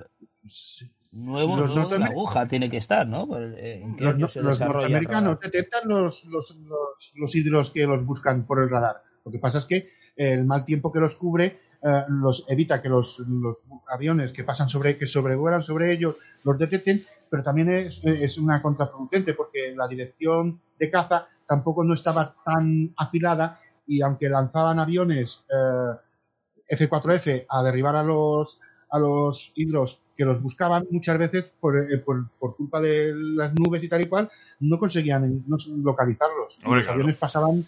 [1.10, 3.26] nuevo, Los nuevo de la aguja tiene que estar, ¿no?
[3.38, 7.70] Eh, ¿En qué Los, año no- se los norteamericanos detectan los, los, los, los hidros
[7.70, 9.02] que los buscan por el radar.
[9.24, 12.88] Lo que pasa es que el mal tiempo que los cubre eh, los evita que
[12.88, 13.56] los, los
[13.88, 18.62] aviones que pasan sobre, que sobrevuelan sobre ellos los detecten, pero también es, es una
[18.62, 25.44] contraproducente porque la dirección de caza tampoco no estaba tan afilada y aunque lanzaban aviones
[25.50, 28.60] eh, F4F a derribar a los
[28.90, 33.82] a los hidros que los buscaban muchas veces por, eh, por, culpa de las nubes
[33.82, 34.30] y tal y cual,
[34.60, 35.44] no conseguían
[35.82, 36.58] localizarlos.
[36.64, 37.64] los aviones pasaban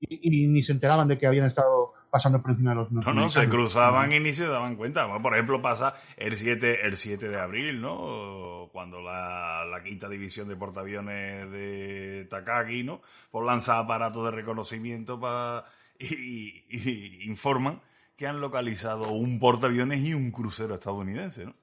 [0.00, 3.28] y, ni se enteraban de que habían estado pasando por encima de los No, no,
[3.28, 5.04] se cruzaban y ni se daban cuenta.
[5.20, 8.68] Por ejemplo, pasa el 7, el 7 de abril, ¿no?
[8.70, 13.02] Cuando la, la quinta división de portaaviones de Takagi, ¿no?
[13.32, 15.64] Por lanza aparatos de reconocimiento para
[15.98, 17.82] y, informan
[18.14, 21.56] que han localizado un portaaviones y un crucero estadounidense, ¿no?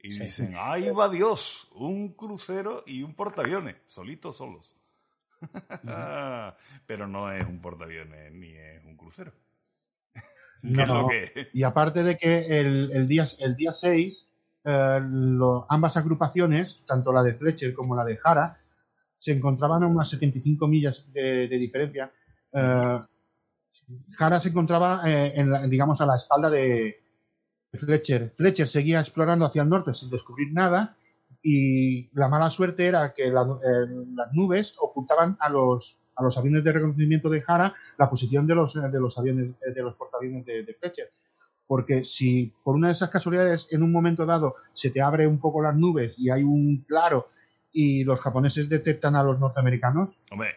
[0.00, 1.68] Y dicen, ¡ay va Dios!
[1.72, 4.76] Un crucero y un portaaviones, solitos, solos.
[6.86, 9.32] Pero no es un portaaviones ni es un crucero.
[11.52, 14.28] Y aparte de que el, día, el día 6,
[14.64, 15.00] eh,
[15.68, 18.58] ambas agrupaciones, tanto la de Fletcher como la de Jara,
[19.18, 22.12] se encontraban a unas 75 millas de, diferencia.
[22.52, 23.00] Eh,
[24.16, 27.02] Jara se encontraba, eh, en digamos, a la espalda de
[27.72, 28.32] Fletcher.
[28.36, 30.96] Fletcher seguía explorando hacia el norte sin descubrir nada
[31.42, 33.46] y la mala suerte era que las
[34.32, 38.74] nubes ocultaban a los a los aviones de reconocimiento de Jara la posición de los,
[38.74, 41.12] de los aviones, de los portaaviones de, de Fletcher.
[41.66, 45.40] Porque si por una de esas casualidades en un momento dado se te abre un
[45.40, 47.26] poco las nubes y hay un claro
[47.72, 50.54] y los japoneses detectan a los norteamericanos, Hombre,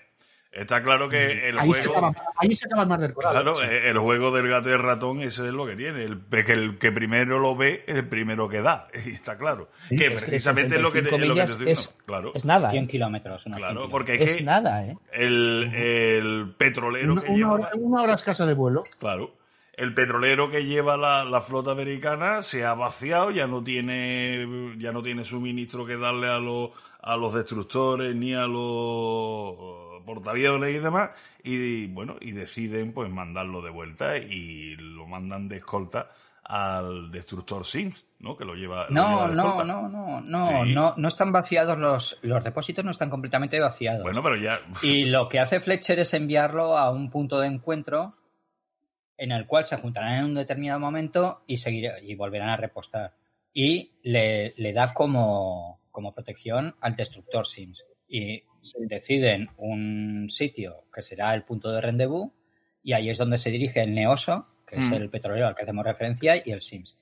[0.52, 1.84] Está claro que el ahí juego.
[1.84, 3.32] Se acaba, ahí se acaba el mar del coral.
[3.34, 6.04] Claro, el juego del gato y el ratón, eso es lo que tiene.
[6.04, 8.88] El que, el que primero lo ve es el primero que da.
[9.06, 9.70] Y está claro.
[9.90, 12.32] que precisamente es lo que, te, es lo que te estoy es, claro.
[12.34, 12.72] es nada.
[12.72, 12.88] 100 ¿eh?
[12.88, 13.44] kilómetros.
[13.44, 14.44] Claro, porque es, que.
[14.44, 14.98] nada, ¿eh?
[15.14, 17.54] El, el petrolero una, que lleva.
[17.54, 18.84] Hora, una hora escasa de vuelo.
[19.00, 19.36] Claro.
[19.74, 24.92] El petrolero que lleva la, la, flota americana se ha vaciado, ya no tiene, ya
[24.92, 26.72] no tiene suministro que darle a los,
[27.02, 31.12] a los destructores ni a los portaaviones y demás,
[31.44, 36.10] y bueno, y deciden pues mandarlo de vuelta y lo mandan de escolta
[36.44, 38.36] al destructor Sims, ¿no?
[38.36, 38.88] Que lo lleva.
[38.90, 43.60] No, no, no, no, no, no, no están vaciados los, los depósitos, no están completamente
[43.60, 44.02] vaciados.
[44.02, 44.62] Bueno, pero ya.
[44.82, 48.16] Y lo que hace Fletcher es enviarlo a un punto de encuentro
[49.16, 53.14] en el cual se juntarán en un determinado momento y seguir, y volverán a repostar.
[53.54, 57.86] Y le, le da como, como protección al destructor Sims.
[58.08, 58.42] Y
[58.88, 62.32] deciden un sitio que será el punto de rendezvous
[62.84, 64.94] y ahí es donde se dirige el Neoso, que es mm.
[64.94, 66.98] el petrolero al que hacemos referencia, y el Sims.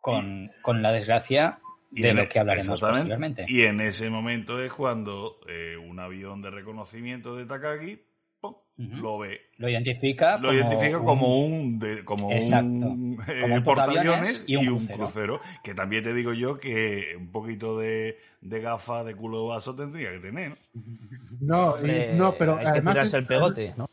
[0.00, 1.60] Con, con la desgracia
[1.90, 3.46] de lo que hablaremos posteriormente.
[3.48, 8.00] Y en ese momento es cuando eh, un avión de reconocimiento de Takagi
[8.78, 9.40] lo ve.
[9.56, 10.38] Lo identifica.
[10.38, 15.40] Lo como identifica como un, como un, eh, portaaviones y un, crucero.
[15.64, 19.74] Que también te digo yo que un poquito de, de gafa de culo de vaso
[19.74, 20.58] tendría que tener.
[21.40, 21.74] No,
[22.14, 23.12] no, pero hay además.
[23.12, 23.90] el pegote, ¿no?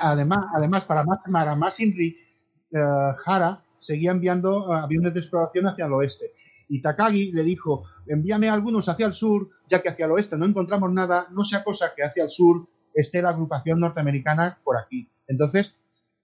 [0.00, 2.16] Además, además, para más, para más Inri,
[2.72, 6.32] uh, Hara seguía enviando eh, aviones de exploración hacia el oeste.
[6.68, 10.46] Y Takagi le dijo, envíame algunos hacia el sur, ya que hacia el oeste no
[10.46, 12.66] encontramos nada, no sea cosa que hacia el sur
[12.96, 15.08] esté la agrupación norteamericana por aquí.
[15.28, 15.74] Entonces,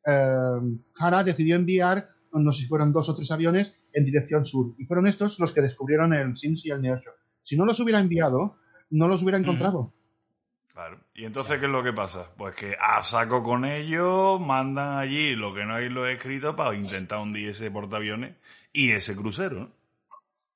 [0.06, 0.60] eh,
[0.98, 4.74] Hara decidió enviar, no sé si fueron dos o tres aviones, en dirección sur.
[4.78, 7.10] Y fueron estos los que descubrieron el Sims y el Neosho.
[7.44, 8.56] Si no los hubiera enviado,
[8.90, 9.92] no los hubiera encontrado.
[10.72, 11.00] Claro.
[11.14, 12.30] ¿Y entonces qué es lo que pasa?
[12.38, 16.74] Pues que a saco con ellos, mandan allí lo que no hay lo escrito para
[16.74, 18.36] intentar hundir ese portaaviones
[18.72, 19.68] y ese crucero.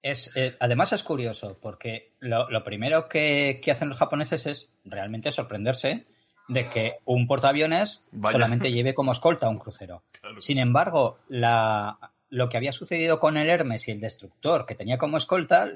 [0.08, 6.06] Es, eh, además es curioso, porque lo, primero que, hacen los japoneses es realmente sorprenderse
[6.46, 10.04] de que un portaaviones solamente lleve como escolta un crucero.
[10.38, 11.98] Sin embargo, la,
[12.30, 15.68] lo que había sucedido con el Hermes y el Destructor, que tenía como escolta,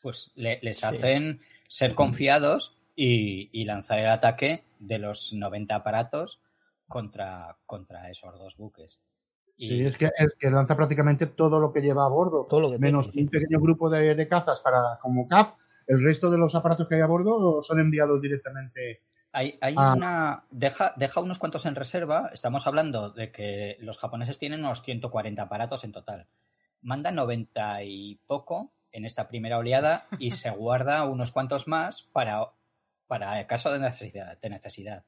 [0.00, 6.40] pues les hacen ser confiados y, lanzar el ataque de los 90 aparatos
[6.88, 9.02] contra, contra esos dos buques.
[9.68, 12.70] Sí, es que, es que lanza prácticamente todo lo que lleva a bordo, todo lo
[12.70, 15.58] que menos un pequeño grupo de, cazas para como CAP.
[15.86, 19.02] El resto de los aparatos que hay a bordo son enviados directamente.
[19.32, 20.44] Hay, hay una.
[20.50, 22.30] Deja, deja unos cuantos en reserva.
[22.32, 26.26] Estamos hablando de que los japoneses tienen unos 140 aparatos en total.
[26.80, 32.46] Manda 90 y poco en esta primera oleada y se guarda unos cuantos más para,
[33.06, 34.38] para el caso de necesidad.
[34.40, 35.04] De necesidad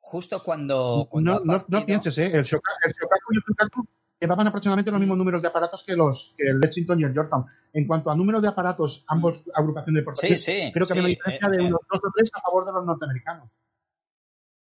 [0.00, 1.08] justo cuando...
[1.12, 2.30] no, no, pienses, ¿eh?
[2.32, 2.94] El Shokaku, el
[3.32, 3.86] y el Fukaku
[4.20, 7.46] llevaban aproximadamente los mismos números de aparatos que los que el Lexington y el Yorktown.
[7.72, 11.08] En cuanto a número de aparatos, ambos agrupaciones de portaaviones, sí, creo que había una
[11.08, 13.48] diferencia de eh, unos dos o tres a favor de los norteamericanos.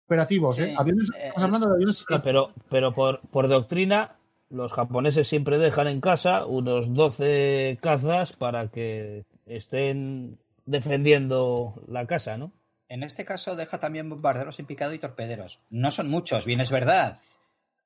[0.07, 0.75] Operativos, ¿eh?
[0.77, 2.05] Aviones, eh, estamos hablando de aviones.
[2.25, 4.17] pero, pero por, por doctrina,
[4.51, 12.37] los japoneses siempre dejan en casa unos 12 cazas para que estén defendiendo la casa,
[12.37, 12.53] ¿no?
[12.89, 15.61] En este caso deja también bombarderos en picado y torpederos.
[15.71, 17.21] No son muchos, bien es verdad.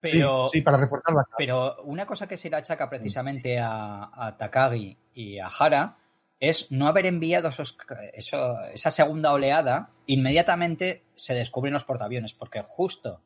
[0.00, 4.96] Pero, sí, para reforzar la Pero una cosa que se le achaca precisamente a, Takagi
[5.14, 5.96] y a Hara
[6.40, 7.78] es no haber enviado esos,
[8.12, 9.90] esa segunda oleada.
[10.06, 13.20] Inmediatamente se descubren los portaaviones, porque justo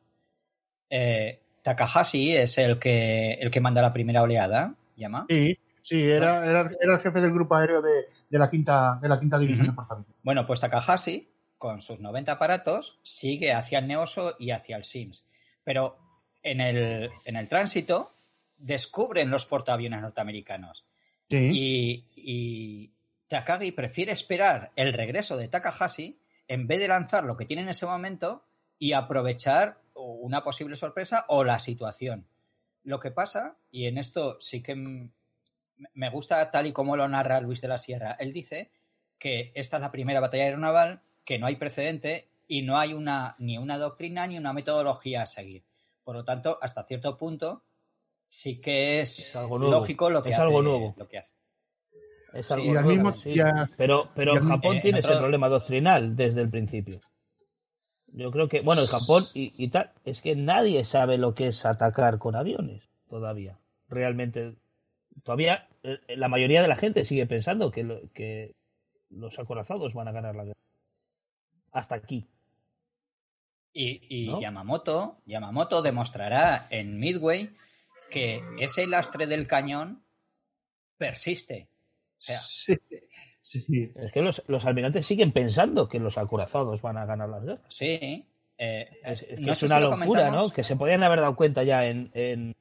[0.89, 5.25] eh, Takahashi es el que, el que manda la primera oleada, ¿llama?
[5.27, 9.39] Sí, sí, era, era, el jefe del grupo aéreo de, la, quinta, de la quinta
[9.39, 10.15] división de portaaviones.
[10.21, 11.27] Bueno, pues Takahashi,
[11.57, 15.25] con sus 90 aparatos, sigue hacia el Neoso y hacia el Sims.
[15.63, 15.97] Pero
[16.43, 18.13] en el, en el tránsito
[18.57, 20.85] descubren los portaaviones norteamericanos.
[21.29, 22.91] Y, y,
[23.27, 26.17] Takagi prefiere esperar el regreso de Takahashi
[26.47, 28.45] en vez de lanzar lo que tiene en ese momento
[28.79, 32.25] y aprovechar una posible sorpresa o la situación.
[32.83, 37.41] Lo que pasa, y en esto sí que me gusta tal y como lo narra
[37.41, 38.71] Luis de la Sierra, él dice
[39.19, 43.35] que esta es la primera batalla aeronaval, que no hay precedente y no hay una,
[43.37, 45.65] ni una doctrina ni una metodología a seguir.
[46.05, 47.63] Por lo tanto, hasta cierto punto,
[48.29, 50.45] sí que es, algo lógico lo que es hace.
[50.45, 50.95] algo nuevo.
[50.97, 51.35] Lo que hace.
[52.33, 53.13] Es algo nuevo,
[53.75, 57.01] pero, pero Japón tiene ese problema doctrinal desde el principio.
[58.07, 61.65] Yo creo que, bueno, en Japón y, tal, es que nadie sabe lo que es
[61.65, 63.59] atacar con aviones todavía.
[63.89, 64.55] Realmente,
[65.23, 68.55] todavía eh, la mayoría de la gente sigue pensando que, que
[69.09, 70.57] los acorazados van a ganar la guerra.
[71.71, 72.27] Hasta aquí.
[73.73, 77.51] Y, Yamamoto, Yamamoto demostrará en Midway
[78.09, 80.01] que ese lastre del cañón
[80.97, 81.69] persiste.
[82.17, 82.41] O sea,
[83.43, 87.65] Es que los, los, almirantes siguen pensando que los acorazados van a ganar las guerras.
[87.69, 88.27] Sí.
[88.57, 90.49] Eh, es, es una locura, ¿no?
[90.49, 92.09] Que se podían haber dado cuenta ya en.
[92.13, 92.55] en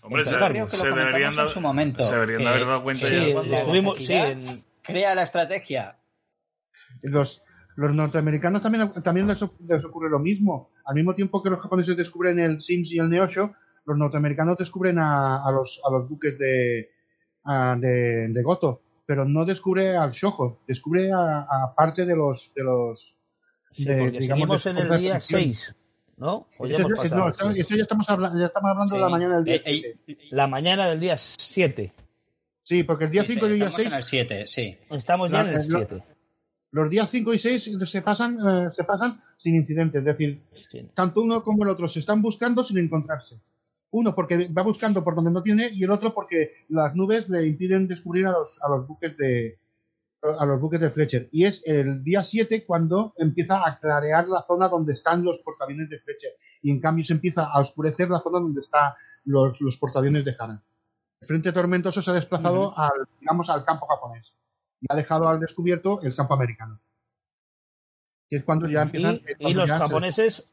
[0.00, 5.14] Hombre, se, deberían, en su momento, se deberían haber dado cuenta ya cuando sí, crea
[5.14, 5.96] la estrategia.
[7.02, 7.43] Los,
[7.76, 10.70] los norteamericanos también, también les, ocurre lo mismo.
[10.84, 13.52] Al mismo tiempo que los japoneses descubren el Sims y el Neosho,
[13.84, 16.90] los norteamericanos descubren a, a, los, a los buques de,
[17.78, 22.52] de, de, Goto, pero no descubre al Shoho, descubre a, parte de los.
[22.54, 23.14] De los
[23.76, 25.76] digamos, en el día 6.
[26.16, 26.46] ¿No?
[26.60, 29.96] ya no, eso ya estamos, hablando, ya estamos hablando de la mañana del día eh,
[30.06, 31.92] eh, La mañana del día 7.
[32.62, 33.78] Sí, porque el día 5 y el día 6.
[33.78, 34.78] Estamos en el 7, sí.
[34.90, 36.13] Estamos ya en el 7
[36.74, 40.00] los días 5 y 6 se pasan, eh, se pasan sin incidentes.
[40.00, 40.42] Es decir,
[40.92, 43.40] tanto uno como el otro se están buscando sin encontrarse.
[43.92, 47.46] Uno porque va buscando por donde no tiene y el otro porque las nubes le
[47.46, 49.60] impiden descubrir a los, a los buques de
[50.20, 51.28] a los buques de Fletcher.
[51.30, 55.88] Y es el día 7 cuando empieza a clarear la zona donde están los portaaviones
[55.90, 56.32] de Fletcher.
[56.60, 58.94] Y en cambio se empieza a oscurecer la zona donde están
[59.26, 60.60] los, los portaaviones de Hana.
[61.20, 64.34] El frente tormentoso se ha desplazado al, digamos, al campo japonés
[64.84, 66.78] y ha dejado al descubierto el campo americano.
[68.28, 69.22] Que es cuando ya empiezan.
[69.38, 70.46] Y, los japoneses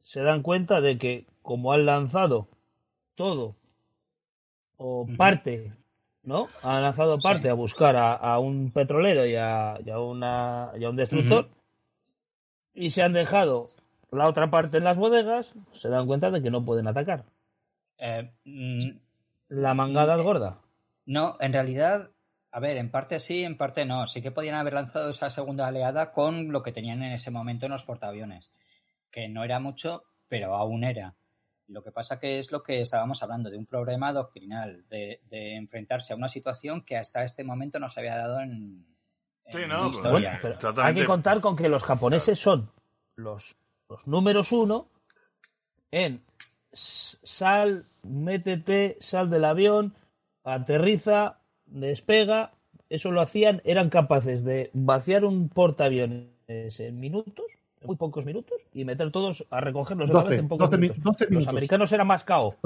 [0.00, 0.20] se...
[0.20, 2.48] dan cuenta de que, como han lanzado
[3.16, 3.56] todo
[4.76, 5.72] o parte,
[6.22, 6.48] ¿no?
[6.62, 11.48] Han lanzado parte a buscar a, un petrolero y a, una, un destructor
[12.74, 13.70] y se han dejado
[14.10, 17.24] la otra parte en las bodegas, se dan cuenta de que no pueden atacar.
[17.98, 18.98] Eh, mm,
[19.48, 20.60] la mangada es gorda.
[21.06, 22.10] No, en realidad
[22.54, 24.06] a ver, en parte sí, en parte no.
[24.06, 27.66] Sí que podían haber lanzado esa segunda oleada con lo que tenían en ese momento
[27.66, 28.52] en los portaaviones,
[29.10, 31.16] que no era mucho, pero aún era.
[31.66, 36.12] Lo que pasa que es lo que estábamos hablando, de un problema doctrinal, de, enfrentarse
[36.12, 38.86] a una situación que hasta este momento no se había dado en,
[39.50, 40.40] sí, no, historia.
[40.76, 42.70] hay que contar con que los japoneses son
[43.16, 43.56] los,
[43.88, 44.90] los números uno
[45.90, 46.22] en
[46.72, 49.96] sal, métete, sal del avión,
[50.44, 51.40] aterriza,
[51.80, 52.52] despega,
[52.88, 57.46] eso lo hacían, eran capaces de vaciar un portaaviones en minutos,
[57.82, 61.16] muy pocos minutos, y meter todos a recogerlos otra vez en pocos minutos.
[61.28, 62.56] Los americanos eran más caos.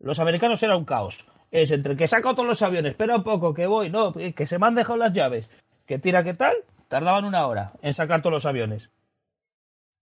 [0.00, 1.24] Los americanos eran un caos.
[1.50, 4.58] Es entre que saco todos los aviones, espera un poco, que voy, no, que se
[4.58, 5.48] me han dejado las llaves,
[5.86, 6.54] que tira que tal,
[6.88, 8.90] tardaban una hora en sacar todos los aviones.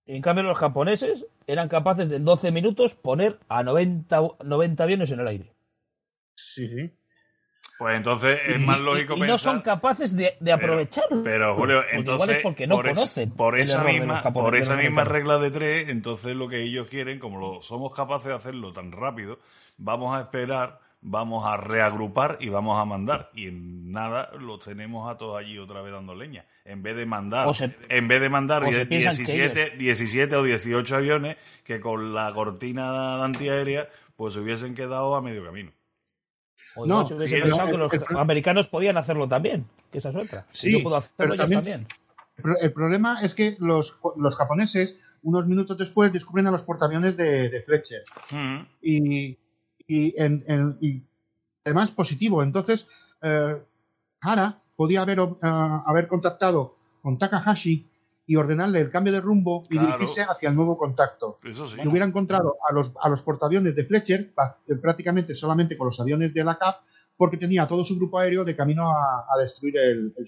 [0.07, 5.11] En cambio, los japoneses eran capaces de en 12 minutos poner a 90, 90 aviones
[5.11, 5.53] en el aire.
[6.36, 6.90] Sí, sí.
[7.78, 11.23] Pues entonces es más lógico y, y no son capaces de, aprovecharlo.
[11.23, 12.39] Pero, Julio, entonces.
[12.43, 13.31] porque no por conocen.
[13.32, 17.39] por esa misma, por esa misma regla de tres, entonces lo que ellos quieren, como
[17.39, 19.39] lo somos capaces de hacerlo tan rápido,
[19.77, 23.31] vamos a esperar, vamos a reagrupar y vamos a mandar.
[23.35, 26.47] Y en nada los tenemos a todos allí otra vez dando leña.
[26.65, 27.47] En vez de mandar,
[27.90, 34.32] en vez de mandar 17, 17 o 18 aviones que con la cortina antiaérea, pues
[34.32, 35.73] se hubiesen quedado a medio camino
[36.85, 37.61] no, que los
[38.11, 40.47] americanos podían hacerlo también, que esa es otra.
[40.53, 41.86] Sí, yo puedo hacerlo también,
[42.61, 47.62] El problema es que los, los japoneses unos minutos después descubren a los portaaviones de,
[47.66, 48.05] Fletcher.
[48.31, 48.61] Mm.
[48.82, 49.39] Y,
[49.89, 50.78] y, en,
[51.65, 52.43] además positivo.
[52.43, 52.86] Entonces,
[53.23, 53.57] eh,
[54.20, 57.86] Hara podía haber, eh, haber contactado con Takahashi
[58.27, 61.39] y ordenarle el cambio de rumbo y dirigirse hacia el nuevo contacto.
[61.44, 61.78] Eso sí.
[61.82, 64.32] Y hubiera encontrado a los, a los portaaviones de Fletcher
[64.69, 66.77] eh, prácticamente solamente con los aviones de la CAP
[67.16, 70.27] porque tenía todo su grupo aéreo de camino a, destruir el, el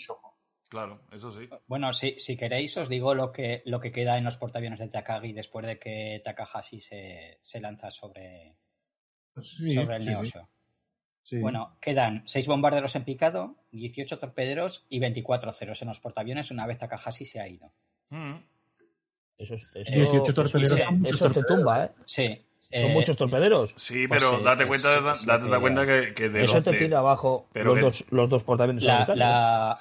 [0.69, 1.49] Claro, eso sí.
[1.67, 4.89] Bueno, si, si queréis os digo lo que, lo que queda en los portaaviones de
[4.89, 8.57] Takagi después de que Takahashi se, se lanza sobre,
[9.35, 10.49] sobre el Neosho.
[11.33, 16.67] Bueno, quedan 6 bombarderos en picado, 18 torpederos y 24 ceros en los portaaviones una
[16.67, 17.73] vez Takahashi se ha ido.
[18.11, 18.35] Mm.
[19.39, 20.81] Eso, eso, 18 torpederos.
[21.05, 21.91] Eso, te tumba, ¿eh?
[22.05, 22.45] Sí.
[22.71, 23.73] Son eh, muchos torpederos.
[23.77, 27.81] Sí, pues pero date cuenta, date cuenta que, que de Eso te tira abajo los,
[27.81, 28.85] dos, los dos portaaviones.
[28.85, 29.79] La, la,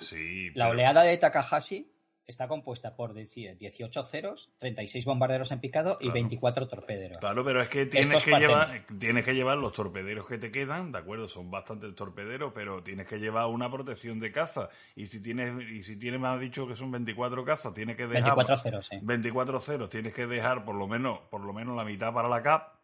[0.54, 1.86] la oleada de Takahashi
[2.28, 7.18] está compuesta por 18 ceros, 36 bombarderos en picado y 24 torpederos.
[7.18, 10.92] Claro, pero es que tienes que, llevar, tienes que llevar los torpederos que te quedan,
[10.92, 11.28] ¿de acuerdo?
[11.28, 14.70] Son bastantes torpederos, pero tienes que llevar una protección de caza.
[14.96, 18.08] Y si tienes, y si tienes, me has dicho que son 24 cazas, tienes que
[18.08, 18.36] dejar...
[18.36, 18.98] 24 ceros, sí.
[19.02, 22.44] 24 ceros, tienes que dejar por lo menos, por lo menos la mitad para la
[22.44, 22.77] CAP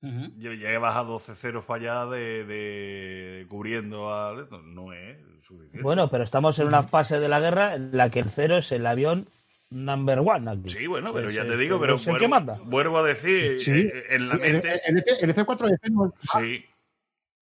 [0.00, 4.46] ya Llevas a 12 ceros para allá de, cubriendo a...
[4.64, 5.82] No es suficiente.
[5.82, 8.70] Bueno, pero estamos en una fase de la guerra en la que el cero es
[8.72, 9.28] el avión
[9.70, 10.70] number one aquí.
[10.70, 11.98] Sí, bueno, pero ya te digo, pero
[12.64, 14.80] vuelvo, a decir, eh, en la mente...
[14.86, 16.14] El, el, F4 no...
[16.38, 16.64] Sí,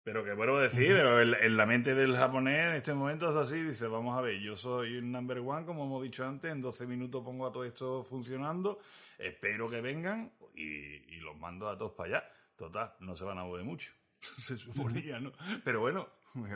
[0.04, 3.36] pero que vuelvo a decir, pero en, la mente del japonés en este momento es
[3.36, 6.62] así, dice, vamos a ver, yo soy un number one, como hemos dicho antes, en
[6.62, 8.80] 12 minutos pongo a todo esto funcionando,
[9.18, 12.30] espero que vengan y los mando a todos para allá.
[12.58, 13.92] Total, no se van a mover mucho.
[14.38, 15.32] se suponía, ¿no?
[15.64, 16.08] Pero bueno,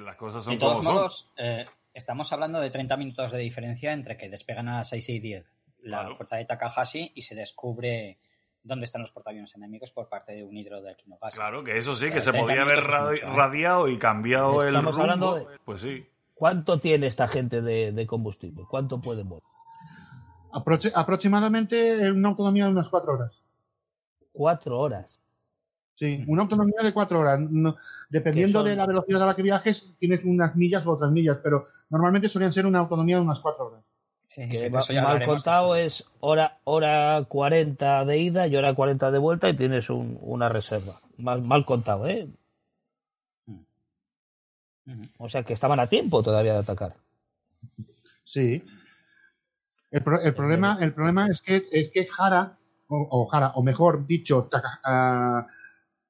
[0.01, 4.17] las cosas son de todos modos, eh, estamos hablando de 30 minutos de diferencia entre
[4.17, 8.19] que despegan a 6 y 10 la fuerza de Takahashi y se descubre
[8.63, 11.37] dónde están los portaaviones enemigos por parte de un hidro de Kinogasi.
[11.37, 13.25] Claro, que eso sí, que se podía haber ¿eh?
[13.25, 15.01] radiado y cambiado el rumbo.
[15.01, 15.45] Hablando de...
[15.63, 16.05] Pues sí.
[16.33, 18.63] ¿Cuánto tiene esta gente de, combustible?
[18.69, 19.43] ¿Cuánto puede mover?
[20.95, 23.43] aproximadamente una autonomía de unas 4 horas.
[24.31, 25.19] ¿Cuatro horas?
[25.97, 27.39] Sí, una autonomía de cuatro horas.
[28.09, 31.69] dependiendo de la velocidad a la que viajes, tienes unas millas u otras millas, pero
[31.89, 33.83] normalmente solían ser una autonomía de unas cuatro horas.
[34.27, 39.49] Sí, que mal contado es hora, hora 40 de ida y hora 40 de vuelta
[39.49, 40.99] y tienes una reserva.
[41.17, 42.27] Mal, mal contado, ¿eh?
[44.85, 45.03] Mm.
[45.17, 46.93] O sea que estaban a tiempo todavía de atacar.
[48.23, 48.63] Sí.
[49.89, 52.55] El, problema, el problema es que, es que Jara,
[52.87, 55.56] o, Jara, o mejor dicho, uh,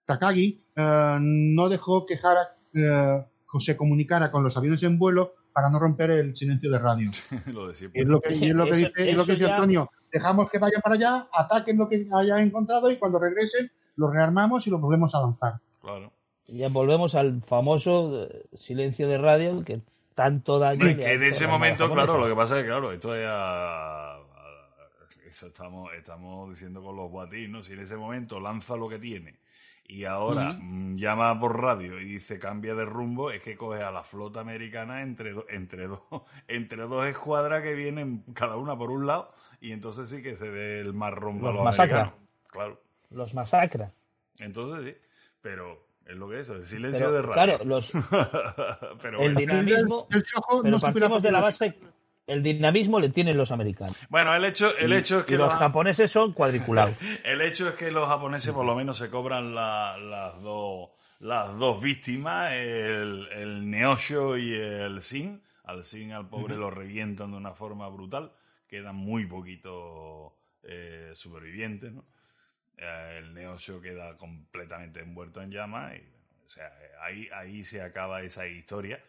[0.07, 3.23] Takagi eh, no dejó que Hara eh,
[3.59, 7.11] se comunicara con los aviones en vuelo para no romper el silencio de radio.
[7.47, 9.91] lo y es lo que, dice, Antonio.
[10.11, 14.65] Dejamos que vayan para allá, ataquen lo que hayan encontrado y cuando regresen los rearmamos
[14.65, 15.53] y los volvemos a lanzar.
[15.81, 16.13] Claro.
[16.47, 19.81] Ya volvemos al famoso eh, silencio de radio que
[20.15, 20.85] tanto daño.
[20.95, 24.15] que en ese momento, claro, lo que pasa es que, claro, esto ya.
[25.25, 27.61] Eso estamos, estamos diciendo con los guatis, ¿no?
[27.61, 29.37] Si en ese momento lanza lo que tiene
[29.87, 33.91] y ahora mm, llama por radio y dice cambia de rumbo, es que coge a
[33.91, 36.01] la flota americana entre, entre, dos
[36.47, 39.31] entre dos escuadras que vienen cada una por un lado
[39.61, 42.13] y entonces sí que se ve el más rumbo los, masacra.
[42.47, 42.81] Claro.
[43.09, 43.91] Los masacra.
[44.37, 45.01] Entonces sí,
[45.41, 47.33] pero es lo que es, el silencio de radio.
[47.33, 47.91] Claro, los,
[49.19, 51.77] el dinamismo, pero partimos de la base
[52.27, 53.95] el dinamismo le tienen los americanos.
[54.09, 56.95] Bueno, el hecho, el hecho es que los, japoneses son cuadriculados.
[57.23, 60.89] el hecho es que los japoneses por lo menos se cobran las dos
[61.19, 65.41] las dos víctimas, el, el Neosho y el Sin.
[65.63, 68.31] Al Sin al pobre lo revientan de una forma brutal.
[68.67, 70.33] Quedan muy poquitos
[70.63, 72.05] eh, supervivientes, ¿no?
[72.77, 76.03] Eh, el Neosho queda completamente envuelto en llamas y,
[76.45, 76.71] o sea,
[77.01, 79.03] ahí, ahí se acaba esa historia.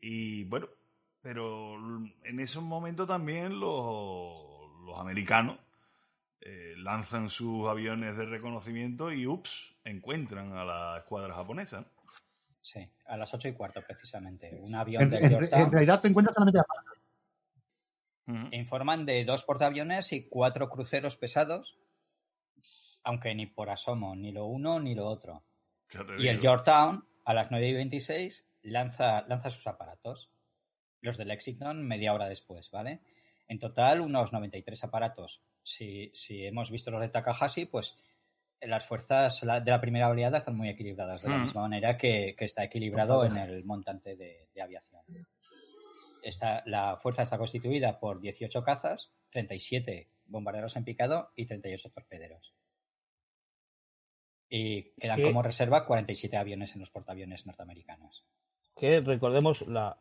[0.00, 0.68] Y bueno,
[1.22, 1.76] pero
[2.24, 4.40] en esos momentos también los,
[4.84, 5.58] los americanos
[6.40, 11.84] eh, lanzan sus aviones de reconocimiento y, ups, encuentran a la escuadra japonesa.
[12.60, 14.54] Sí, a las ocho y cuarto precisamente.
[14.60, 16.64] Un avión en, de en, realidad te encuentras solamente a
[18.52, 21.78] Informan de dos portaaviones y cuatro cruceros pesados,
[23.02, 25.44] aunque ni por asomo, ni lo uno ni lo otro.
[26.18, 30.30] Y el Yorktown, a las 9 y 26, lanza, lanza sus aparatos
[31.00, 33.00] los del Lexington media hora después, ¿vale?
[33.46, 35.42] En total, unos 93 aparatos.
[35.62, 37.96] Si, si hemos visto los de Takahashi, pues
[38.60, 41.42] las fuerzas de la primera oleada están muy equilibradas, de la hmm.
[41.42, 45.02] misma manera que, está equilibrado en el montante de, aviación.
[46.66, 52.54] la fuerza está constituida por 18 cazas, 37 bombarderos en picado y 38 torpederos.
[54.50, 58.24] Y quedan como reserva 47 aviones en los portaaviones norteamericanos.
[58.74, 60.00] Que recordemos la,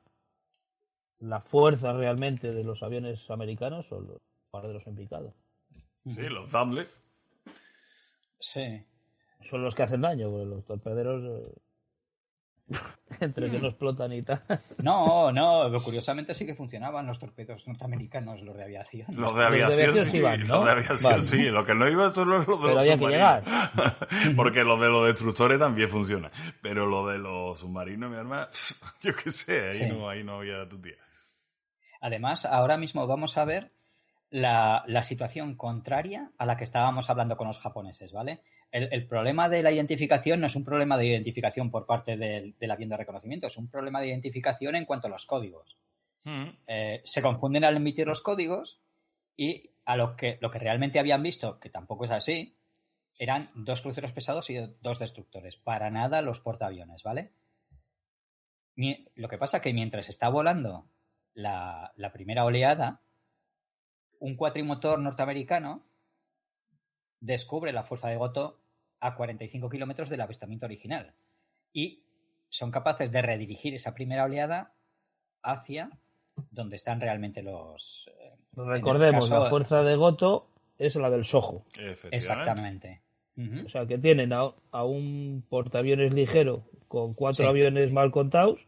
[1.19, 4.22] la fuerza realmente de los aviones americanos son los
[4.52, 5.34] bombarderos en picado.
[6.06, 6.89] Sí, los Dumbledore.
[8.39, 8.85] Sí.
[9.41, 11.23] Son los que hacen daño, los torpederos.
[11.23, 11.61] Eh,
[13.22, 14.44] entre que no explotan y tal.
[14.84, 19.07] No, no, curiosamente sí que funcionaban los torpedos norteamericanos, los de aviación.
[19.15, 22.53] Los de aviación, sí, Los de aviación sí, lo que no iba son los, de
[22.53, 23.44] los submarinos.
[24.35, 26.31] Porque los de los destructores también funcionan.
[26.61, 28.48] Pero lo de los submarinos, mi hermano,
[29.02, 30.95] yo qué sé, ahí, no, ahí no había tu tía.
[32.02, 33.72] Además, ahora mismo vamos a ver
[34.30, 38.41] la, la situación contraria a la que estábamos hablando con los japoneses, ¿vale?
[38.72, 42.90] el, problema de la identificación no es un problema de identificación por parte del, avión
[42.90, 45.78] de reconocimiento, es un problema de identificación en cuanto a los códigos.
[46.24, 46.49] Hmm.
[46.68, 48.82] Eh, se confunden al emitir los códigos
[49.38, 52.56] y a lo que, lo que realmente habían visto, que tampoco es así,
[53.18, 55.56] eran dos cruceros pesados y dos destructores.
[55.56, 57.32] Para nada los portaaviones, ¿vale?
[59.15, 60.86] Lo que pasa es que mientras está volando
[61.38, 62.99] la, la primera oleada,
[64.19, 65.84] un cuatrimotor norteamericano
[67.19, 68.59] descubre la fuerza de Goto
[68.99, 71.14] a 45 kilómetros del avistamiento original
[71.73, 72.01] y
[72.49, 74.73] son capaces de redirigir esa primera oleada
[75.43, 75.91] hacia
[76.49, 78.09] donde están realmente los.
[78.19, 80.49] Eh, Recordemos, la fuerza de Goto
[80.80, 81.65] es la del Soho.
[82.11, 83.01] Exactamente.
[83.64, 88.68] O sea, que tienen a, un portaaviones ligero con cuatro aviones mal contados.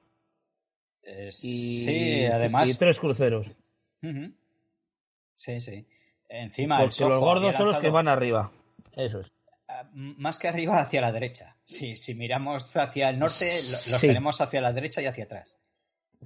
[1.18, 2.70] Y, sí, además.
[2.70, 3.48] Y tres cruceros.
[5.36, 5.88] Sí, sí.
[6.28, 8.52] Encima, Porque los gordos son los que van arriba.
[8.94, 9.32] Eso es.
[9.68, 11.56] Ah, más que arriba, hacia la derecha.
[11.66, 13.60] Sí, si miramos hacia el norte,
[13.90, 15.58] los tenemos hacia la derecha y hacia atrás.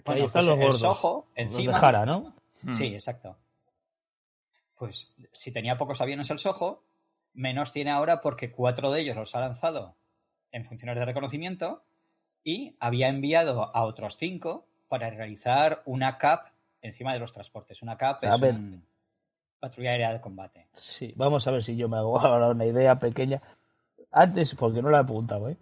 [0.06, 1.26] Ahí están pues los gordos.
[1.36, 1.74] encima.
[1.74, 2.36] de Jara, ¿no?
[2.74, 2.94] Sí, hmm.
[2.94, 3.38] exacto.
[4.76, 6.84] Pues si tenía pocos aviones el Soho,
[7.34, 9.96] menos tiene ahora porque cuatro de ellos los ha lanzado
[10.52, 11.84] en funciones de reconocimiento
[12.44, 16.50] y había enviado a otros cinco para realizar una CAP
[16.80, 17.82] encima de los transportes.
[17.82, 18.86] Una CAP es un
[19.60, 20.68] patrulla aérea de combate.
[20.72, 23.42] Sí, vamos a ver si yo me hago ahora una idea pequeña.
[24.12, 25.58] Antes, porque no la he apuntado, ¿eh?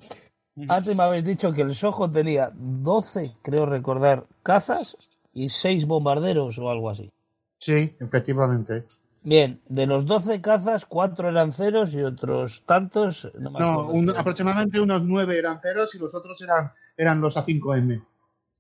[0.68, 4.98] Antes me habéis dicho que el Soho tenía 12, creo recordar, cazas
[5.32, 7.10] y 6 bombarderos o algo así.
[7.58, 8.84] Sí, efectivamente.
[9.24, 13.32] Bien, de los 12 cazas, 4 eran ceros y otros tantos.
[13.40, 18.11] No, aproximadamente unos 9 eran ceros y los otros eran, eran los A5M.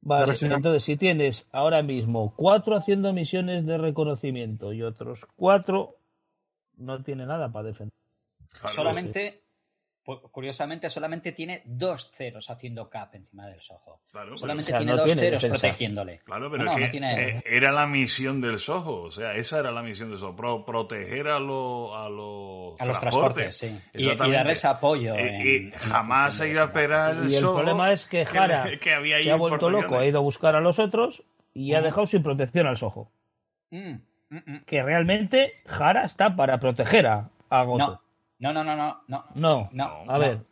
[0.02, 5.98] Vale, entonces si tienes ahora mismo cuatro haciendo misiones de reconocimiento y otros cuatro,
[6.78, 7.94] no tiene nada para defender.
[8.66, 9.41] Solamente
[10.04, 14.02] curiosamente solamente tiene dos ceros haciendo cap encima del Soho.
[14.36, 16.20] solamente tiene dos ceros protegiéndole.
[16.20, 19.84] Claro, pero es que eh, era la misión del Soho, o sea, esa era la
[19.84, 23.58] misión del Soho, proteger a, los a los, a los transportes.
[23.58, 23.80] sí.
[23.94, 25.14] y, darles apoyo.
[25.16, 29.22] y jamás se iba a esperar el Y el problema es que Jara que, había
[29.22, 31.24] se ha vuelto loco, ha ido a buscar a los otros
[31.54, 31.84] y ha mm.
[31.84, 33.12] dejado sin protección al Soho.
[33.70, 33.94] Mm,
[34.30, 38.02] mm, que realmente Jara está para proteger a, a Goto.
[38.42, 39.70] No, no, no, no, no.
[39.72, 40.44] No, a ver.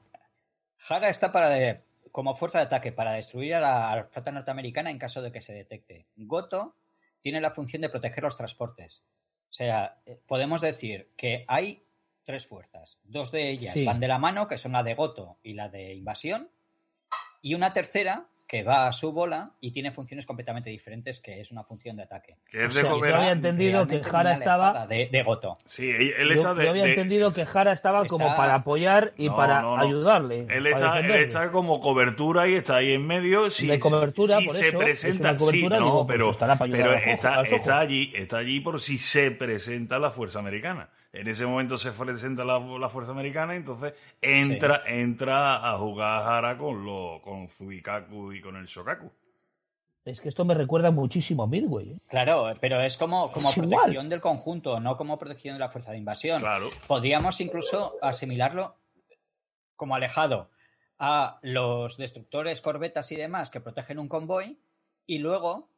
[0.78, 5.24] Jara está para como fuerza de ataque para destruir a la, flota norteamericana en caso
[5.24, 6.06] de que se detecte.
[6.16, 6.76] Goto
[7.22, 9.02] tiene la función de proteger los transportes.
[9.50, 11.84] O sea, eh, podemos decir que hay
[12.24, 13.00] tres fuerzas.
[13.04, 15.96] Dos de ellas van de la mano, que son la de Goto y la de
[15.96, 16.50] invasión.
[17.42, 21.52] Y una tercera que va a su bola y tiene funciones completamente diferentes, que es
[21.52, 22.38] una función de ataque.
[22.50, 25.60] Que es de yo había entendido que Jara estaba de, Goto.
[25.66, 30.48] Sí, el hecho yo, había entendido que Jara estaba como para apoyar y para ayudarle.
[30.50, 33.52] Él está, como cobertura y está ahí en medio.
[33.52, 36.36] Si, de cobertura, por se presenta, sí, no, pues pero,
[36.72, 40.90] pero está, está allí, está allí por si se presenta la fuerza americana.
[41.12, 46.24] En ese momento se presenta la, la fuerza americana y entonces entra, entra a jugar
[46.24, 49.12] Jara con, lo, con Fubikaku y con el Shokaku.
[50.06, 51.92] Es que esto me recuerda muchísimo a Midway.
[51.92, 51.98] ¿eh?
[52.10, 55.98] Claro, pero es como, como protección del conjunto, no como protección de la fuerza de
[55.98, 56.40] invasión.
[56.40, 56.70] Claro.
[56.88, 58.76] Podríamos incluso asimilarlo
[59.76, 60.52] como alejado
[61.00, 64.60] a los destructores, corbetas y demás que protegen un convoy
[65.06, 65.70] y luego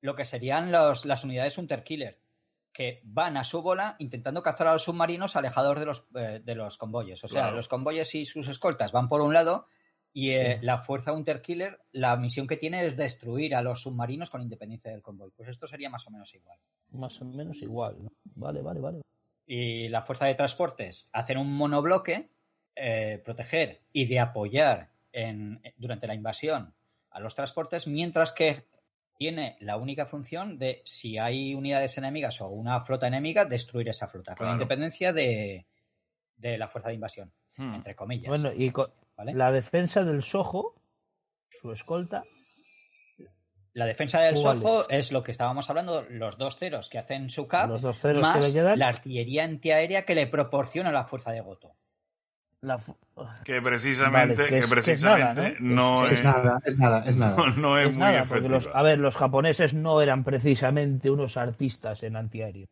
[0.00, 2.18] lo que serían los, las unidades Unterkiller
[2.76, 6.54] que van a su bola intentando cazar a los submarinos alejados de los, eh, de
[6.54, 7.24] los convoyes.
[7.24, 9.66] O sea, los convoyes y sus escoltas van por un lado
[10.12, 14.42] y eh, la fuerza Unterkiller, la misión que tiene es destruir a los submarinos con
[14.42, 15.30] independencia del convoy.
[15.34, 16.58] Pues esto sería más o menos igual.
[16.90, 17.96] Más o menos igual.
[18.34, 19.00] Vale, vale, vale.
[19.46, 22.28] Y la fuerza de transportes, hacer un monobloque,
[22.74, 26.74] eh, proteger y de apoyar en, durante la invasión
[27.08, 28.66] a los transportes, mientras que
[29.16, 34.08] tiene la única función de, si hay unidades enemigas o una flota enemiga, destruir esa
[34.08, 35.66] flota, con independencia de,
[36.38, 37.74] la fuerza de invasión, hmm.
[37.74, 38.28] entre comillas.
[38.28, 38.72] Bueno, y
[39.32, 40.74] la defensa del Soho,
[41.48, 42.22] su escolta.
[43.72, 45.12] La defensa del Soho es?
[45.12, 48.50] lo que estábamos hablando, los dos ceros que hacen su cap, los dos ceros más
[48.50, 51.76] que la artillería antiaérea que le proporciona la fuerza de Goto.
[53.44, 56.06] Que precisamente, que, precisamente ¿no?
[56.08, 57.36] es, nada, es nada, es nada.
[57.56, 58.58] No, es, muy efectivo.
[58.74, 62.68] a ver, los japoneses no eran precisamente unos artistas en antiaéreo.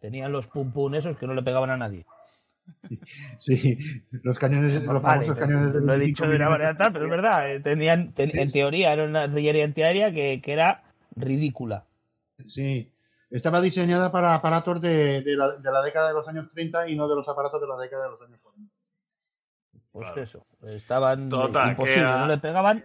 [0.00, 2.04] Tenían los pum pum esos que no le pegaban a nadie.
[3.38, 3.78] Sí,
[4.10, 7.50] los cañones, los famosos cañones Lo he dicho de una manera tal, pero es verdad.
[7.50, 10.82] Eh, tenían, en teoría, era una artillería antiaérea que, que, era
[11.16, 11.84] ridícula.
[12.46, 12.92] Sí,
[13.30, 16.96] estaba diseñada para aparatos de, de, la, de la década de los años 30 y
[16.96, 18.77] no de los aparatos de la década de los años 40.
[19.98, 22.84] Pues eso, estaban imposibles, no le pegaban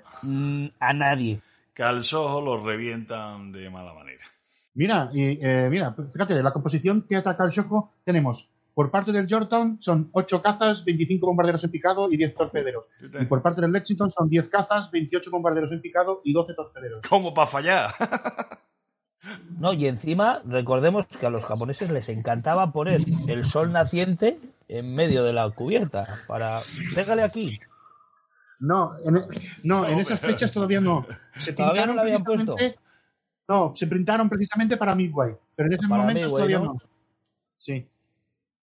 [0.79, 1.41] a nadie.
[1.73, 4.23] Que al Soho los revientan de mala manera.
[4.75, 9.27] Mira, y, eh, mira, fíjate, la composición que ataca al Soho tenemos por parte del
[9.27, 12.85] Yorktown son 8 cazas, 25 bombarderos en picado y 10 torpederos.
[13.01, 17.01] Y por parte del Lexington son 10 cazas, 28 bombarderos en picado y 12 torpederos.
[17.07, 17.93] ¿Cómo para fallar?
[19.57, 22.99] No, y encima recordemos que a los japoneses les encantaba poner
[23.29, 24.37] el sol naciente
[24.67, 26.61] en medio de la cubierta para
[26.95, 27.59] pégale aquí.
[28.59, 29.21] No, en, e,
[29.63, 31.05] no, en esas fechas todavía no.
[31.39, 32.55] Se ¿Todavía no lo habían puesto?
[33.47, 36.77] No, se printaron precisamente para Midway, pero en ese momento todavía ¿no?
[37.57, 37.87] Sí.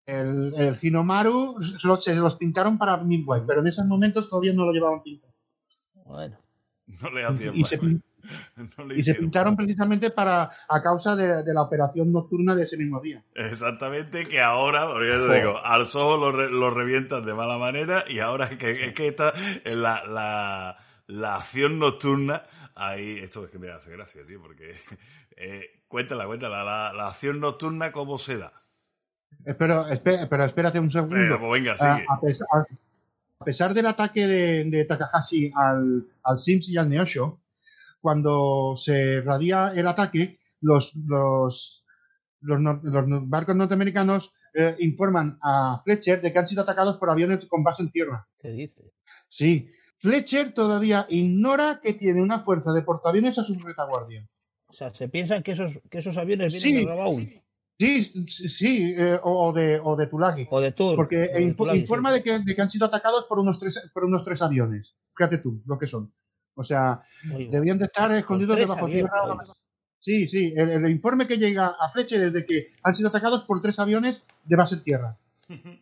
[0.06, 1.56] El, el Hinomaru
[2.00, 5.32] se los pintaron para Midway, pero en esos momentos todavía no lo llevaban pintado.
[6.04, 6.38] Bueno.
[6.86, 7.78] No le hacía y, y se
[9.18, 13.22] pintaron precisamente para a causa de, la operación nocturna de ese mismo día.
[13.34, 18.46] Exactamente, que ahora, porque te digo, al Soho lo, revientan de mala manera y ahora
[18.46, 19.32] es que, es que está
[19.64, 20.76] la, la,
[21.06, 22.42] la, acción nocturna
[22.74, 24.74] ahí, esto es que me hace gracia, tío, porque
[25.36, 28.52] eh, cuéntala, cuéntala, la, la, acción nocturna cómo se da.
[29.44, 31.38] Espero, pero espérate un segundo.
[31.38, 32.06] Pues venga, sigue.
[33.38, 37.40] A, pesar, del ataque de, Takahashi al, al Sims y al Neosho,
[38.02, 41.84] cuando se radia el ataque, los, los,
[42.40, 47.62] los, barcos norteamericanos eh, informan a Fletcher de que han sido atacados por aviones con
[47.62, 48.26] base en tierra.
[48.38, 48.92] ¿Qué dice?
[49.28, 49.70] Sí.
[49.98, 54.28] Fletcher todavía ignora que tiene una fuerza de portaaviones a su retaguardia.
[54.66, 57.42] O sea, se piensan que esos, que esos aviones vienen de Rabaul.
[57.78, 60.46] Sí, sí, eh, o, de, o de Tulagi.
[60.50, 60.96] O de Tur.
[60.96, 64.42] Porque informa de, que, de, que, han sido atacados por unos tres, por unos tres
[64.42, 64.94] aviones.
[65.16, 66.12] Fíjate tú lo que son.
[66.54, 69.10] O sea, debían de estar escondidos debajo de tierra.
[69.98, 73.62] Sí, sí, el, informe que llega a Fletcher es de que han sido atacados por
[73.62, 75.16] tres aviones de base tierra.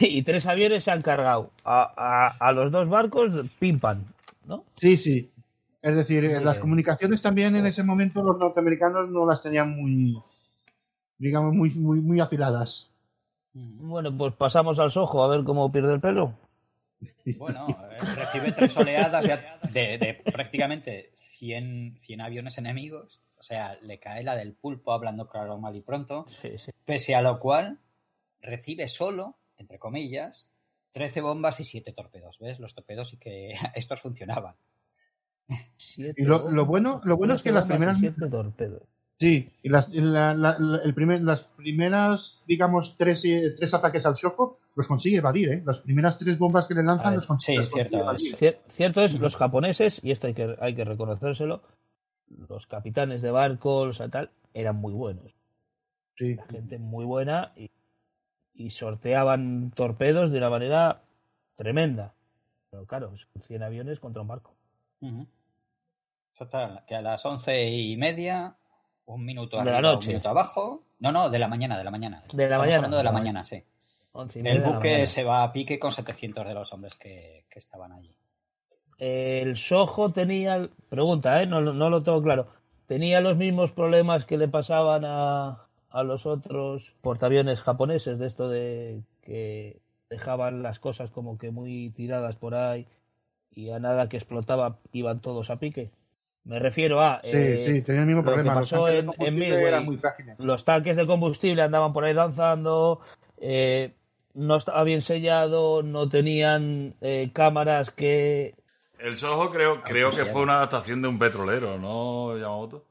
[0.00, 1.52] Y, tres aviones se han cargado.
[1.64, 4.04] A, a, los dos barcos, pimpan,
[4.46, 4.64] ¿no?
[4.80, 5.30] Sí, sí.
[5.80, 10.20] Es decir, las comunicaciones también en ese momento los norteamericanos no las tenían muy,
[11.18, 12.88] digamos, muy, muy, muy afiladas.
[13.52, 16.32] Bueno, pues pasamos al sojo a ver cómo pierde el pelo.
[17.38, 19.24] Bueno, eh, recibe tres oleadas
[19.72, 23.20] de, prácticamente 100, 100, aviones enemigos.
[23.38, 26.26] O sea, le cae la del pulpo, hablando claro, mal y pronto.
[26.84, 27.78] Pese a lo cual,
[28.40, 30.48] recibe solo, entre comillas,
[30.92, 32.38] 13 bombas y 7 torpedos.
[32.38, 32.60] ¿Ves?
[32.60, 34.54] Los torpedos y que estos funcionaban.
[35.96, 37.98] Y lo, bueno, lo bueno es que las primeras.
[38.30, 38.82] torpedos.
[39.20, 45.18] Sí, y las, el primer, las primeras, digamos, tres, tres ataques al Shoko los consigue
[45.18, 45.62] evadir, ¿eh?
[45.64, 48.18] Las primeras tres bombas que le lanzan los consigue, sí, cierto,
[48.68, 51.62] cierto es, los japoneses, y esto hay que, hay que reconocérselo,
[52.48, 55.34] los capitanes de barcos y tal, eran muy buenos.
[56.16, 56.36] Sí.
[56.48, 57.70] gente muy buena y,
[58.54, 61.02] y, sorteaban torpedos de una manera
[61.56, 62.14] tremenda.
[62.70, 64.54] Pero claro, 100 aviones contra un barco.
[66.86, 68.56] que a las once y media
[69.06, 70.08] un minuto arriba, de la noche.
[70.08, 70.84] un minuto abajo.
[71.00, 72.22] No, no, de la mañana, de la mañana.
[72.32, 72.88] De la mañana.
[72.88, 73.64] de la mañana, sí.
[74.14, 78.16] El buque se va a pique con 700 de los hombres que, estaban allí.
[78.98, 81.46] El Soho tenía, pregunta, ¿eh?
[81.46, 82.46] no, no, lo tengo claro,
[82.86, 88.48] tenía los mismos problemas que le pasaban a, a los otros portaaviones japoneses de esto
[88.48, 89.80] de que
[90.10, 92.86] dejaban las cosas como que muy tiradas por ahí
[93.50, 95.90] y a nada que explotaba iban todos a pique.
[96.44, 97.20] Me refiero a.
[97.22, 98.54] Sí, eh, sí, tenía el mismo problema.
[98.54, 99.06] los en,
[99.86, 99.98] muy
[100.38, 103.00] Los tanques de combustible andaban por ahí danzando,
[103.38, 103.94] eh,
[104.34, 108.54] no estaba bien sellado, no tenían eh, cámaras que.
[108.98, 112.84] El Soho creo, creo que fue una adaptación de un petrolero, ¿no, Yamamoto?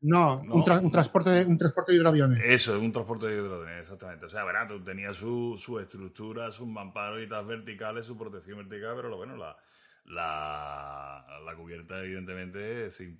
[0.00, 2.40] No, Un, transporte de, un transporte de hidroaviones.
[2.44, 4.26] Eso, un transporte de hidroaviones, exactamente.
[4.26, 9.08] O sea, verá, tenía su, su estructura, sus mamparos y verticales, su protección vertical, pero
[9.08, 9.56] lo bueno, la,
[10.04, 13.18] la, la cubierta, evidentemente, sin,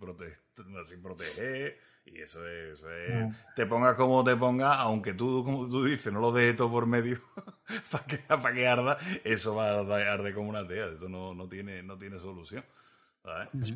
[0.88, 1.78] sin proteger.
[2.12, 2.82] Y eso es,
[3.54, 6.86] te pongas como te pongas, aunque tú, como tú dices, no lo dejes todo por
[6.86, 7.20] medio
[7.90, 10.86] para que, para que arda, eso va a arder como una tea.
[10.86, 12.64] Eso no, no, tiene, no tiene solución.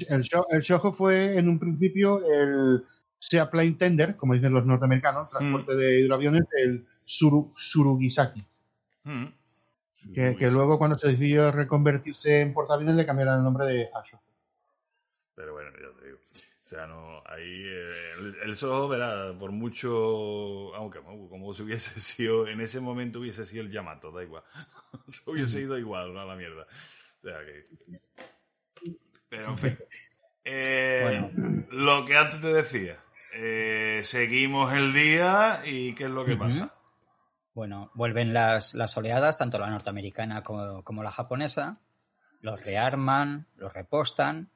[0.08, 2.84] El, el Shoho fue en un principio el
[3.18, 8.44] Sea Plane Tender, como dicen los norteamericanos, transporte de hidroaviones, el Surugisaki.
[9.04, 9.26] Mm.
[10.14, 14.20] Que, luego cuando se decidió reconvertirse en portaaviones le cambiaron el nombre de Asho.
[15.34, 16.18] Pero bueno, ya te digo.
[16.72, 22.00] O sea, no, ahí eh, el, el Soho, verá, por mucho, aunque como si hubiese
[22.00, 24.42] sido, en ese momento hubiese sido el Yamato, da igual.
[25.06, 26.66] se hubiese ido igual, a la mierda.
[27.22, 27.66] O sea que...
[29.28, 29.78] Pero en fin.
[30.44, 32.98] Eh, lo que antes te decía,
[33.34, 36.74] eh, seguimos el día y ¿qué es lo que pasa?
[37.52, 41.80] Bueno, vuelven las, las oleadas, tanto la norteamericana como, la japonesa,
[42.40, 44.50] los rearman, los repostan,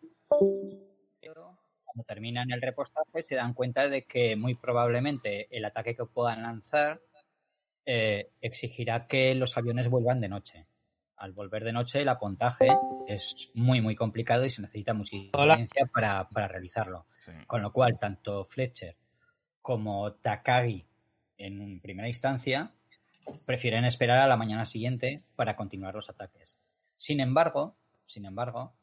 [1.96, 6.42] cuando terminan el repostaje se dan cuenta de que muy probablemente el ataque que puedan
[6.42, 7.00] lanzar
[7.86, 10.66] eh, exigirá que los aviones vuelvan de noche.
[11.16, 12.68] Al volver de noche el apontaje
[13.06, 17.06] es muy muy complicado y se necesita muchísima experiencia para, realizarlo.
[17.46, 18.94] Con lo cual, tanto Fletcher
[19.62, 20.84] como Takagi
[21.38, 22.72] en primera instancia
[23.46, 26.58] prefieren esperar a la mañana siguiente para continuar los ataques.
[26.98, 27.74] Sin embargo,
[28.06, 28.74] sin embargo,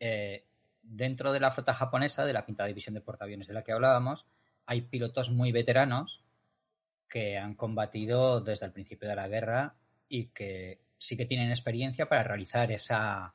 [0.00, 0.44] eh,
[0.82, 4.26] dentro de la flota japonesa, de la quinta división de portaaviones de la que hablábamos,
[4.66, 6.24] hay pilotos muy veteranos
[7.08, 9.74] que han combatido desde el principio de la guerra
[10.08, 13.34] y que sí que tienen experiencia para realizar esa,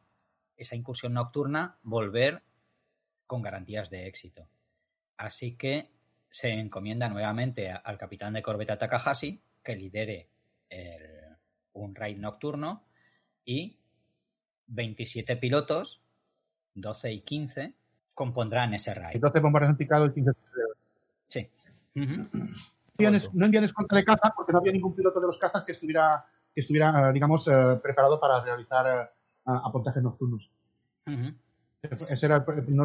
[0.55, 2.43] esa incursión nocturna, volver
[3.27, 4.47] con garantías de éxito.
[5.17, 5.89] Así que
[6.30, 10.30] se encomienda nuevamente al capitán de corbeta Takahashi que lidere
[11.73, 12.85] un raid nocturno
[13.45, 13.80] y
[14.67, 16.01] 27 pilotos,
[16.76, 17.73] 12 y 15,
[18.14, 19.19] compondrán ese raid.
[19.19, 20.31] 12 bombarderos anticados y 15
[21.27, 21.49] Sí.
[21.95, 26.26] No envían escolta de caza porque no había ningún piloto de los cazas que estuviera,
[26.53, 29.10] que estuviera digamos, eh, preparado para realizar eh,
[29.45, 30.49] apontajes nocturnos.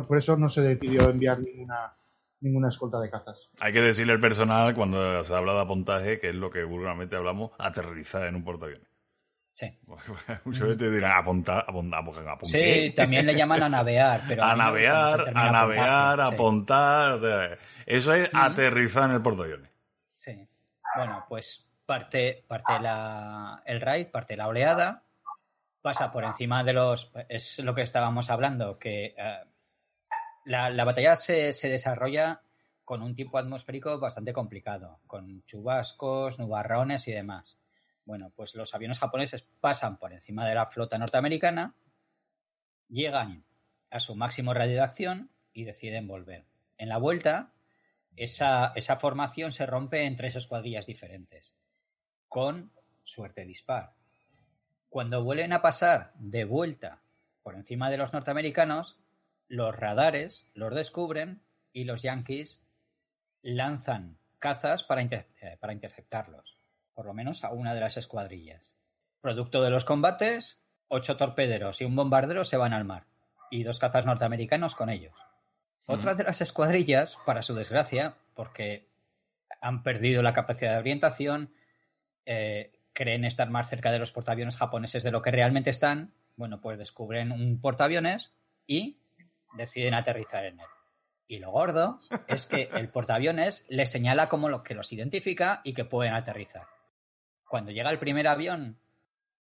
[0.07, 1.95] por eso no se decidió enviar ninguna
[2.41, 3.49] ninguna escolta de cazas.
[3.61, 7.17] Hay que decirle al personal, cuando se habla de apontaje, que es lo que vulgarmente
[7.17, 8.89] hablamos, aterrizar en un portaaviones.
[9.61, 9.79] Sí.
[10.47, 14.57] Muchas veces te dirán apuntar, apuntar, apuntar, Sí, también le llaman a navear, pero a,
[14.57, 19.71] navear, a navear, a apuntar, o sea, eso es aterrizar en el portaaviones.
[20.17, 20.49] Sí.
[20.97, 25.03] Bueno, pues parte, parte la, el raid, parte la oleada,
[25.83, 29.41] pasa por encima de los, es lo que estábamos hablando, que eh,
[30.47, 32.41] la, batalla se, desarrolla
[32.83, 37.60] con un tiempo atmosférico bastante complicado, con chubascos, nubarrones y demás.
[38.11, 41.77] Bueno, pues los aviones japoneses pasan por encima de la flota norteamericana,
[42.89, 43.45] llegan
[43.89, 46.45] a su máximo radio de acción y deciden volver.
[46.77, 47.53] En la vuelta,
[48.17, 51.55] esa, esa formación se rompe en tres escuadrillas diferentes,
[52.27, 52.73] con
[53.05, 53.93] suerte dispar.
[54.89, 57.03] Cuando vuelven a pasar de vuelta
[57.45, 58.99] por encima de los norteamericanos,
[59.47, 62.61] los radares los descubren y los yankees
[63.43, 65.27] lanzan cazas para, eh,
[65.61, 66.60] para interceptarlos,
[67.01, 68.77] por lo menos a una de las escuadrillas.
[69.23, 73.07] Producto de los combates, ocho torpederos y un bombardero se van al mar,
[73.51, 75.15] y dos cazas norteamericanos con ellos.
[75.87, 78.87] Otra de las escuadrillas, para su desgracia, porque
[79.63, 81.55] han perdido la capacidad de orientación,
[82.27, 86.61] eh, creen estar más cerca de los portaaviones japoneses de lo que realmente están, bueno,
[86.61, 88.35] pues descubren un portaaviones
[88.67, 88.99] y
[89.55, 90.67] deciden aterrizar en él.
[91.27, 91.99] Y lo gordo
[92.29, 96.67] es que el portaaviones les señala como lo que los identifica y que pueden aterrizar.
[97.51, 98.79] Cuando llega el primer avión,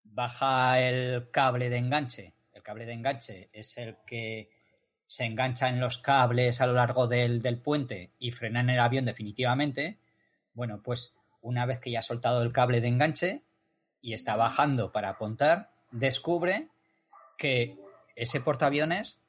[0.03, 2.35] baja el cable de enganche.
[2.53, 4.51] El cable de enganche es el que
[5.07, 8.81] se engancha en los cables a lo largo del, del puente y frena en el
[8.81, 10.01] avión definitivamente.
[10.55, 13.45] Bueno, pues una vez que ya ha soltado el cable de enganche
[14.03, 16.67] y está bajando para apuntar, descubre
[17.39, 17.79] que
[18.17, 19.23] ese portaaviones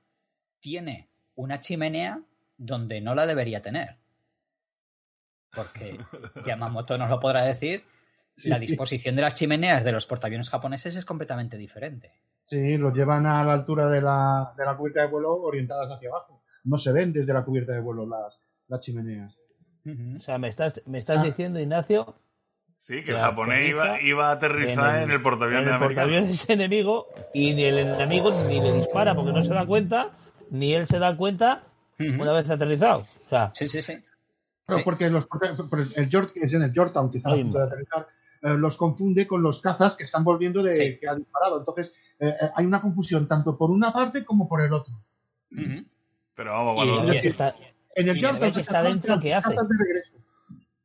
[0.60, 2.20] tiene una chimenea
[2.58, 3.98] donde no la debería tener.
[5.54, 6.00] Porque
[6.48, 7.86] Yamamoto nos lo podrá decir,
[8.38, 12.14] la disposición de las chimeneas de los portaaviones japoneses es completamente diferente.
[12.48, 16.10] Sí, los llevan a la altura de la, de la cubierta de vuelo orientadas hacia
[16.10, 16.44] abajo.
[16.64, 19.38] No se ven desde la cubierta de vuelo las, las chimeneas.
[20.18, 21.24] O sea, me estás, me estás ah.
[21.24, 22.16] diciendo, Ignacio,
[22.82, 27.06] Sí, que el japonés iba, iba, a aterrizar en el, portaaviones en el portaaviones enemigo
[27.32, 30.10] y ni el enemigo ni le dispara porque no se da cuenta
[30.50, 31.64] ni él se da cuenta
[32.00, 33.06] una vez aterrizado.
[33.28, 33.94] O sea, sí, sí, sí.
[34.84, 35.28] porque los,
[35.96, 38.08] el es en el Yorktown que está a punto de aterrizar,
[38.42, 41.60] eh, los confunde con los cazas que están volviendo de que ha disparado.
[41.60, 44.94] Entonces, eh, hay una confusión tanto por una parte como por el otro.
[45.50, 47.14] Pero vamos, cuando...
[47.14, 47.56] Y, está,
[47.96, 49.56] en el que está dentro, ¿qué hace?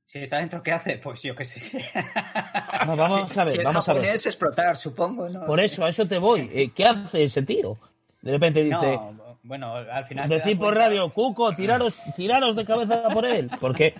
[0.04, 0.98] Si está dentro, ¿qué hace?
[0.98, 1.60] Pues yo qué sé.
[2.86, 4.04] vamos a ver, vamos a ver.
[4.06, 5.26] es explotar, supongo.
[5.46, 6.70] Por eso, a eso te voy.
[6.74, 7.76] ¿Qué hace ese tío?
[8.22, 8.98] De repente dice,
[9.46, 10.28] bueno, al final.
[10.28, 13.48] Decir por radio, Cuco, tiraros, tiraros de cabeza por él.
[13.60, 13.94] Porque,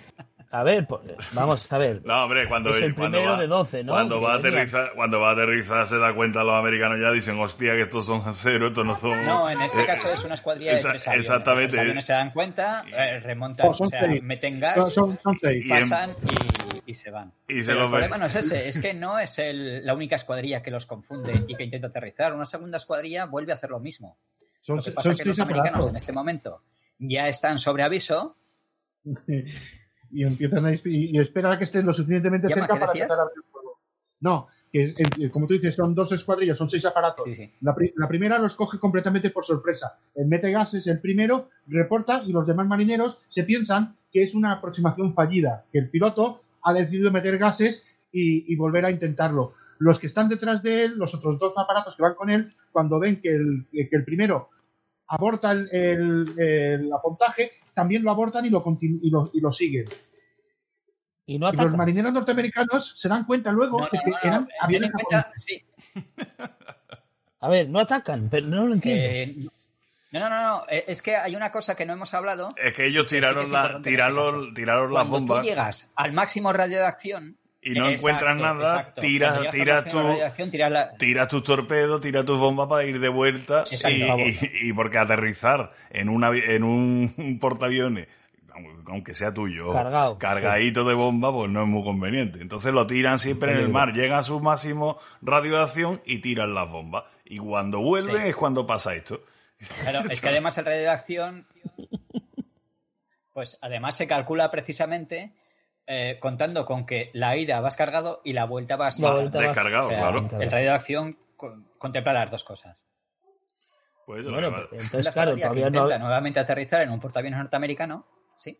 [0.49, 0.87] a ver,
[1.33, 2.01] vamos a ver.
[2.05, 3.93] No, hombre, cuando es el primero va, de 12, ¿no?
[3.93, 7.37] Cuando va, a aterrizar, cuando va a aterrizar se da cuenta los americanos ya dicen,
[7.39, 9.25] hostia, que estos son cero, estos no son.
[9.25, 11.29] No, en este eh, caso es una escuadrilla de tres aviones.
[11.29, 11.75] Exactamente.
[11.75, 15.19] Los aviones se dan cuenta, eh, remontan, o sea, meten gas, son,
[15.67, 16.11] pasan
[16.85, 17.33] y, y, se van.
[17.47, 20.63] Y se el problema no es ese, es que no es el, la única escuadrilla
[20.63, 22.33] que los confunde y que intenta aterrizar.
[22.33, 24.17] Una segunda escuadrilla vuelve a hacer lo mismo.
[24.65, 26.61] Lo que pasa es que los americanos en este momento
[26.99, 28.37] ya están sobre aviso.
[30.11, 33.43] y empiezan a, y, esperan a que estén lo suficientemente cerca para empezar a abrir
[33.51, 33.79] fuego.
[34.19, 34.95] No, que
[35.31, 37.25] como tú dices, son dos escuadrillas, son seis aparatos.
[37.61, 39.97] La, primera los coge completamente por sorpresa.
[40.15, 44.53] El mete gases, el primero, reporta y los demás marineros se piensan que es una
[44.53, 49.53] aproximación fallida, que el piloto ha decidido meter gases y, volver a intentarlo.
[49.79, 52.99] Los que están detrás de él, los otros dos aparatos que van con él, cuando
[52.99, 54.49] ven que el, que el primero
[55.07, 59.85] aborta el, el, apontaje, también lo abortan y lo, y lo, y lo siguen.
[61.27, 64.89] Y, no los marineros norteamericanos se dan cuenta luego de que eran aviones
[65.35, 65.63] sí.
[67.39, 69.03] A ver, no atacan, pero no lo entiendo.
[69.03, 69.47] Eh,
[70.11, 72.49] no, no, no, eh, es que hay una cosa que no hemos hablado.
[72.57, 75.41] Es que ellos tiraron, la, tiraron, tiraron las bombas.
[75.41, 77.37] Tú llegas al máximo radio de acción
[77.67, 79.99] y no encuentras nada, tiras, tiras, tu,
[80.97, 86.29] tiras, tus torpedos, tiras tus bombas para ir de vuelta y, porque aterrizar en, una,
[86.29, 88.07] en un portaaviones
[88.87, 89.71] aunque sea tuyo,
[90.17, 92.39] cargadito de bomba, pues no es muy conveniente.
[92.41, 96.69] Entonces lo tiran siempre en el mar, llega a su máximo radioacción y tiran las
[96.69, 97.03] bombas.
[97.25, 99.21] Y cuando vuelve es cuando pasa esto.
[99.81, 101.45] Claro, es que además el radioacción,
[103.33, 105.33] pues además se calcula precisamente
[105.87, 110.27] eh, contando con que la ida vas cargado y la vuelta vas descargado, claro.
[110.39, 111.17] El radio de acción
[111.77, 112.85] contempla las dos cosas.
[114.05, 115.87] Pues bueno, entonces claro, todavía no...
[115.99, 118.05] nuevamente aterrizar en un portaaviones norteamericano,
[118.37, 118.59] sí.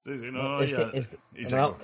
[0.00, 1.08] Sí, sí, no, es, que,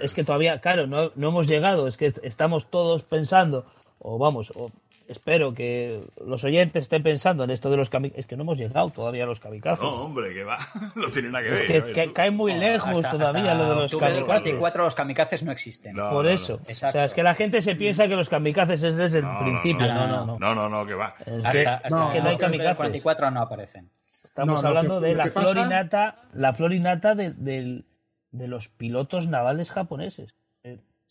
[0.01, 3.67] es, que, todavía, claro, no, no hemos llegado, es que estamos todos pensando,
[3.99, 4.71] o vamos, o
[5.09, 8.21] espero que los oyentes estén pensando en esto de los kamikazes.
[8.21, 9.83] Es que no hemos llegado todavía a los kamikazes.
[9.83, 10.59] No, hombre, que va.
[10.95, 11.71] No tiene nada que ver.
[11.71, 14.77] Es que, cae muy lejos todavía lo de los kamikazes.
[14.77, 15.97] los kamikazes no existen.
[15.97, 16.61] Por eso.
[16.69, 19.87] O sea, es que la gente se piensa que los kamikazes es desde el principio.
[19.87, 20.39] No, no, no.
[20.39, 21.15] No, no, no, que va.
[21.25, 21.83] Es hasta,
[22.13, 22.77] que, no hay kamikazes.
[22.77, 23.91] 44 no aparecen.
[24.23, 27.85] Estamos hablando de la florinata, la florinata de, de,
[28.33, 30.35] de los pilotos navales japoneses.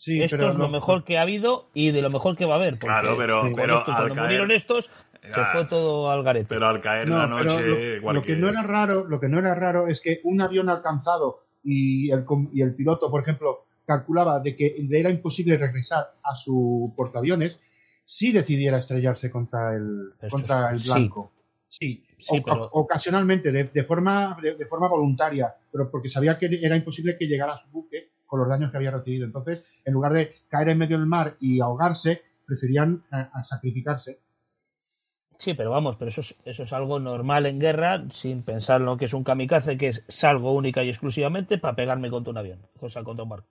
[0.06, 2.78] Esto es lo, mejor que ha habido y de lo mejor que va a haber.
[2.78, 4.90] Claro, pero, pero cuando murieron estos,
[5.22, 6.48] se fue todo al garete.
[6.50, 8.00] Pero al caer la noche.
[8.02, 11.44] Lo, que no era raro, lo que no era raro es que un avión alcanzado
[11.64, 16.94] y el, y el piloto, por ejemplo, calculaba de que era imposible regresar a su
[16.96, 17.60] portaaviones,
[18.06, 21.32] si decidiera estrellarse contra el, contra el blanco.
[21.70, 27.54] Sí, ocasionalmente, de, forma, de, forma voluntaria, pero porque sabía que era imposible que llegara
[27.54, 29.27] a su buque con los daños que había recibido.
[29.27, 34.22] Entonces, en lugar de caer en medio del mar y ahogarse, preferían eh, sacrificarse.
[35.38, 38.97] Sí, pero vamos, pero eso es, eso es algo normal en guerra, sin pensar lo
[38.97, 42.60] que es un kamikaze, que es salgo única y exclusivamente para pegarme contra un avión,
[42.80, 43.49] cosa contra un barco.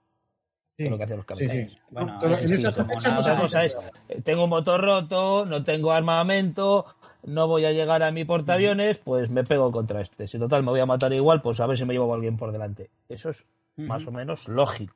[0.75, 1.77] Sí, lo que hacen los kamikazes.
[1.89, 3.77] Bueno, otra cosa es,
[4.09, 6.87] eh, tengo un motor roto, no tengo armamento,
[7.23, 10.27] no voy a llegar a mi portaaviones, pues me pego contra este.
[10.27, 12.35] Si total me voy a matar igual, pues a ver si me llevo a alguien
[12.35, 12.89] por delante.
[13.07, 13.45] Eso es
[13.77, 14.95] más o menos lógico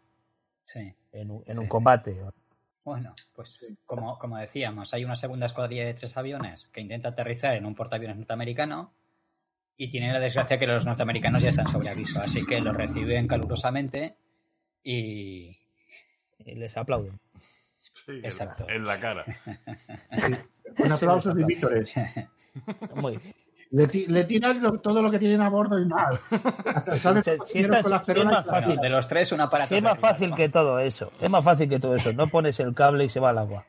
[0.64, 0.94] sí.
[1.12, 2.20] en, un, combate.
[2.84, 7.56] Bueno, pues como, como decíamos, hay una segunda escuadrilla de tres aviones que intenta aterrizar
[7.56, 8.94] en un portaaviones norteamericano
[9.78, 13.28] y tiene la desgracia que los norteamericanos ya están sobre aviso, así que lo reciben
[13.28, 14.18] calurosamente
[14.84, 15.58] y...
[16.40, 17.20] les aplauden.
[18.08, 18.68] Exacto.
[18.70, 19.26] En, la, cara.
[20.78, 21.92] Un aplauso de Vítores.
[22.96, 23.36] Muy bien.
[23.70, 26.20] Le, le tiran todo lo que tienen a bordo y mal.
[27.46, 27.88] si, es más
[28.46, 28.78] fácil.
[28.78, 31.12] De los tres, una para Es más fácil que todo eso.
[31.20, 32.14] Es más fácil que todo eso.
[32.14, 33.66] No pones el cable y se va al agua.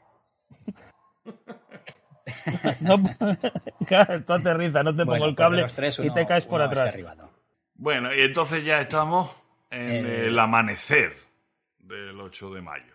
[2.80, 2.96] no,
[4.26, 5.66] tú aterriza, no te pongo el cable
[5.98, 6.94] y te caes por atrás.
[7.74, 9.30] Bueno, y entonces ya estamos
[9.70, 11.16] en eh, el amanecer
[11.78, 12.94] del 8 de mayo.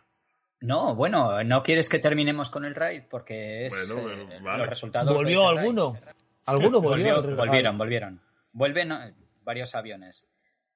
[0.61, 5.13] No, bueno, no quieres que terminemos con el raid porque es eh, los resultados.
[5.13, 5.97] ¿Volvió alguno?
[6.45, 7.22] ¿Alguno volvió?
[7.36, 8.22] volvieron, volvieron.
[8.52, 10.26] Vuelven varios aviones.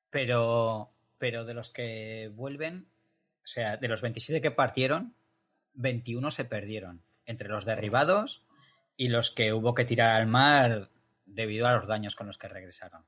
[0.10, 2.88] Pero, pero de los que vuelven,
[3.44, 5.14] o sea, de los 27 que partieron,
[5.74, 7.02] 21 se perdieron.
[7.26, 8.44] Entre los derribados
[8.96, 10.90] y los que hubo que tirar al mar
[11.26, 13.06] debido a los daños con los que regresaron.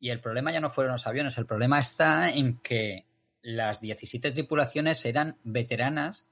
[0.00, 3.06] Y el problema ya no fueron los aviones, el problema está en que
[3.40, 6.26] las 17 tripulaciones eran veteranas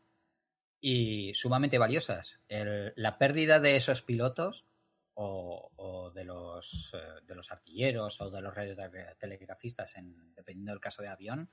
[0.81, 2.41] y sumamente valiosas.
[2.49, 4.67] la pérdida de esos pilotos
[5.15, 11.03] o, de, los, eh, de los artilleros o de los radiotelegrafistas, en, dependiendo del caso
[11.03, 11.49] de avión,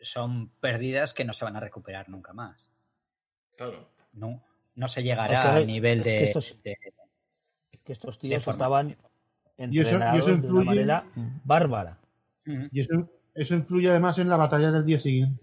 [0.00, 2.70] son pérdidas que no se van a recuperar nunca más.
[3.56, 3.88] Claro.
[4.12, 4.42] No,
[4.74, 8.96] no se llegará al nivel de, que estos, que estos tíos estaban
[9.56, 11.06] entrenados de una manera
[11.44, 11.98] bárbara.
[12.44, 15.42] Y eso, eso influye además en la batalla del día siguiente.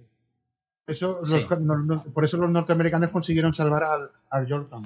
[0.85, 1.21] Eso,
[2.13, 4.83] por eso los norteamericanos consiguieron salvar al, al Yorktown.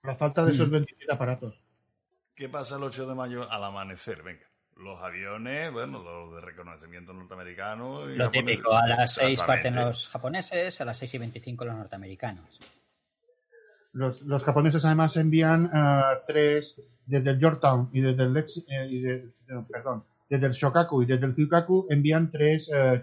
[0.00, 1.67] Por la falta de esos 27 aparatos.
[2.38, 4.22] ¿Qué pasa el 8 de mayo al amanecer?
[4.22, 4.46] Venga.
[4.76, 8.06] Los aviones, bueno, los de reconocimiento norteamericano.
[8.06, 12.60] Lo típico, a las 6 parten los japoneses, a las 6 y 25 los norteamericanos.
[13.90, 18.86] Los, los japoneses además envían uh, tres desde el Yorktown y desde el Lexi, eh,
[18.88, 19.32] y de,
[19.68, 23.02] perdón, desde el Shokaku y desde el Zukaku envían tres uh,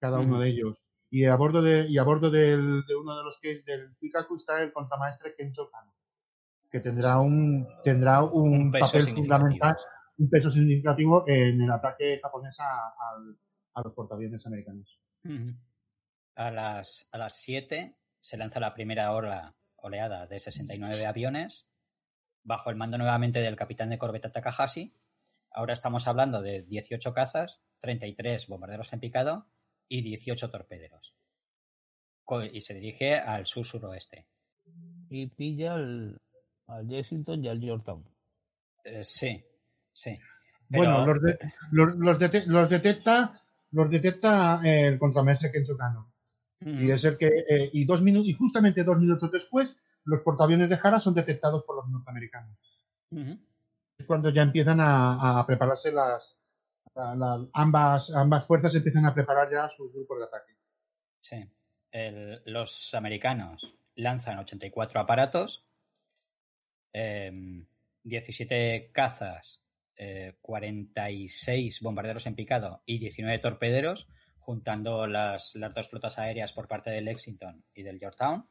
[0.00, 0.78] cada uno de ellos.
[1.10, 4.36] Y a bordo de, y a bordo del, de uno de los gates del Zukaku
[4.36, 5.97] está el contramaestre Kencho Kano
[6.70, 9.76] que tendrá un, tendrá un, papel fundamental,
[10.18, 15.00] un peso significativo en el ataque japonés a, los portaaviones americanos.
[16.34, 21.66] A las, a las 7 se lanza la primera ola, oleada de 69 aviones,
[22.42, 24.94] bajo el mando nuevamente del capitán de corbeta Takahashi.
[25.50, 29.46] Ahora estamos hablando de 18 cazas, 33 bombarderos en picado
[29.88, 31.14] y 18 torpederos.
[32.52, 34.26] Y se dirige al sur-suroeste.
[35.08, 36.20] Y pilla el,
[36.68, 38.04] al Lexington y al Yorktown.
[38.84, 39.44] Eh, sí,
[39.92, 40.18] sí.
[40.68, 41.18] Bueno, los,
[41.70, 42.18] los, los,
[42.68, 43.42] detecta
[43.72, 46.12] los detecta el contramaestre Kenzo Kano.
[46.60, 49.74] Y es el que eh, y dos minutos y justamente dos minutos después
[50.04, 52.58] los portaaviones de Jara son detectados por los norteamericanos.
[53.96, 56.36] Es cuando ya empiezan a, prepararse las,
[57.52, 60.52] ambas ambas fuerzas empiezan a preparar ya sus grupos de ataque.
[61.20, 61.48] Sí.
[62.46, 63.62] los americanos
[63.94, 65.67] lanzan 84 aparatos
[68.02, 69.62] 17 em, cazas,
[70.40, 74.08] 46 eh, bombarderos en picado y 19 torpederos,
[74.38, 78.48] juntando las, las dos flotas aéreas por parte del Lexington y del Yorktown.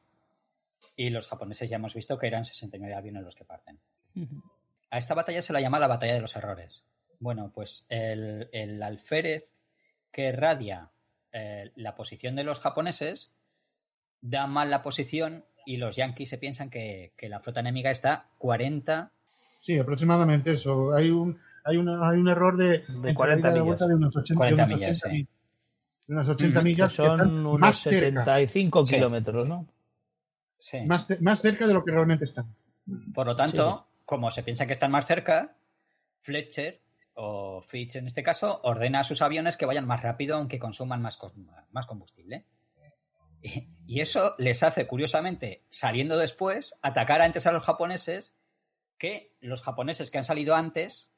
[0.96, 3.80] Y los japoneses ya hemos visto que eran 69 aviones los que parten.
[4.90, 6.86] A esta batalla se la llama la batalla de los errores.
[7.20, 9.52] Bueno, pues el, alférez
[10.12, 10.92] que radia
[11.32, 13.34] eh, la posición de los japoneses
[14.22, 19.12] da mal la posición y los yankees se piensan que, la flota enemiga está 40.
[19.60, 20.96] Sí, aproximadamente eso.
[20.96, 23.80] Hay un, hay una, hay un error de, de 40 millas.
[23.80, 25.28] De unos 80, 40 de millas, 80, sí.
[26.08, 26.94] de unas 80 millas.
[26.94, 29.68] son unos 75 kilómetros, ¿no?
[30.58, 30.80] Sí.
[30.86, 32.46] Más, más cerca de lo que realmente están.
[33.14, 35.54] Por lo tanto, como se piensa que están más cerca,
[36.22, 36.80] Fletcher
[37.16, 41.02] o Fitch en este caso ordena a sus aviones que vayan más rápido aunque consuman
[41.02, 41.20] más,
[41.72, 42.46] más combustible.
[43.90, 48.38] Y eso les hace, curiosamente, saliendo después, atacar antes a los japoneses
[48.98, 51.14] que los japoneses que han salido antes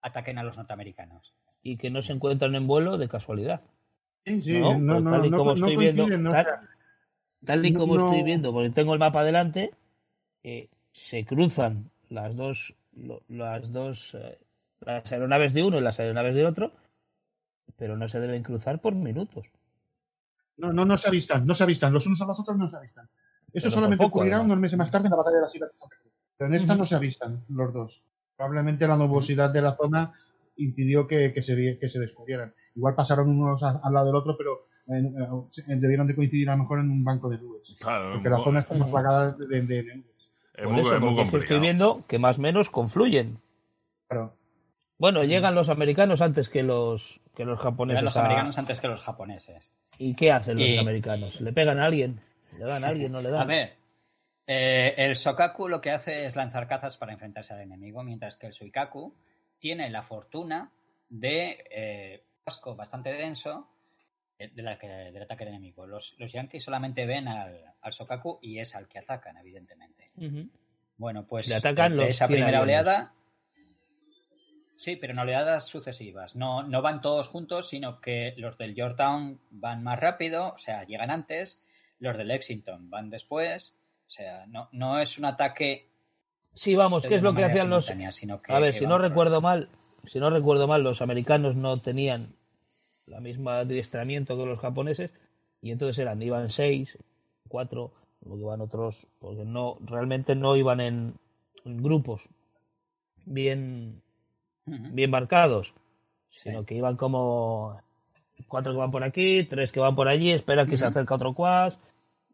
[0.00, 1.34] ataquen a los norteamericanos.
[1.62, 3.62] Y que no se encuentran en vuelo de casualidad.
[4.24, 6.06] Sí, sí, no, no, tal y como estoy viendo,
[7.44, 9.70] tal, y como estoy viendo, porque tengo el mapa delante,
[10.42, 12.74] eh, se cruzan las dos,
[13.28, 14.38] las dos, eh,
[14.80, 16.72] las aeronaves de uno y las aeronaves del otro,
[17.76, 19.46] pero no se deben cruzar por minutos.
[20.56, 21.92] No, no, no se avistan, no se avistan.
[21.92, 23.08] Los unos a los otros no se avistan.
[23.52, 25.68] Eso solamente ocurrirá unos meses más tarde en la batalla de la ciudad
[26.36, 28.02] Pero en esta no se avistan los dos.
[28.36, 30.12] Probablemente la nubosidad de la zona
[30.56, 32.52] impidió que, se, que se descubrieran.
[32.74, 36.80] Igual pasaron unos al lado del otro, pero eh, debieron de coincidir a lo mejor
[36.80, 37.76] en un banco de nubes.
[37.78, 40.04] Claro, porque la zona está más plagada de, nubes.
[40.54, 43.38] Es muy, eso, estoy viendo que más o menos confluyen.
[44.08, 44.34] Claro.
[44.98, 48.00] Bueno, llegan los americanos antes que los, que los japoneses.
[48.00, 49.74] Llegan los americanos antes que los japoneses.
[49.98, 51.40] ¿Y qué hacen los americanos?
[51.40, 52.20] ¿Le pegan a alguien?
[52.58, 53.12] ¿Le dan a alguien?
[53.12, 53.42] ¿No le dan?
[53.42, 53.76] A ver,
[54.46, 58.46] eh, el Sokaku lo que hace es lanzar cazas para enfrentarse al enemigo, mientras que
[58.46, 59.14] el Suikaku
[59.58, 60.70] tiene la fortuna
[61.08, 63.68] de eh, casco bastante denso
[64.38, 65.86] eh, de la del ataque del enemigo.
[65.86, 70.10] Los, los yankees solamente ven al, al, Sokaku y es al que atacan, evidentemente.
[70.96, 73.14] Bueno, pues Le atacan los esa primera oleada
[74.76, 76.36] Sí, pero en oleadas sucesivas.
[76.36, 80.84] No, no van todos juntos, sino que los del Yorktown van más rápido, o sea,
[80.84, 81.62] llegan antes,
[82.00, 83.76] los del Lexington van después,
[84.06, 85.88] o sea, no, no es un ataque.
[86.52, 87.88] Sí, vamos, ¿qué es lo que hacían los.
[87.90, 89.68] a ver, si no recuerdo mal,
[90.06, 92.34] si no recuerdo mal, los americanos no tenían
[93.06, 95.10] la misma adiestramiento que los japoneses,
[95.60, 96.96] y entonces eran, iban seis,
[97.48, 97.92] cuatro,
[98.24, 101.14] Luego iban otros, porque no, realmente no iban en,
[101.64, 102.22] grupos
[103.26, 104.02] bien,
[104.66, 105.74] bien marcados,
[106.30, 107.80] sino que iban como
[108.48, 111.34] cuatro que van por aquí, tres que van por allí, espera que se acerque otro
[111.34, 111.78] quas,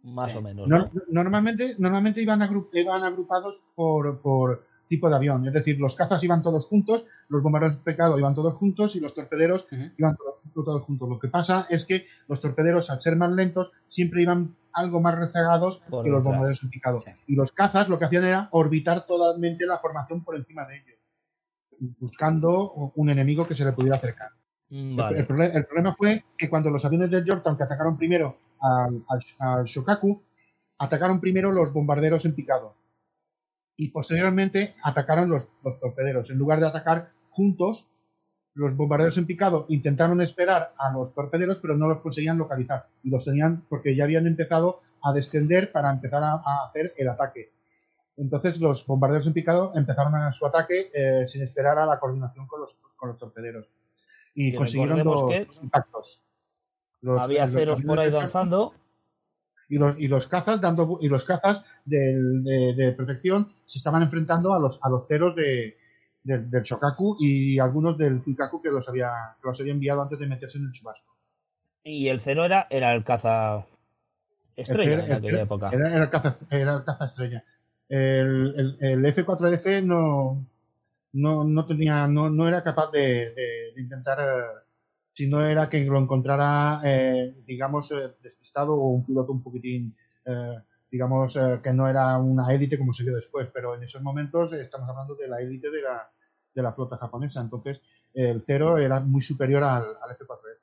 [0.02, 0.68] más o menos.
[1.08, 2.40] normalmente, normalmente iban,
[2.72, 5.46] iban agrupados por, por tipo de avión.
[5.46, 9.00] Es decir, los cazas iban todos juntos, los bombarderos de pecado iban todos juntos y
[9.00, 9.66] los torpederos
[9.96, 10.16] iban
[10.52, 11.08] todos, juntos.
[11.08, 15.16] Lo que pasa es que los torpederos, al ser más lentos, siempre iban algo más
[15.16, 16.98] rezagados que los bombarderos en picado.
[17.28, 20.98] Y los cazas lo que hacían era orbitar totalmente la formación por encima de ellos,
[21.98, 24.30] buscando un enemigo que se le pudiera acercar.
[24.68, 29.04] Mm, el, problema fue que cuando los aviones de Yorktown que atacaron primero al,
[29.38, 30.22] al Shokaku,
[30.78, 32.74] atacaron primero los bombarderos en picado
[33.80, 35.48] y posteriormente atacaron los,
[35.80, 36.28] torpederos.
[36.28, 37.86] En lugar de atacar juntos,
[38.52, 42.88] los bombarderos en picado intentaron esperar a los torpederos, pero no los conseguían localizar.
[43.02, 47.52] Y los tenían porque ya habían empezado a descender para empezar a, hacer el ataque.
[48.16, 52.46] Entonces los bombarderos en picado empezaron a su ataque eh, sin esperar a la coordinación
[52.46, 53.66] con los, con los torpederos.
[54.34, 55.32] Y, consiguieron los
[55.62, 56.20] impactos.
[57.18, 58.74] había ceros por ahí danzando
[59.68, 64.58] y los, y los cazas dando y los cazas de, protección se estaban enfrentando a
[64.58, 65.76] los a los ceros de,
[66.22, 69.10] del Shokaku y algunos del Fukaku que los había
[69.40, 71.16] que los había enviado antes de meterse en el chubasco.
[71.84, 73.64] Y el cero era, era el caza
[74.56, 75.70] estrella en aquella época.
[75.72, 77.44] Era, el caza, era el caza estrella.
[77.90, 80.46] El, el, F4F no,
[81.14, 84.60] no, no tenía, no, no era capaz de, de, intentar, eh,
[85.12, 88.14] si no era que lo encontrara, eh, digamos, eh,
[88.56, 90.58] o un piloto un poquitín, eh,
[90.90, 94.52] digamos, eh, que no era una élite como se vio después, pero en esos momentos
[94.52, 96.08] estamos hablando de la élite de la,
[96.54, 97.80] de la flota japonesa, entonces
[98.14, 100.58] el cero era muy superior al, al F4F.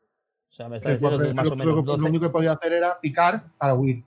[0.49, 2.99] O sea, me está diciendo que más o menos Lo único que podía hacer era
[2.99, 4.03] picar para huir.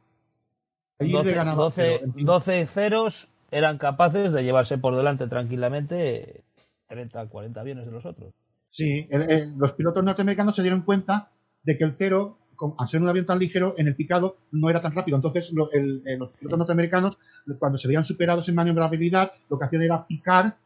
[1.01, 6.45] 12, 12, ceros eran capaces de llevarse por delante tranquilamente
[6.89, 8.33] 30, 40 aviones de los otros.
[8.71, 9.09] Sí,
[9.57, 11.31] los pilotos norteamericanos se dieron cuenta
[11.63, 12.37] de que el cero
[12.79, 15.17] al ser un avión tan ligero, en el picado no era tan rápido.
[15.17, 17.19] Entonces, eh, los pilotos norteamericanos,
[17.59, 20.57] cuando se veían superados en maniobrabilidad, lo que hacían era picar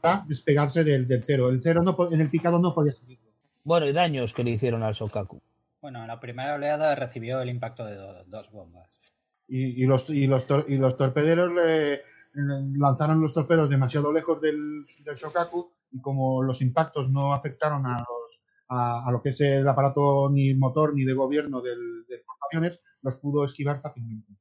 [0.00, 1.48] para despegarse del, cero.
[1.48, 3.18] El cero no, en el picado no podía salir.
[3.62, 5.40] Bueno, y daños que le hicieron al Sokaku.
[5.80, 7.96] Bueno, en la primera oleada recibió el impacto de
[8.26, 9.00] dos bombas.
[9.46, 12.00] Y, los, y, los, y los torpederos le,
[12.34, 17.98] lanzaron los torpedos demasiado lejos del, del Shokaku y como los impactos no afectaron a
[17.98, 18.24] los
[18.68, 23.16] a, lo que es el aparato ni motor ni de gobierno del, del portaaviones, los
[23.18, 24.32] pudo esquivar fácilmente.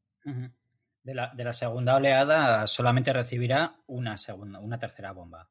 [1.03, 5.49] de, la, de la segunda oleada solamente recibirá una segunda, una tercera bomba.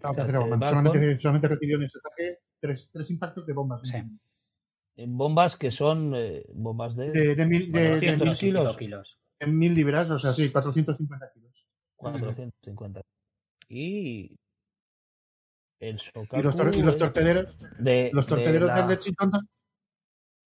[0.00, 3.80] Solamente, solamente, recibió en ese ataque tres, tres impactos de bombas.
[3.84, 3.98] Sí.
[4.96, 7.98] Bombas que son eh, bombas de, de, de, mil, de,
[8.38, 8.76] kilos.
[8.76, 9.18] kilos.
[9.40, 11.66] En mil libras, o sea, sí, 450 kilos.
[11.96, 13.02] 450.
[13.68, 14.36] Y
[15.80, 15.92] y,
[16.42, 19.30] los, torpederos, de, los torpederos de del Lexington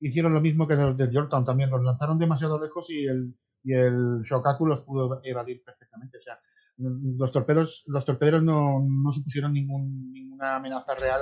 [0.01, 3.75] hicieron lo mismo que los de Yorktown también, los lanzaron demasiado lejos y el, y
[3.75, 6.19] el Shokaku los pudo evadir perfectamente.
[6.19, 6.41] O sea,
[6.77, 11.21] los torpedos, los torpederos no, no supusieron ningún, ninguna amenaza real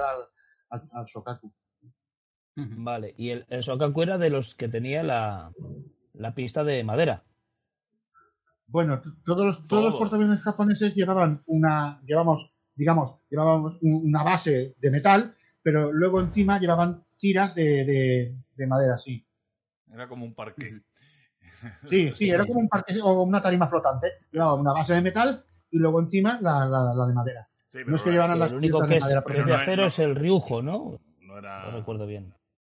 [0.71, 1.53] al, al, Shokaku.
[2.57, 5.53] Vale, y el, el, Shokaku era de los que tenía la,
[6.15, 7.23] la pista de madera.
[8.67, 14.91] Bueno, todos los, todos los portaaviones japoneses llevaban una, llevamos digamos, llevaban una base de
[14.91, 19.27] metal, pero luego encima llevaban tiras de, de, madera, sí.
[19.93, 20.81] Era como un parque.
[21.89, 24.09] Sí, sí, era como un parque o una tarima flotante.
[24.31, 27.49] Llevaba una base de metal y luego encima la, la, de madera.
[27.87, 31.01] no es que llevaran las El único que es, de acero es el riujo, ¿no?
[31.21, 31.71] No, era...
[31.71, 32.35] no recuerdo bien.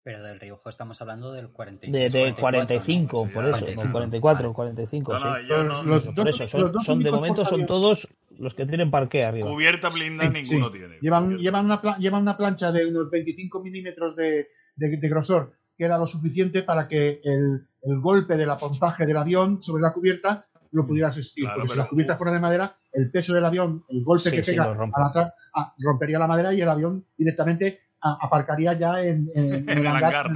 [0.09, 1.98] Pero del Riojo estamos hablando del 45.
[1.98, 5.12] De, de 45, por eso, 44, 45.
[5.12, 5.86] No, sí.
[5.86, 8.09] los, por eso, son, de momento son todos
[8.39, 9.47] los que tienen parque arriba.
[9.47, 10.97] Cubierta blindada ninguno tiene.
[11.02, 15.98] Llevan, llevan, una, llevan una plancha de unos 25 milímetros de, de, grosor, que era
[15.98, 20.86] lo suficiente para que el, el golpe del apontaje del avión sobre la cubierta lo
[20.86, 21.47] pudiera asistir.
[21.55, 24.64] porque si la cubierta fuera de madera, el peso del avión, el golpe que pega
[24.64, 30.31] a la ah, rompería la madera y el avión directamente aparcaría ya en, el hangar.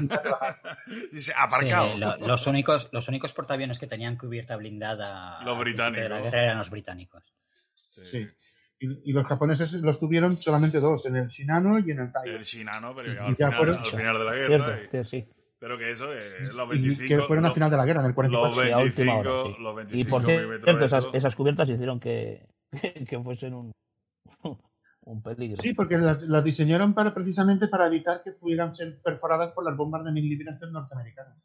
[1.37, 2.19] Aparcado.
[2.19, 6.03] los, únicos, los únicos portaaviones que tenían cubierta blindada los británicos.
[6.03, 7.23] de la guerra eran los británicos.
[8.11, 8.27] Sí.
[8.81, 12.29] Y, los japoneses los tuvieron solamente dos, en el Shinano y en el Tai.
[12.29, 15.05] El Shinano, pero al, final, al, final, de la guerra.
[15.05, 15.25] sí.
[15.61, 17.09] Pero que eso, eh, los 25.
[17.09, 18.65] que fueron al final de la guerra, en el 44.
[18.65, 22.45] Los 25, los 25 y por cierto, esas, esas, cubiertas hicieron que,
[23.09, 23.73] que fuesen un,
[25.03, 25.61] un peligro.
[25.63, 30.05] Sí, porque las, diseñaron para, precisamente para evitar que pudieran ser perforadas por las bombas
[30.05, 31.37] de mil norteamericanas.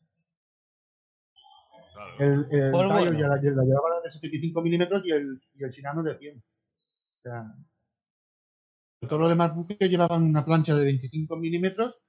[2.20, 2.72] El, el
[3.18, 6.38] ya, la, llevaba de 75 milímetros y el, y el Shinano de 100.
[6.38, 6.42] O
[7.22, 7.54] sea,
[9.02, 12.02] todos los demás buques llevaban una plancha de 25 milímetros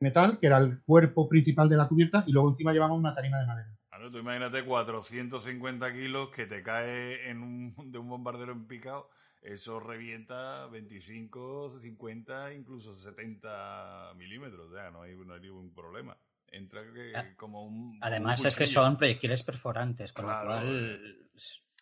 [0.00, 3.38] metal, que era el cuerpo principal de la cubierta, y luego encima llevaban una tarima
[3.38, 3.68] de madera.
[3.88, 9.10] Claro, tú imagínate 450 kilos que te cae en un, de un bombardero en picado,
[9.42, 16.16] eso revienta 25, 50, incluso 70 milímetros, o sea, no hay, no hay ningún problema.
[16.50, 17.98] Entra que, ah, como un.
[18.00, 21.28] Además, es que son proyectiles perforantes, con lo cual.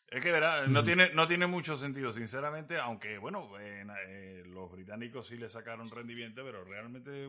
[0.08, 5.26] Es que verá, no tiene, no tiene mucho sentido, sinceramente, aunque bueno, eh, los británicos
[5.26, 7.28] sí le sacaron rendimiento, pero realmente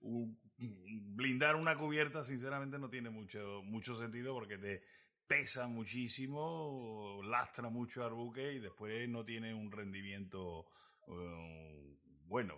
[0.00, 4.82] blindar una cubierta, sinceramente, no tiene mucho, mucho sentido porque te
[5.26, 10.66] pesa muchísimo, lastra mucho al buque y después no tiene un rendimiento
[11.08, 11.96] eh,
[12.26, 12.54] bueno,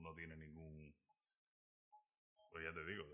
[0.00, 0.94] no, tiene ningún.
[2.50, 3.04] Pues ya te digo,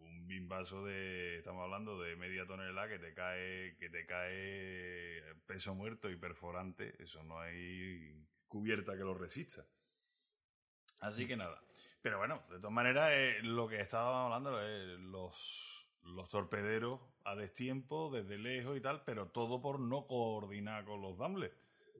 [0.00, 5.74] un bimbazo de, estamos hablando de media tonelada que te cae, que te cae peso
[5.74, 9.66] muerto y perforante, eso no hay cubierta que lo resista.
[11.00, 11.62] Así que nada.
[12.00, 15.73] Pero bueno, de todas maneras, eh, lo que estábamos hablando es los,
[16.04, 21.18] los torpederos a destiempo, desde lejos y tal, pero todo por no coordinar con los
[21.18, 21.52] dambles.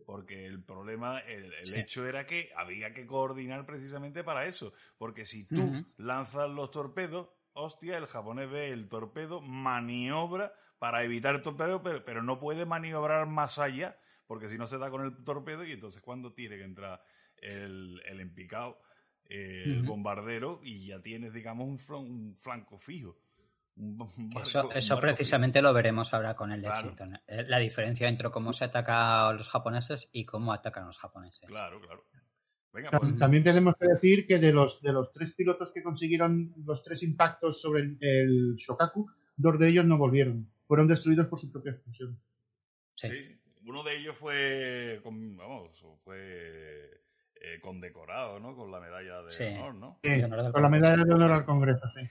[0.07, 4.75] Porque el problema, el, hecho era que había que coordinar precisamente para eso.
[4.99, 11.35] Porque si tú lanzas los torpedos, hostia, el japonés ve el torpedo, maniobra para evitar
[11.35, 15.25] el torpedo, pero, no puede maniobrar más allá, porque si no se da con el
[15.25, 17.03] torpedo y entonces cuando tiene que entrar
[17.39, 18.79] el, el empicado,
[19.27, 23.17] el bombardero, y ya tienes, digamos, un, flanco fijo.
[24.75, 27.19] Eso, precisamente lo veremos ahora con el Lexington.
[27.27, 30.99] Eh, la diferencia entre cómo se ataca a los japoneses y cómo atacan a los
[30.99, 31.49] japoneses.
[31.49, 32.05] Claro, claro.
[32.11, 33.19] Pues.
[33.19, 37.03] También tenemos que decir que de los, de los tres pilotos que consiguieron los tres
[37.05, 40.51] impactos sobre el, Shokaku, dos de ellos no volvieron.
[40.67, 42.21] Fueron destruidos por su propia explosión.
[42.97, 43.09] Sí.
[43.65, 47.01] uno de ellos fue, vamos, fue
[47.35, 48.57] eh, condecorado, ¿no?
[48.57, 49.99] Con la medalla de honor, ¿no?
[50.03, 50.23] Sí,
[50.53, 52.09] con la medalla de honor al Congreso, sí.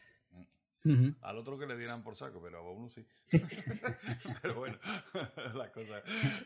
[1.22, 3.05] Al otro que le dieran por saco, pero a uno sí.
[4.41, 4.77] pero bueno,
[5.55, 6.03] las cosas,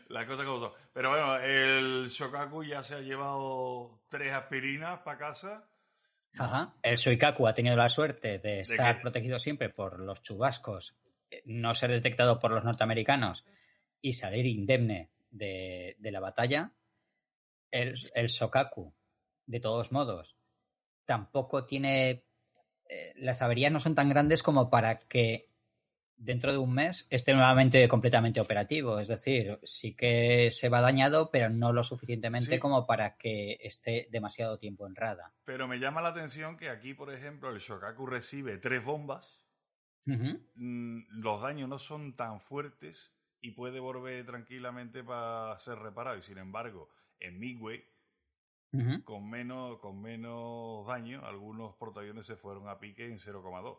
[0.08, 0.72] la cosa como son.
[0.92, 5.68] Pero bueno, el Shokaku ya se ha llevado tres aspirinas para casa.
[6.38, 6.74] Ajá.
[6.82, 10.94] El Shoikaku ha tenido la suerte de estar protegido siempre por los chubascos,
[11.44, 13.44] no ser detectado por los norteamericanos
[14.00, 16.72] y salir indemne de, la batalla.
[17.72, 18.94] El, el Shokaku,
[19.46, 20.36] de todos modos,
[21.04, 22.27] tampoco tiene
[22.88, 25.48] eh, las averías no son tan grandes como para que
[26.18, 28.98] dentro de un mes esté nuevamente completamente operativo.
[28.98, 34.08] Es decir, sí que se va dañado, pero no lo suficientemente como para que esté
[34.10, 35.32] demasiado tiempo en rada.
[35.44, 39.44] Pero me llama la atención que aquí, por ejemplo, el Shokaku recibe tres bombas.
[40.04, 46.18] Mm, los daños no son tan fuertes y puede volver tranquilamente para ser reparado.
[46.18, 46.88] Y sin embargo,
[47.20, 47.84] en Midway
[49.04, 53.78] con, menos, con menos daño, algunos portaaviones se fueron a pique en 0,2.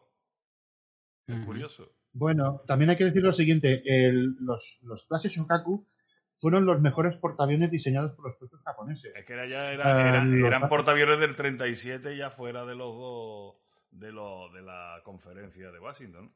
[1.27, 1.91] Es curioso.
[2.11, 3.83] Bueno, también hay que decir lo siguiente,
[4.39, 5.85] los, los clases Shokaku
[6.39, 9.13] fueron los mejores portaaviones diseñados por los propios japoneses.
[9.15, 13.55] Es que ya eran, eran, portaaviones del 37 ya fuera de los dos
[13.91, 16.31] de, los, de la conferencia de Washington.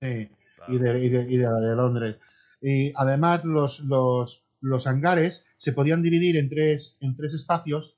[0.00, 0.30] Sí,
[0.68, 2.16] y, de, y, de, la de Londres.
[2.60, 7.96] Y además los, los, los hangares se podían dividir en tres, en tres espacios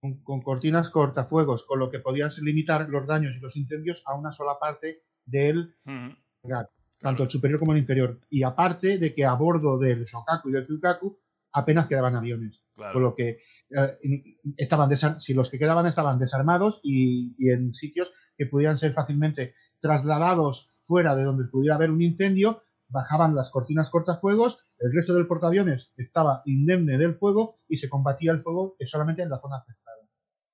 [0.00, 4.32] con, cortinas cortafuegos, con lo que podías limitar los daños y los incendios a una
[4.32, 6.70] sola parte del hangar,
[7.00, 8.20] tanto el superior como el inferior.
[8.30, 11.18] Y aparte de que a bordo del Shokaku y del Tsukaku
[11.52, 12.62] apenas quedaban aviones.
[12.92, 13.40] Con lo que
[13.70, 18.92] eh, estaban si los que quedaban estaban desarmados y, y en sitios que pudieran ser
[18.92, 25.14] fácilmente trasladados fuera de donde pudiera haber un incendio, bajaban las cortinas cortafuegos el resto
[25.14, 29.56] del portaaviones estaba indemne del fuego y se combatía el fuego solamente en la zona
[29.56, 29.96] afectada.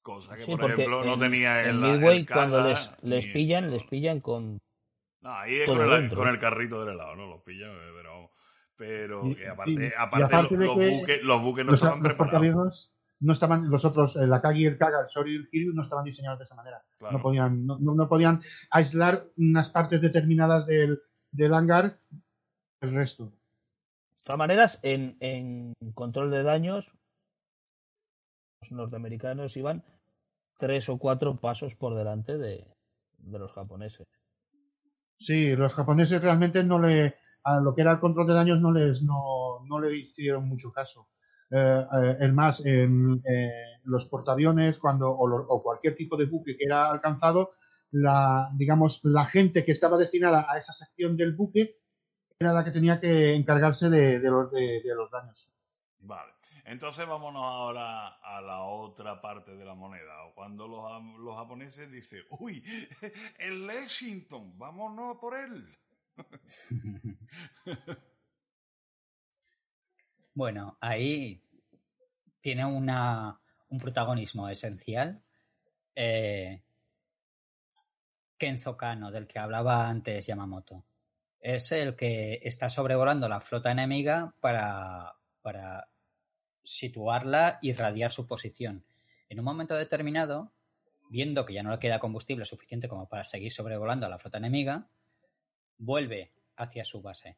[0.03, 4.59] Cosa que, por ejemplo, no tenía en, Midway, cuando les, les pillan, les pillan con.
[5.23, 7.27] No, ahí es con el, con el, carrito del helado, ¿no?
[7.27, 8.31] Los pillan, eh, pero.
[8.77, 12.93] Pero que aparte, aparte, los, buques, los, buques, no estaban preparados.
[13.21, 16.05] No estaban, los otros, la Kagi, el Kaga, el Sori y el Kiryu no estaban
[16.05, 16.83] diseñados de esa manera.
[17.01, 21.97] No, podían, no, no, podían aislar unas partes determinadas del, del hangar
[22.83, 23.33] el resto.
[24.25, 26.91] De todas maneras, en, control de daños,
[28.63, 29.85] los norteamericanos iban
[30.59, 32.67] tres o cuatro pasos por delante de,
[33.19, 34.07] los japoneses.
[35.19, 38.73] Sí, los japoneses realmente no le a lo que era el control de daños no
[38.73, 41.07] les no, no le hicieron mucho caso.
[41.51, 43.23] Eh, eh, es más, en
[43.83, 47.51] los portaaviones cuando o, o, cualquier tipo de buque que era alcanzado,
[47.91, 51.84] la digamos la gente que estaba destinada a esa sección del buque
[52.45, 55.51] era la que tenía que encargarse de, los, de, los daños.
[56.01, 56.33] Vale.
[56.65, 60.13] Entonces vámonos ahora a la otra parte de la moneda.
[60.35, 60.83] Cuando los,
[61.19, 62.63] los japoneses dicen, uy,
[63.39, 65.77] el Lexington, vámonos por él.
[70.35, 71.43] bueno, ahí
[72.41, 75.23] tiene una, un protagonismo esencial.
[75.95, 76.63] Eh,
[78.37, 80.85] Kenzo Kano, del que hablaba antes Yamamoto.
[81.45, 85.91] Es el que está sobrevolando la flota enemiga para, para
[86.63, 88.83] situarla y radiar su posición.
[89.29, 90.53] En un momento determinado,
[91.11, 94.39] viendo que ya no le queda combustible suficiente como para seguir sobrevolando a la flota
[94.39, 94.89] enemiga,
[95.77, 97.37] vuelve hacia su base.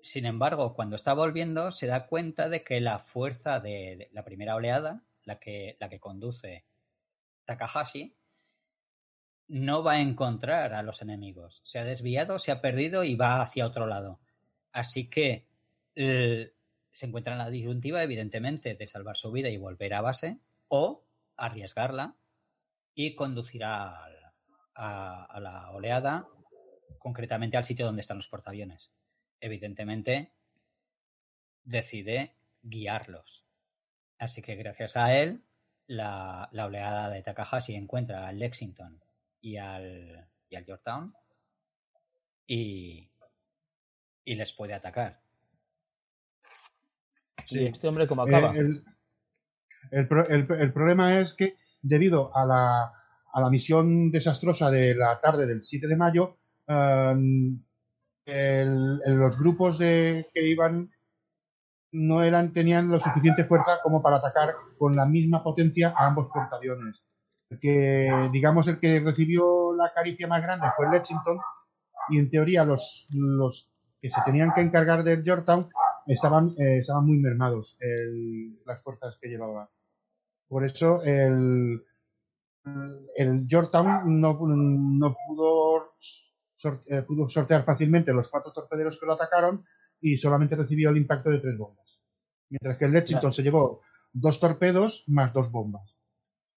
[0.00, 4.54] Sin embargo, cuando está volviendo, se da cuenta de que la fuerza de, la primera
[4.54, 6.64] oleada, la que, la que conduce
[7.44, 8.16] Takahashi,
[9.50, 11.60] no va a encontrar a los enemigos.
[11.64, 14.20] Se ha desviado, se ha perdido y va hacia otro lado.
[14.72, 15.48] Así que
[15.96, 16.54] eh,
[16.90, 21.04] se encuentra en la disyuntiva, evidentemente, de salvar su vida y volver a base, o
[21.36, 22.14] arriesgarla
[22.94, 24.06] y conducir a,
[24.76, 26.28] la oleada,
[26.98, 28.92] concretamente al sitio donde están los portaaviones
[29.40, 30.32] evidentemente,
[31.64, 33.46] decide guiarlos.
[34.18, 35.42] Así que gracias a él,
[35.86, 39.02] la, oleada de Takahashi encuentra al Lexington
[39.40, 41.14] y al, y al Yorktown
[42.46, 43.10] y,
[44.24, 45.20] y les puede atacar.
[47.46, 48.54] Sí, este hombre como acaba.
[48.54, 48.84] El,
[49.90, 52.92] el, problema es que debido a la,
[53.32, 56.38] a la misión desastrosa de la tarde del 7 de mayo,
[56.68, 57.60] um,
[58.26, 60.90] los grupos de, que iban
[61.92, 66.28] no eran tenían lo suficiente fuerza como para atacar con la misma potencia a ambos
[66.32, 67.02] portaaviones.
[67.50, 71.38] El que, digamos, el que recibió la caricia más grande fue el Lexington
[72.08, 73.68] y en teoría los, los
[74.00, 75.68] que se tenían que encargar del Yorktown
[76.06, 77.76] estaban, eh, estaban muy mermados
[78.64, 79.68] las fuerzas que llevaba.
[80.48, 81.82] Por eso el,
[83.16, 85.90] el Yorktown no, no pudo
[86.62, 89.64] eh, pudo sortear fácilmente los cuatro torpederos que lo atacaron
[90.00, 91.98] y solamente recibió el impacto de tres bombas.
[92.50, 93.80] Mientras que el Lexington se llevó
[94.12, 95.96] dos torpedos más dos bombas.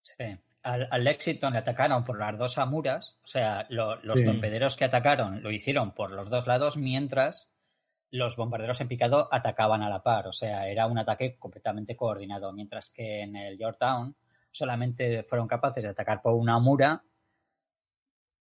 [0.01, 0.37] Sí.
[0.63, 5.51] Al, Lexington le atacaron por las dos Amuras, o sea, los torpederos que atacaron lo
[5.51, 7.49] hicieron por los dos lados, mientras
[8.11, 12.53] los bombarderos en picado atacaban a la par, o sea, era un ataque completamente coordinado,
[12.53, 14.15] mientras que en el Yorktown
[14.51, 17.03] solamente fueron capaces de atacar por una Amura.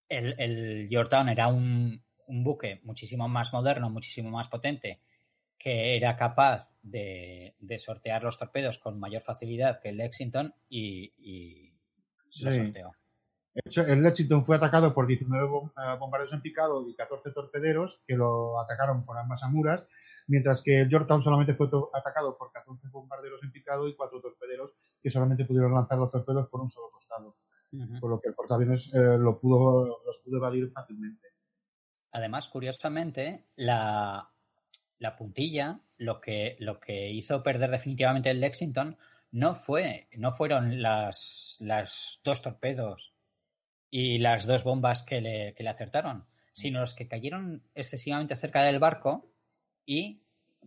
[0.07, 5.01] El, el Yorktown era un, buque muchísimo más moderno, muchísimo más potente,
[5.57, 11.72] que era capaz de, sortear los torpedos con mayor facilidad que el Lexington y,
[12.33, 12.91] sorteó.
[13.53, 18.59] el Lexington fue atacado por 19 eh, bombarderos en picado y 14 torpederos que lo
[18.59, 19.85] atacaron por ambas amuras,
[20.27, 24.73] mientras que el Yorktown solamente fue atacado por 14 bombarderos en picado y 4 torpederos
[25.01, 27.35] que solamente pudieron lanzar los torpedos por un solo costado
[27.99, 31.27] por lo que el portaaviones eh, lo pudo, los pudo evadir fácilmente.
[32.11, 34.29] Además, curiosamente, la,
[35.17, 38.97] puntilla, lo que, lo que hizo perder definitivamente el Lexington,
[39.33, 43.13] no fue, no fueron las, las dos torpedos
[43.89, 48.61] y las dos bombas que le, que le acertaron, sino los que cayeron excesivamente cerca
[48.61, 49.27] del barco
[49.87, 50.21] y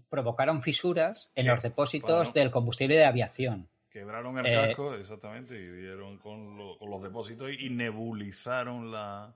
[0.08, 3.68] provocaron fisuras en los depósitos del combustible de aviación.
[3.88, 9.32] Quebraron el eh, casco, exactamente, y dieron con, los depósitos y nebulizaron la,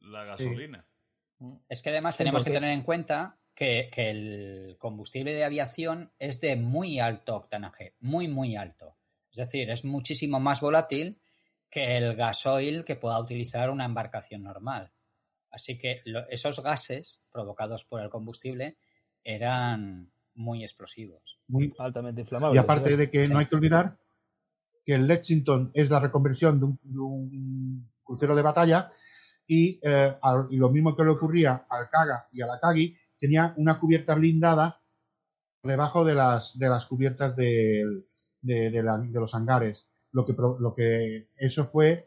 [0.00, 0.86] la gasolina.
[1.68, 6.56] Es que además tenemos que tener en cuenta que, el combustible de aviación es de
[6.56, 8.96] muy alto octanaje, muy, muy alto.
[9.30, 11.20] Es decir, es muchísimo más volátil
[11.70, 14.92] que el gasoil que pueda utilizar una embarcación normal.
[15.50, 18.76] Así que esos gases provocados por el combustible
[19.22, 21.38] eran muy explosivos.
[21.46, 22.56] Muy altamente inflamables.
[22.56, 23.96] Y aparte de que no hay que olvidar
[24.84, 28.90] que el Lexington es la reconversión de un, crucero de batalla
[29.46, 30.16] y, eh,
[30.50, 32.94] lo mismo que le ocurría al Kaga y a la Kagi,
[33.24, 34.82] tenía una cubierta blindada
[35.62, 38.04] debajo de las, de las cubiertas de,
[38.42, 38.82] de,
[39.14, 39.86] los hangares.
[40.12, 42.04] Lo que, lo que eso fue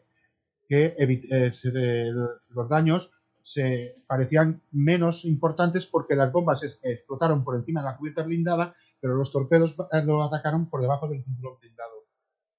[0.68, 2.12] que eh,
[2.50, 3.10] los daños
[3.42, 9.16] se parecían menos importantes porque las bombas explotaron por encima de la cubierta blindada, pero
[9.16, 12.04] los torpedos eh, lo atacaron por debajo del cinturón blindado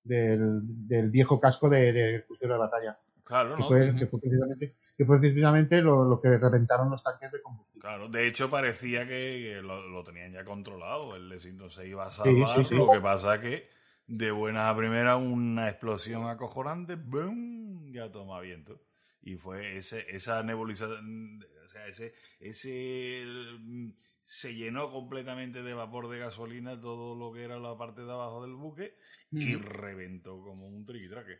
[0.03, 2.99] del, viejo casco de, crucero de batalla.
[3.23, 3.56] Claro, ¿no?
[3.56, 7.81] Que fue, precisamente, lo, que reventaron los tanques de combustible.
[7.81, 12.71] Claro, de hecho parecía que lo, tenían ya controlado, el Lexington se iba a salvar,
[12.71, 13.69] lo que pasa que
[14.07, 17.91] de buena a primera una explosión acojonante, ¡boom!
[17.91, 18.81] ya toma viento.
[19.21, 23.23] Y fue ese, esa nebulización, O sea, ese, ese
[23.59, 23.89] mm,
[24.23, 28.41] se llenó completamente de vapor de gasolina todo lo que era la parte de abajo
[28.41, 28.95] del buque
[29.31, 31.38] y reventó como un triquitraque.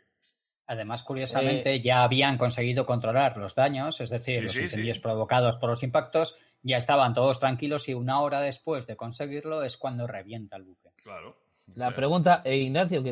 [0.70, 5.72] Además, curiosamente, eh, ya habían conseguido controlar los daños, es decir, los incendios provocados por
[5.72, 10.58] los impactos, ya estaban todos tranquilos y una hora después de conseguirlo es cuando revienta
[10.58, 10.92] el buque.
[11.02, 11.36] Claro.
[11.74, 13.04] La pregunta, eh, Ignacio,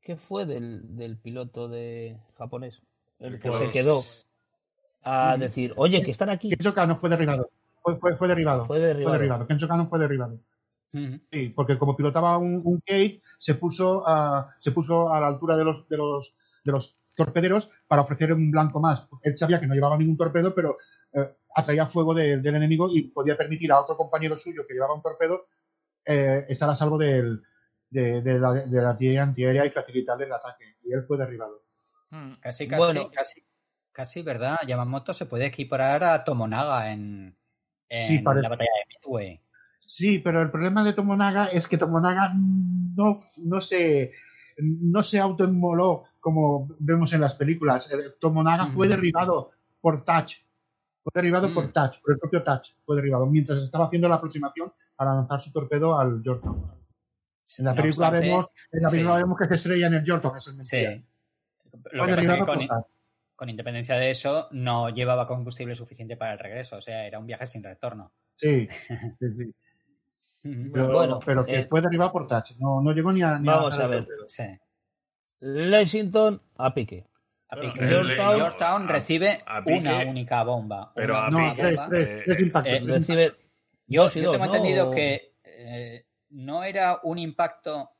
[0.00, 2.80] ¿qué, fue del, piloto de japonés?
[3.18, 4.00] El que se quedó
[5.02, 6.48] a decir, oye, que están aquí.
[6.48, 7.50] Kenzo Kano fue derribado.
[7.82, 8.64] Fue, fue, derribado.
[8.64, 9.46] Fue derribado.
[9.46, 10.38] Kenzo Kano fue derribado.
[11.30, 15.58] Sí, porque como pilotaba un, un Kate, se puso a, se puso a la altura
[15.58, 16.32] de los, de los
[16.66, 19.08] de los torpederos para ofrecer un blanco más.
[19.22, 20.76] Él sabía que no llevaba ningún torpedo, pero
[21.12, 25.02] eh, atraía fuego del enemigo y podía permitir a otro compañero suyo que llevaba un
[25.02, 25.46] torpedo
[26.04, 27.42] eh, estar a salvo del,
[27.88, 30.76] de, la, de artillería antiaérea y facilitarle el ataque.
[30.84, 31.62] Y él fue derribado.
[32.10, 32.34] Hmm.
[32.40, 33.46] Casi, casi, casi,
[33.92, 34.58] casi, ¿verdad?
[34.66, 37.36] Yamamoto se puede equiparar a Tomonaga en,
[37.88, 39.40] la batalla de Midway.
[39.86, 44.12] Sí, pero el problema de Tomonaga es que Tomonaga no, no se
[44.58, 47.88] no se autoinmoló como vemos en las películas.
[48.18, 50.32] Tomonaga fue derribado por Touch.
[51.04, 51.72] Fue derribado por mm.
[51.72, 52.70] Touch, por el propio Touch.
[52.84, 56.68] Fue derribado mientras estaba haciendo la aproximación para lanzar su torpedo al Yorktown.
[57.58, 60.50] En la película, vemos, en la película vemos que se estrella en el Yorktown, eso
[60.50, 60.96] es mentira.
[60.96, 61.04] Sí.
[61.92, 62.84] Lo que
[63.36, 66.78] con, independencia de eso, no llevaba combustible suficiente para el regreso.
[66.78, 68.10] O sea, era un viaje sin retorno.
[68.34, 68.66] Sí,
[69.20, 69.54] sí, sí.
[70.72, 72.56] Pero, bueno, pero que eh, fue derribado por Touch.
[72.58, 73.38] No, no llegó ni a.
[73.38, 74.08] Ni vamos a, ver.
[74.26, 74.42] Sí.
[75.46, 77.06] Lexington a pique.
[77.48, 77.80] A pique.
[78.86, 80.92] Recibe una única bomba.
[80.94, 81.76] Pero a no, pique.
[81.88, 82.72] Tres, tres, impactos.
[82.72, 83.34] Eh, recibe
[83.86, 87.90] yo, yo tengo entendido que eh, no era un impacto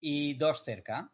[0.00, 1.10] y dos cerca.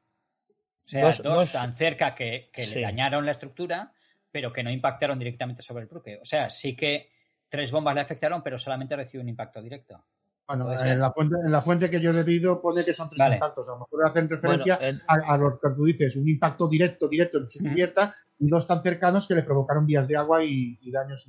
[0.84, 3.92] O sea, dos, tan cerca que, que le dañaron la estructura,
[4.32, 6.18] pero que no impactaron directamente sobre el buque.
[6.20, 7.12] O sea, sí que
[7.48, 10.04] tres bombas le afectaron, pero solamente recibió un impacto directo.
[10.50, 13.34] Bueno, en la, fuente, en la fuente que yo he leído pone que son tres
[13.34, 13.68] impactos.
[13.68, 17.48] A lo mejor hacen referencia a, lo que tú dices, un impacto directo, directo en
[17.48, 21.24] su cubierta y dos tan cercanos que le provocaron vías de agua y, daños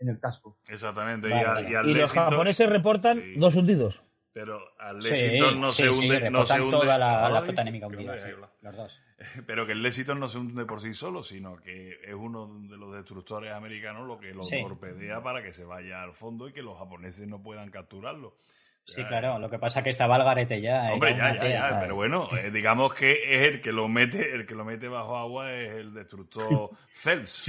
[0.00, 0.58] en, el casco.
[0.66, 1.28] Exactamente.
[1.28, 4.02] y, los japoneses reportan dos hundidos.
[4.32, 6.30] Pero al Lexington no se hunde.
[6.30, 6.78] no se hunde.
[6.78, 8.16] toda la, flota enemiga hundida,
[8.62, 9.02] los dos.
[9.46, 12.78] Pero que el Lexington no se hunde por sí solo, sino que es uno de
[12.78, 16.62] los destructores americanos lo que lo torpedea para que se vaya al fondo y que
[16.62, 18.36] los japoneses no puedan capturarlo.
[18.84, 20.92] Sí, claro, lo que pasa es que estaba el garete ya.
[20.92, 24.44] Hombre, ya, ya, ya, pero bueno, eh, digamos que es el que lo mete, el
[24.44, 27.44] que lo mete bajo agua es el destructor Phelps.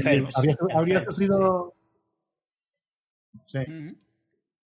[0.75, 1.73] habría, sufrido.
[3.47, 3.59] Sí.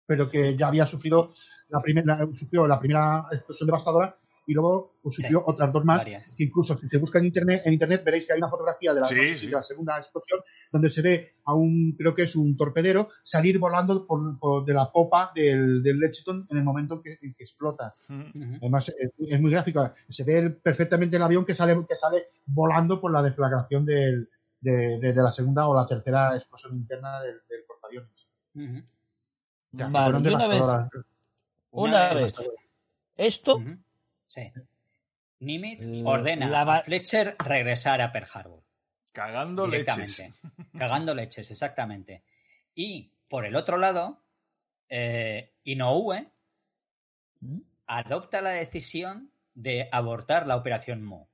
[0.07, 1.35] Pero que ya había sufrido
[1.69, 4.15] la primera, sufrió la primera explosión devastadora
[4.47, 7.73] y luego pues, sufrió otras dos más, que incluso si se busca en internet, en
[7.73, 10.39] internet veréis que hay una fotografía de la, segunda explosión
[10.71, 14.89] donde se ve a un, creo que es un torpedero, salir volando por, de la
[14.89, 17.93] popa del, del Lexington en el momento en que, explota.
[18.07, 19.91] Además, es, muy gráfico.
[20.09, 24.29] Se ve perfectamente el avión que sale, que sale volando por la deflagración del,
[24.61, 28.27] de, la segunda o la tercera explosión interna del, portaaviones.
[29.73, 30.63] una vez,
[31.71, 32.33] una, vez.
[33.15, 33.61] Esto.
[34.27, 34.51] Sí.
[35.39, 38.63] Nimitz ordena a Fletcher regresar a Pearl Harbor.
[39.11, 40.23] Cagando leches.
[40.77, 42.23] Cagando leches, exactamente.
[42.75, 44.23] Y por el otro lado,
[44.89, 46.31] eh, Inoue
[47.39, 47.59] ¿Mm?
[47.87, 51.29] adopta la decisión de abortar la operación Mo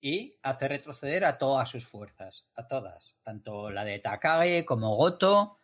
[0.00, 5.58] y hace retroceder a todas sus fuerzas, a todas, tanto la de Takage como Goto,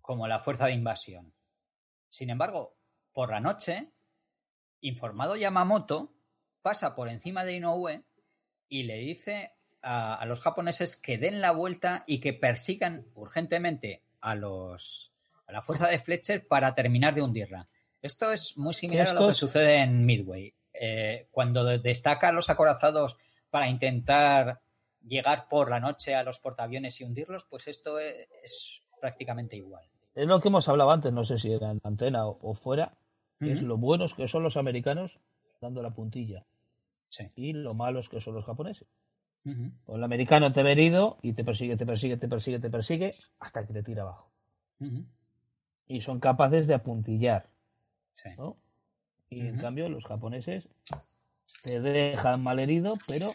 [0.00, 1.34] como la fuerza de invasión.
[2.08, 2.76] Sin embargo,
[3.12, 3.88] por la noche,
[4.80, 6.12] informado Yamamoto
[6.62, 8.02] pasa por encima de Inoue
[8.68, 14.34] y le dice a, los japoneses que den la vuelta y que persigan urgentemente a
[14.34, 15.12] los
[15.46, 17.68] a la fuerza de Fletcher para terminar de hundirla.
[18.00, 20.54] Esto es muy similar a lo que sucede en Midway.
[20.72, 23.18] Eh, cuando destacan los acorazados
[23.50, 24.60] para intentar
[25.04, 29.84] llegar por la noche a los portaaviones y hundirlos, pues esto es, prácticamente igual.
[30.14, 32.94] Es lo que hemos hablado antes, no sé si era en antena o fuera,
[33.44, 35.18] es lo buenos que son los americanos
[35.60, 36.44] dando la puntilla.
[37.36, 38.86] Y lo malos que son los japoneses.
[39.86, 43.14] O el americano te ve herido y te persigue, te persigue, te persigue, te persigue
[43.40, 44.30] hasta que te tira abajo.
[45.88, 47.48] Y son capaces de apuntillar.
[49.30, 50.68] Y en cambio los japoneses
[51.62, 53.32] te dejan mal herido, pero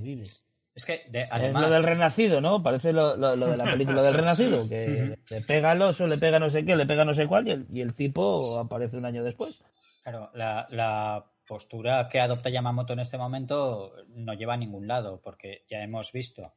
[0.00, 0.39] vives.
[0.74, 1.62] Es que, además...
[1.62, 2.62] lo del renacido, ¿no?
[2.62, 6.48] Parece lo, de la película del renacido, que le pega al oso, le pega no
[6.48, 9.62] sé qué, le pega no sé cuál, y el, tipo aparece un año después.
[10.02, 15.64] Claro, la, postura que adopta Yamamoto en este momento no lleva a ningún lado, porque
[15.68, 16.54] ya hemos visto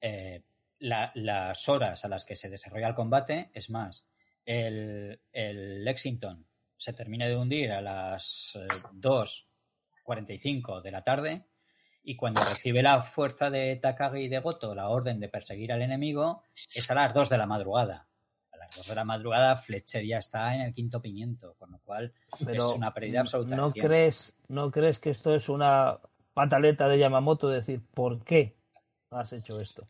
[0.00, 0.42] eh,
[0.78, 4.08] las horas a las que se desarrolla el combate, es más,
[4.46, 6.46] el, el Lexington
[6.78, 8.58] se termina de hundir a las
[8.94, 11.44] 2.45 eh, de la tarde
[12.08, 15.82] y cuando recibe la fuerza de Takagi y de Goto la orden de perseguir al
[15.82, 18.06] enemigo es a las 2 de la madrugada.
[18.52, 21.80] A las 2 de la madrugada Fletcher ya está en el quinto pimiento, con lo
[21.80, 22.14] cual
[22.48, 23.56] es una pérdida absoluta.
[23.56, 25.98] ¿no crees, ¿No crees que esto es una
[26.32, 28.54] pataleta de Yamamoto decir por qué
[29.10, 29.88] has hecho esto?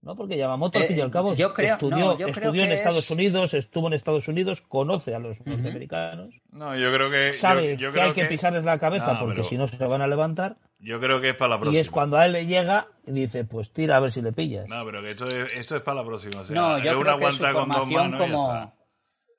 [0.00, 0.16] ¿no?
[0.16, 3.92] Porque Yamamoto, al fin y al eh, cabo, estudió, estudió en Estados Unidos, estuvo en
[3.92, 6.40] Estados Unidos, conoce a los norteamericanos.
[6.52, 7.34] No, yo creo que.
[7.34, 10.56] Sabe que hay que, pisarles la cabeza porque si no se van a levantar.
[10.80, 11.76] Yo creo que es para la próxima.
[11.76, 14.32] Y es cuando a él le llega y dice, pues tira a ver si le
[14.32, 14.66] pillas.
[14.66, 16.42] No, pero que esto es, esto es para la próxima.
[16.50, 18.80] no, yo creo que su con dos manos como...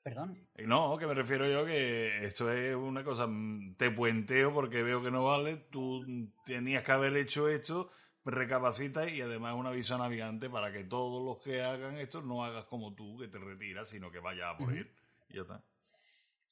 [0.04, 0.34] Perdón.
[0.66, 3.28] No, que me refiero yo que esto es una cosa,
[3.76, 6.04] te puenteo porque veo que no vale, tú
[6.44, 7.88] tenías que haber hecho esto
[8.24, 12.64] recapacita y además un aviso navegante para que todos los que hagan esto no hagas
[12.66, 14.92] como tú, que te retiras, sino que vayas a por ir.
[15.28, 15.62] Y ya está.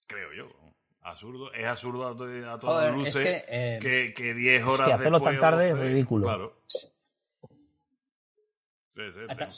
[0.07, 0.49] Creo yo.
[1.03, 1.53] Absurdo.
[1.53, 5.71] Es absurdo a, todas luces eh, que, que, 10 horas es que hacerlo tan tarde
[5.71, 6.27] es ridículo.
[6.27, 6.61] Claro.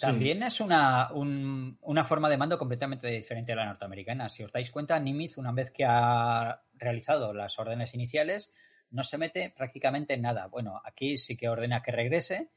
[0.01, 4.29] También es una, una forma de mando completamente diferente a la norteamericana.
[4.29, 8.53] Si os dais cuenta, Nimitz, una vez que ha realizado las órdenes iniciales,
[8.91, 10.47] no se mete prácticamente en nada.
[10.47, 12.51] Bueno, aquí sí que ordena que regrese,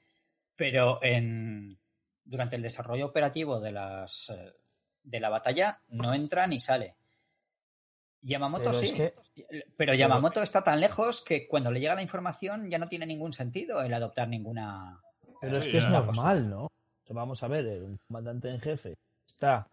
[0.55, 1.79] pero en,
[2.23, 4.53] durante el desarrollo operativo de, las, eh,
[5.03, 6.95] de la batalla no entra ni sale.
[8.21, 8.95] Yamamoto sí,
[9.77, 13.33] pero Yamamoto está tan lejos que cuando le llega la información ya no tiene ningún
[13.33, 14.99] sentido el adoptar ninguna.
[15.41, 16.71] Pero es que es normal, ¿no?
[17.09, 18.95] vamos a ver, el comandante en jefe
[19.27, 19.67] está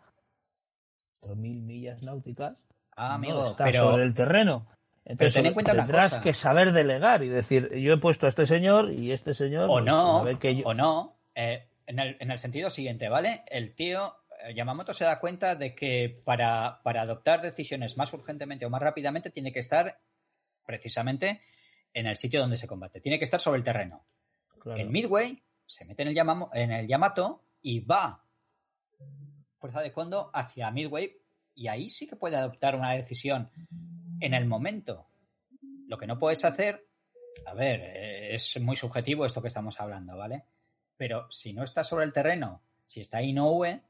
[1.23, 2.57] a mil millas náuticas.
[2.95, 4.67] Ah, amigo, está sobre el terreno.
[5.05, 8.29] Entonces, Pero ten en cuenta tendrás que saber delegar y decir, yo he puesto a
[8.29, 9.69] este señor y este señor...
[9.69, 10.23] O no,
[10.65, 13.43] o no, eh, en, el, en, el, sentido siguiente, ¿vale?
[13.49, 14.15] El tío
[14.55, 19.31] Yamamoto se da cuenta de que para, para, adoptar decisiones más urgentemente o más rápidamente
[19.31, 20.01] tiene que estar
[20.65, 21.43] precisamente
[21.93, 23.01] en el sitio donde se combate.
[23.01, 24.05] Tiene que estar sobre el terreno.
[24.65, 26.17] En Midway se mete en el,
[26.55, 28.25] en el Yamato y va
[29.59, 31.17] fuerza de fondo hacia Midway
[31.55, 33.51] y ahí sí que puede adoptar una decisión
[34.21, 35.07] en el momento.
[35.87, 36.87] Lo que no puedes hacer,
[37.47, 40.45] a ver, eh, es muy subjetivo esto que estamos hablando, ¿vale?
[40.97, 43.83] Pero si no está sobre el terreno, si está Inoue,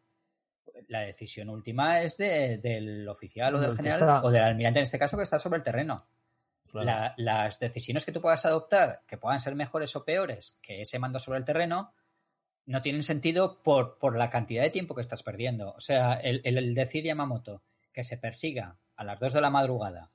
[0.89, 5.17] la decisión última es del oficial o del general o del almirante en este caso
[5.17, 6.07] que está sobre el terreno.
[6.73, 11.19] las decisiones que tú puedas adoptar, que puedan ser mejores o peores que ese mando
[11.19, 11.95] sobre el terreno,
[12.65, 15.73] no tienen sentido por, por la cantidad de tiempo que estás perdiendo.
[15.73, 20.11] O sea, el, el decir Yamamoto que se persiga a las 2 de la madrugada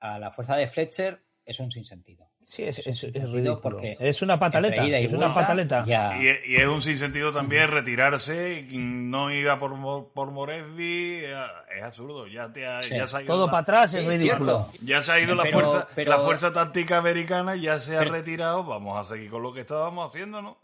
[0.00, 2.30] a la fuerza de Fletcher es un sinsentido.
[2.46, 3.60] Sí, es, es, ridículo.
[3.60, 4.84] Porque es una pataleta.
[4.86, 5.84] es una pataleta.
[5.86, 9.72] Y, y, es un sinsentido también retirarse y no ir a por,
[10.12, 11.24] por Moresby.
[11.24, 12.26] Es absurdo.
[12.26, 14.68] Ya, te ha, ya se ha ido Todo para atrás es ridículo.
[14.82, 18.64] Ya se ha ido la, fuerza, la fuerza táctica americana, ya se ha retirado.
[18.64, 20.58] Vamos a seguir con lo que estábamos haciendo, ¿no?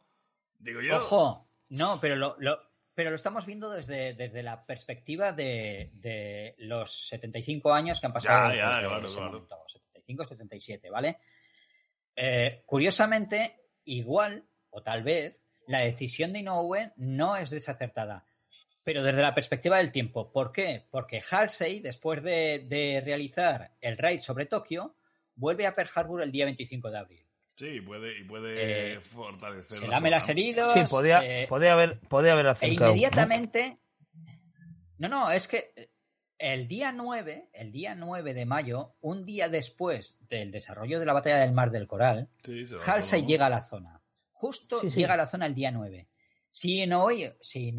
[0.58, 0.98] Digo yo.
[0.98, 2.36] Ojo, no, pero lo,
[2.94, 8.12] pero lo estamos viendo desde, desde la perspectiva de, de, los 75 años que han
[8.12, 8.50] pasado.
[8.50, 9.64] Ya, ya, claro, claro.
[9.66, 11.18] 75, 77, ¿vale?
[12.16, 18.26] Eh, curiosamente, igual, o tal vez, la decisión de Inoue no es desacertada.
[18.82, 20.32] Pero desde la perspectiva del tiempo.
[20.32, 20.86] ¿Por qué?
[20.90, 24.96] Porque Halsey, después de, de realizar el raid sobre Tokio,
[25.34, 27.26] vuelve a Pearl Harbor el día 25 de abril.
[27.60, 29.76] Sí, puede, y puede eh, fortalecer.
[29.76, 30.72] Se lame las heridas.
[30.72, 33.78] Sí, podía, haber, podía haber E inmediatamente.
[34.96, 35.08] ¿no?
[35.08, 35.89] no, es que
[36.40, 41.12] el día 9, el día 9 de mayo, un día después del desarrollo de la
[41.12, 42.30] batalla del Mar del Coral,
[42.86, 44.00] Halsey llega a la zona.
[44.32, 46.08] Justo llega a la zona el día 9.
[46.50, 47.74] Si Inoue, si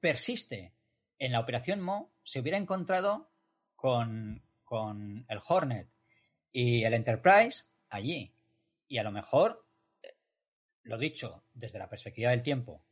[0.00, 0.74] persiste
[1.18, 3.30] en la operación Mo, se hubiera encontrado
[3.74, 5.88] con, con el Hornet
[6.52, 8.34] y el Enterprise allí.
[8.86, 9.64] Y a lo mejor,
[10.02, 10.14] eh,
[10.82, 12.82] lo dicho, desde la perspectiva del tiempo,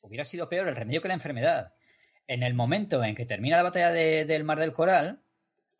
[0.00, 1.74] hubiera sido peor el remedio que la enfermedad.
[2.26, 5.22] En el momento en que termina la batalla del Mar del Coral,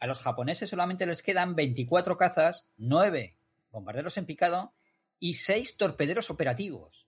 [0.00, 3.36] a los japoneses solamente les quedan 24 cazas, 9
[3.70, 4.74] bombarderos en picado
[5.18, 7.06] y 6 torpederos operativos.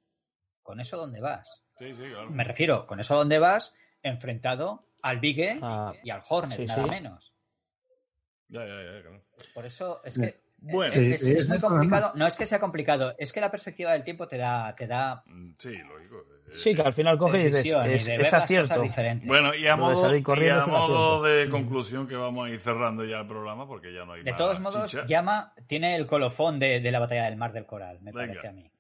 [0.63, 1.65] ¿Con eso dónde vas?
[1.79, 2.31] Sí, sí, claro.
[2.31, 7.35] Me refiero, con eso dónde vas enfrentado al Bigue ah, y al Hornet, nada menos.
[8.49, 9.25] Ya, ya, ya, claro.
[9.53, 12.12] Por eso es que bueno, es, muy complicado.
[12.15, 14.75] No es que sea complicado, es que la perspectiva del tiempo te da.
[14.75, 16.25] Te da mm, sí, lógico.
[16.52, 18.81] Sí, que al final coge y dices, es, es acierto.
[19.25, 23.20] Bueno, y a modo, y a modo de conclusión que vamos a ir cerrando ya
[23.20, 26.91] el programa porque ya no hay De todos modos, Llama tiene el colofón de, de,
[26.93, 28.70] la batalla del Mar del Coral, me parece a mí.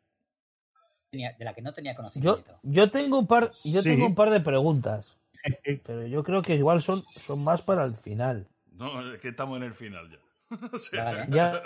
[1.10, 2.60] de la que no tenía conocimiento.
[2.62, 5.16] Yo, tengo un par, yo tengo un par de preguntas,
[5.84, 8.46] pero yo creo que igual son, son más para el final.
[8.72, 10.18] No, es que estamos en el final ya.
[11.30, 11.62] ya,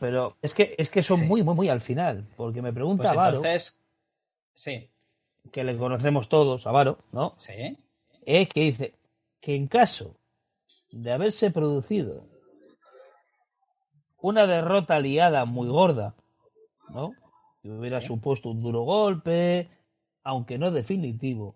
[0.00, 2.24] pero es que es que son muy, muy, muy al final.
[2.36, 3.80] Porque me pregunta pues entonces,
[4.54, 4.90] sí.
[5.52, 7.34] que le conocemos todos, a Varo, ¿no?
[7.38, 7.76] Sí.
[8.24, 8.94] Es que dice
[9.40, 10.16] que en caso
[10.90, 12.24] de haberse producido
[14.20, 16.14] una derrota aliada muy gorda,
[16.88, 17.12] ¿no?
[17.62, 19.70] Que hubiera supuesto un duro golpe,
[20.24, 21.54] aunque no definitivo.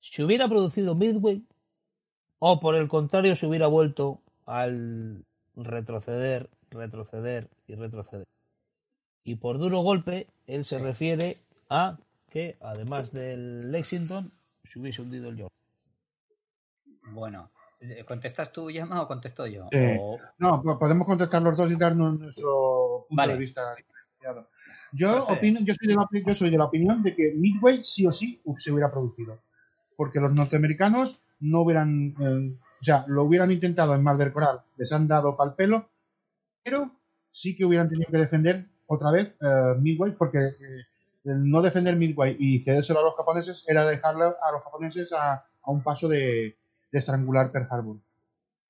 [0.00, 1.44] Si hubiera producido Midway,
[2.38, 5.24] o por el contrario se hubiera vuelto al
[5.56, 8.26] retroceder, retroceder y retroceder.
[9.24, 11.36] Y por duro golpe, él se refiere
[11.68, 11.98] a
[12.30, 14.32] que, además del Lexington,
[14.64, 15.52] se hubiese hundido el York.
[17.12, 17.50] Bueno,
[18.06, 19.68] ¿contestas tú, Yama, o contesto yo?
[20.38, 23.62] No, podemos contestar los dos y darnos nuestro punto de vista
[24.92, 28.06] Yo, opino, yo, soy de la, yo soy de la opinión de que Midway sí
[28.06, 29.40] o sí se hubiera producido.
[29.96, 34.60] Porque los norteamericanos no hubieran eh, o sea, lo hubieran intentado en Mar del Coral,
[34.76, 35.88] les han dado pal pelo,
[36.62, 36.90] pero
[37.30, 40.84] sí que hubieran tenido que defender otra vez uh, Midway, porque eh,
[41.24, 45.82] no defender Midway y cedérselo a los japoneses era dejarlo a los japoneses a, un
[45.82, 46.56] paso de,
[46.90, 47.96] estrangular Pearl Harbor.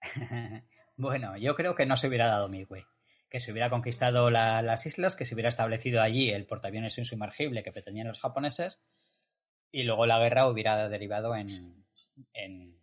[0.97, 2.85] bueno, yo creo que no se hubiera dado Midway.
[3.31, 7.71] Que se hubiera conquistado las islas, que se hubiera establecido allí el portaaviones insumergible que
[7.71, 8.81] pretendían los japoneses,
[9.71, 11.87] y luego la guerra hubiera derivado en,
[12.35, 12.77] en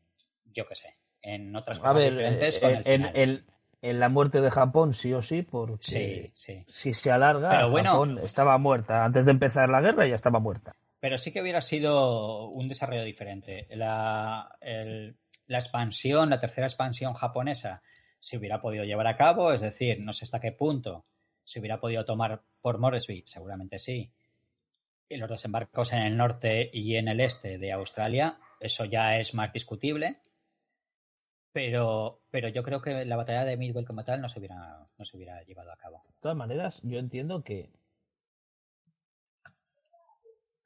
[0.45, 0.95] yo qué sé,
[1.27, 2.61] en otras cosas diferentes.
[2.61, 3.45] Eh, en,
[3.81, 9.06] en, la muerte de Japón, sí o sí, porque si se alarga, Japón estaba muerta.
[9.06, 10.75] Antes de empezar la guerra ya estaba muerta.
[10.99, 13.67] Pero sí que hubiera sido un desarrollo diferente.
[13.72, 17.81] La, la expansión, la tercera expansión japonesa,
[18.19, 21.06] se hubiera podido llevar a cabo, es decir, no sé hasta qué punto
[21.47, 24.11] se hubiera podido tomar por Moresby, seguramente sí.
[25.07, 29.33] Y los desembarcos en el norte y en el este de Australia, eso ya es
[29.33, 30.17] más discutible.
[31.58, 35.06] Pero, pero yo creo que la batalla de Midway como tal no se hubiera, no
[35.06, 36.03] se hubiera llevado a cabo.
[36.08, 37.72] De todas maneras, yo entiendo que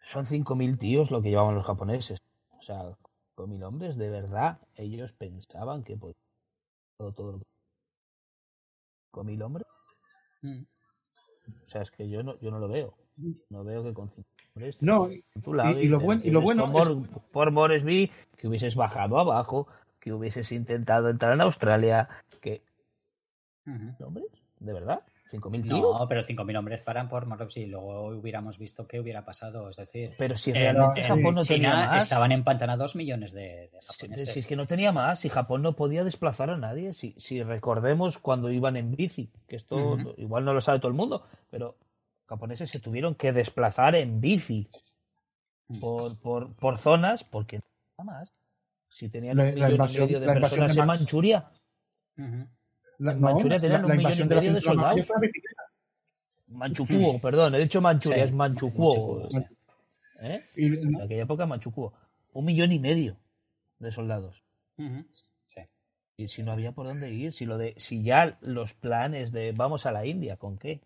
[0.03, 2.19] son 5.000 tíos lo que llevaban los japoneses.
[2.59, 2.91] O sea,
[3.37, 6.13] 5.000 hombres, de verdad, ellos pensaban que pues,
[6.97, 7.41] todo, todo lo
[9.11, 9.65] ¿Con mil hombres?
[10.41, 10.63] Mm.
[11.67, 12.97] O sea, es que yo no, yo no lo veo.
[13.49, 14.81] No veo que con 5 hombres.
[14.81, 15.23] No, y,
[15.87, 16.69] lo, y lo bueno.
[16.69, 19.67] Por, por Moresby, que hubieses bajado abajo,
[20.01, 22.09] que hubieses intentado entrar en Australia,
[22.41, 22.63] que...
[23.99, 24.25] ¿Hombres?
[24.59, 25.03] ¿De verdad?
[25.31, 25.99] ¿5.000 tíos?
[25.99, 29.69] No, pero 5.000 hombres paran por Marruecos y luego hubiéramos visto qué hubiera pasado.
[29.69, 32.03] Es decir, pero si realmente Japón no tenía más.
[32.03, 34.31] Estaban empantanados millones de, japoneses.
[34.31, 36.93] Si, es que no tenía más, si Japón no podía desplazar a nadie.
[36.93, 40.97] Si, si recordemos cuando iban en bici, que esto igual no lo sabe todo el
[40.97, 41.77] mundo, pero
[42.27, 44.67] japoneses se tuvieron que desplazar en bici
[45.69, 45.79] mm.
[45.79, 47.63] por, por, por zonas porque no
[47.99, 48.33] había más.
[48.91, 51.49] Si tenían un millón y medio de personas en Manchuria.
[52.17, 52.49] En
[52.99, 55.07] Manchuria tenían un millón y medio de, soldados.
[56.47, 59.29] Manchukuo, perdón, he dicho Manchuria, es Manchukuo.
[60.21, 60.43] ¿Eh?
[60.57, 61.93] En aquella época Manchukuo.
[62.33, 63.17] Un millón y medio
[63.79, 64.43] de soldados.
[64.77, 65.61] Sí.
[66.17, 69.53] Y si no había por dónde ir, si lo de, si ya los planes de
[69.53, 70.81] vamos a la India, ¿con qué?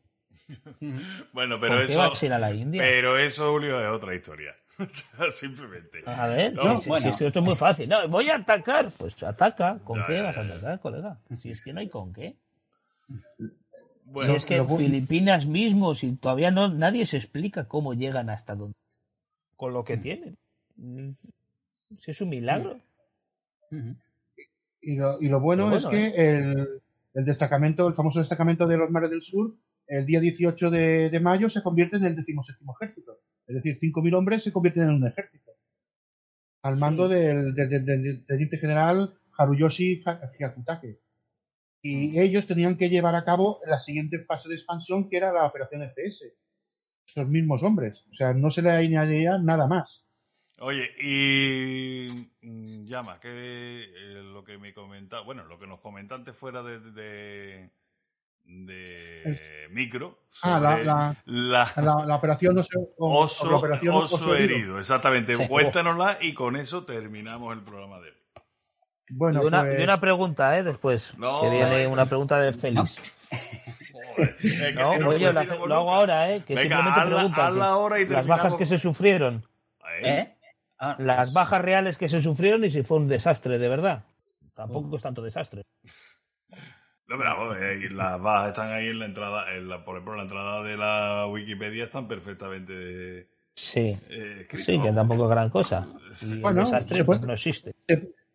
[1.34, 2.02] bueno, pero eso.
[2.02, 2.82] a la India?
[2.82, 4.54] Pero eso, Julio, es otra historia.
[5.32, 6.04] Simplemente.
[6.06, 7.88] A ver, si, esto es muy fácil.
[7.90, 8.92] No, voy a atacar.
[8.98, 9.80] Pues ataca.
[9.84, 11.18] ¿Con qué vas a atacar, colega?
[11.40, 12.36] Si es que no hay con qué.
[14.26, 18.76] si es que Filipinas mismo, si todavía no nadie se explica cómo llegan hasta donde.
[19.56, 20.02] Con lo que mm.
[20.02, 20.38] tienen.
[22.00, 22.80] Si es un milagro.
[24.82, 26.14] Y lo, y lo bueno es que ¿eh?
[26.16, 26.82] el,
[27.16, 29.56] el destacamento, el famoso destacamento de los mares del sur,
[29.88, 33.20] el día 18 de, de mayo se convierte en el decimoséptimo ejército.
[33.48, 35.52] Es decir, 5.000 hombres se convierten en un ejército.
[36.64, 37.54] Al mando del,
[38.26, 40.04] teniente general Haruyoshi
[40.40, 41.00] Hyakutake.
[41.84, 42.20] Y mm.
[42.20, 45.84] ellos tenían que llevar a cabo la siguiente fase de expansión, que era la operación
[45.84, 46.24] ECS.
[47.08, 48.04] Esos mismos hombres.
[48.12, 50.04] O sea, no se le añadía nada más.
[50.60, 56.34] Oye, y mm, llama, que eh, lo que me comentaba, bueno, lo que nos comentaste
[56.34, 57.70] fuera de de
[58.46, 60.20] micro.
[60.42, 62.58] Ah, la, la, operación
[62.98, 64.80] oso, herido.
[64.80, 65.48] exactamente.
[65.48, 68.16] Cuéntanosla y con eso terminamos el programa de hoy.
[69.12, 69.84] Bueno, y una, pues...
[69.84, 70.64] una pregunta, ¿eh?
[70.64, 71.14] Después.
[71.14, 73.02] que viene una pregunta de Félix.
[74.76, 76.44] No, oye, lo hago ahora, ¿eh?
[76.46, 77.50] Que simplemente pregunta.
[77.52, 79.46] las bajas que se sufrieron.
[80.02, 80.36] ¿Eh?
[80.78, 84.04] Ah, las bajas reales que se sufrieron y si fue un desastre, de verdad.
[84.54, 85.66] Tampoco es tanto desastre.
[87.08, 90.24] No, pero eh, las bajas están ahí en la entrada, en la, por ejemplo, la
[90.24, 95.88] entrada de la Wikipedia están perfectamente Sí, eh, sí, que tampoco es gran cosa.
[96.42, 97.74] bueno, desastre pues, no existe.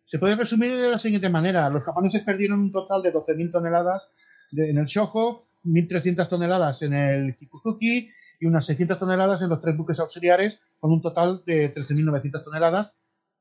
[0.05, 1.69] Se, puede resumir de la siguiente manera.
[1.69, 4.09] Los japoneses perdieron un total de 12.000 toneladas
[4.51, 8.09] en el Shoho, 1.300 toneladas en el Kikuzuki
[8.39, 12.91] y unas 600 toneladas en los tres buques auxiliares, con un total de 13.900 toneladas.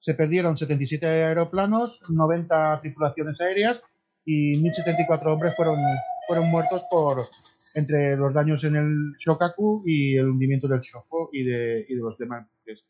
[0.01, 3.81] Se perdieron 77 aeroplanos, 90 tripulaciones aéreas
[4.25, 5.79] y 1.074 hombres fueron,
[6.27, 7.27] fueron muertos por,
[7.75, 12.01] entre los daños en el Shokaku y el hundimiento del Shoko y de, y de
[12.01, 12.85] los demás buques.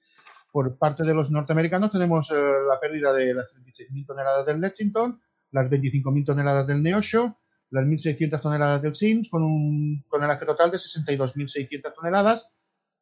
[0.52, 5.20] Por parte de los norteamericanos tenemos eh, la pérdida de las 36.000 toneladas del Lexington,
[5.52, 7.36] las 25.000 toneladas del Neosho,
[7.70, 12.46] las 1.600 toneladas del Sims, con un tonelaje total de 62.600 toneladas.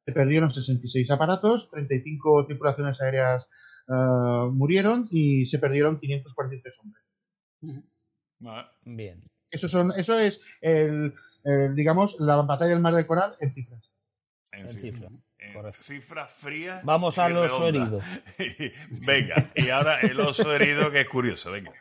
[0.05, 3.47] Se perdieron 66 aparatos, 35 tripulaciones aéreas
[3.89, 7.05] uh, murieron y se perdieron 543 hombres.
[8.85, 9.23] Bien.
[9.51, 13.91] Eso, son, eso es el, eh, digamos, la batalla del Mar del Coral en cifras.
[14.53, 15.13] En, cifras.
[15.39, 16.85] En cifras frías.
[16.85, 18.01] Vamos al oso herido.
[19.07, 21.73] venga, y ahora el oso herido que es curioso, venga.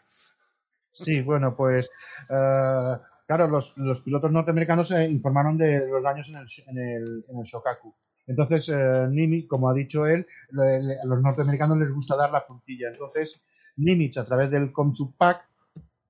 [0.94, 1.90] Sí, bueno, pues
[2.30, 7.26] eh, claro, los, los, pilotos norteamericanos eh, informaron de los daños en el, en el,
[7.27, 7.94] en el Shokaku.
[8.26, 8.69] Entonces,
[9.10, 12.90] Nimitz, como ha dicho él, a los norteamericanos les gusta dar la puntilla.
[12.90, 13.40] Entonces,
[13.77, 15.48] Nimitz, a través del Comsubpac,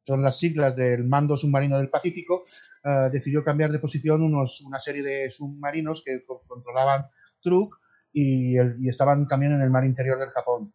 [0.08, 2.46] son las siglas del Mando Submarino del Pacífico,
[2.86, 7.08] eh, decidió cambiar de posición unos, una serie de submarinos que controlaban
[7.42, 7.78] Truk
[8.14, 10.74] y, estaban también en el mar interior del Japón,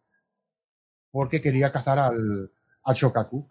[1.11, 2.51] porque quería cazar al,
[2.83, 3.49] al Shokaku.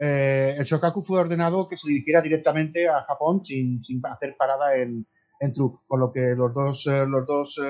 [0.00, 4.76] Eh, el Shokaku fue ordenado que se dirigiera directamente a Japón sin, sin hacer parada
[4.76, 5.06] en,
[5.40, 7.60] en Truk, con lo que los dos, eh, los dos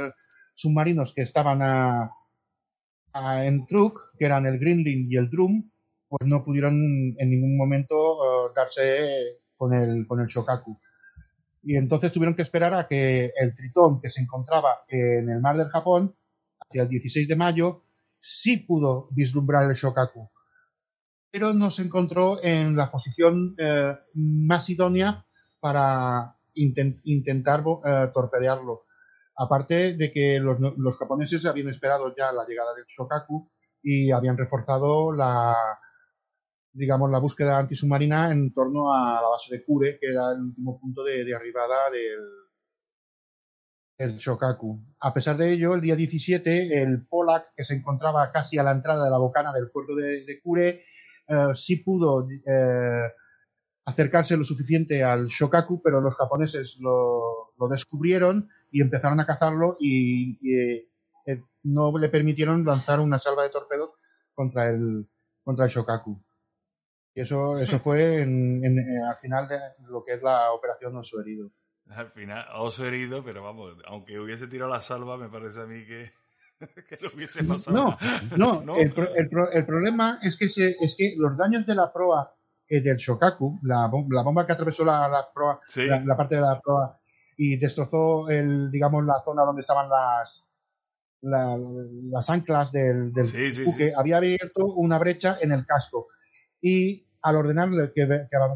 [0.54, 2.12] submarinos que estaban a,
[3.44, 5.68] en Truk, que eran el Greenling y el Drum,
[6.08, 6.74] pues no pudieron
[7.18, 10.78] en ningún momento darse con el, con el Shokaku.
[11.62, 15.56] Y entonces tuvieron que esperar a que el Tritón, que se encontraba en el mar
[15.56, 16.14] del Japón,
[16.60, 17.82] hacia el 16 de mayo,
[18.20, 20.30] sí pudo vislumbrar el Shokaku.
[21.30, 25.26] Pero no se encontró en la posición eh, más idónea
[25.60, 28.84] para intentar eh, torpedearlo.
[29.36, 33.50] Aparte de que los, los japoneses habían esperado ya la llegada del Shokaku
[33.82, 35.54] y habían reforzado la,
[36.72, 40.78] digamos, la búsqueda antisubmarina en torno a la base de Kure, que era el último
[40.78, 42.20] punto de, arribada del,
[43.98, 44.80] el Shokaku.
[45.00, 48.72] A pesar de ello, el día 17, el Polak, que se encontraba casi a la
[48.72, 50.84] entrada de la bocana del puerto de, de Kure,
[51.28, 53.12] eh, sí pudo eh,
[53.84, 60.38] acercarse lo suficiente al Shokaku, pero los japoneses lo, descubrieron y empezaron a cazarlo y,
[60.50, 60.88] eh,
[61.64, 63.90] no le permitieron lanzar una salva de torpedos
[64.32, 65.06] contra el,
[65.44, 66.18] contra el Shokaku.
[67.14, 71.20] Y eso, eso fue en, eh, al final de lo que es la operación Oso
[71.20, 71.50] Herido.
[71.88, 75.84] Al final, Oso Herido, pero vamos, aunque hubiese tirado la salva, me parece a mí
[75.86, 76.12] que,
[76.88, 77.96] que lo hubiese pasado.
[78.36, 78.94] No, no, El,
[79.52, 82.34] el, problema es que, es que los daños de la proa
[82.68, 86.60] eh, del Shokaku, la, la, bomba que atravesó la, la proa, la, parte de la
[86.60, 87.00] proa
[87.36, 90.44] y destrozó el, digamos, la zona donde estaban las,
[91.22, 96.08] las anclas del, del buque, había abierto una brecha en el casco
[96.60, 98.06] y al ordenarle que,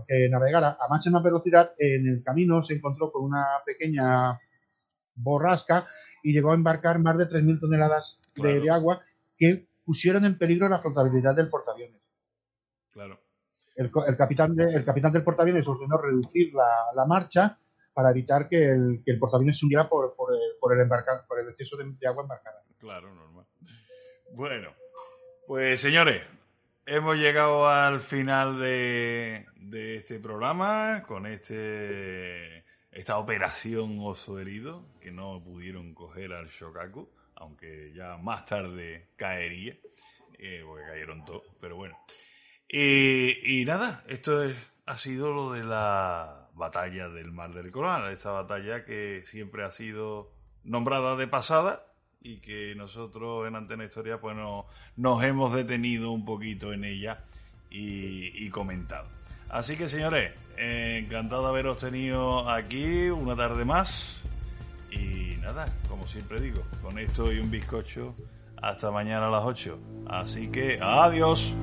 [0.06, 4.38] que, navegara a máxima velocidad, en el camino se encontró con una pequeña
[5.14, 5.86] borrasca
[6.22, 9.02] y llegó a embarcar más de 3.000 toneladas de, agua
[9.36, 12.00] que pusieron en peligro la flotabilidad del portaaviones.
[12.92, 13.18] Claro.
[13.74, 17.58] El, capitán, el capitán del portaaviones ordenó reducir la, marcha
[17.92, 20.88] para evitar que el, que el portaaviones se hundiera por, por, el, por, el,
[21.26, 22.62] por el exceso de agua embarcada.
[22.78, 23.46] Claro, normal.
[24.34, 24.70] Bueno,
[25.46, 26.22] pues señores,
[26.84, 29.46] Hemos llegado al final de,
[29.96, 37.92] este programa con este esta operación oso herido que no pudieron coger al Shokaku, aunque
[37.94, 39.76] ya más tarde caería,
[40.38, 41.96] eh, porque cayeron todos, pero bueno.
[42.68, 44.42] y nada, esto
[44.84, 49.70] ha sido lo de la batalla del Mar del Coral, esta batalla que siempre ha
[49.70, 50.32] sido
[50.64, 51.91] nombrada de pasada
[52.24, 54.36] y que nosotros en Antena Historia pues
[54.96, 57.24] nos hemos detenido un poquito en ella
[57.70, 59.08] y, comentado.
[59.48, 64.22] Así que señores, encantado de haberos tenido aquí una tarde más
[64.90, 68.14] y nada, como siempre digo, con esto y un bizcocho
[68.60, 69.78] hasta mañana a las 8.
[70.06, 71.54] Así que adiós.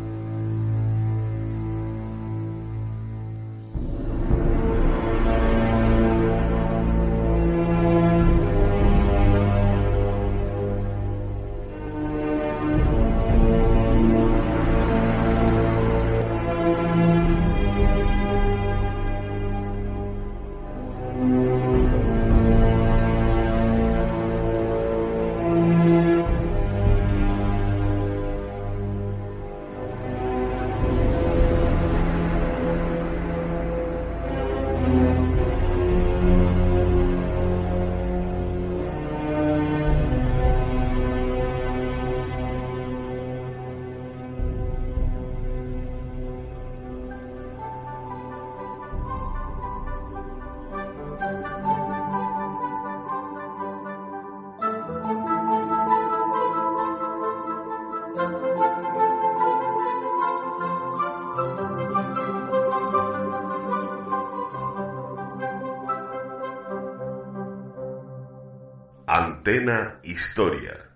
[70.03, 70.88] Historia.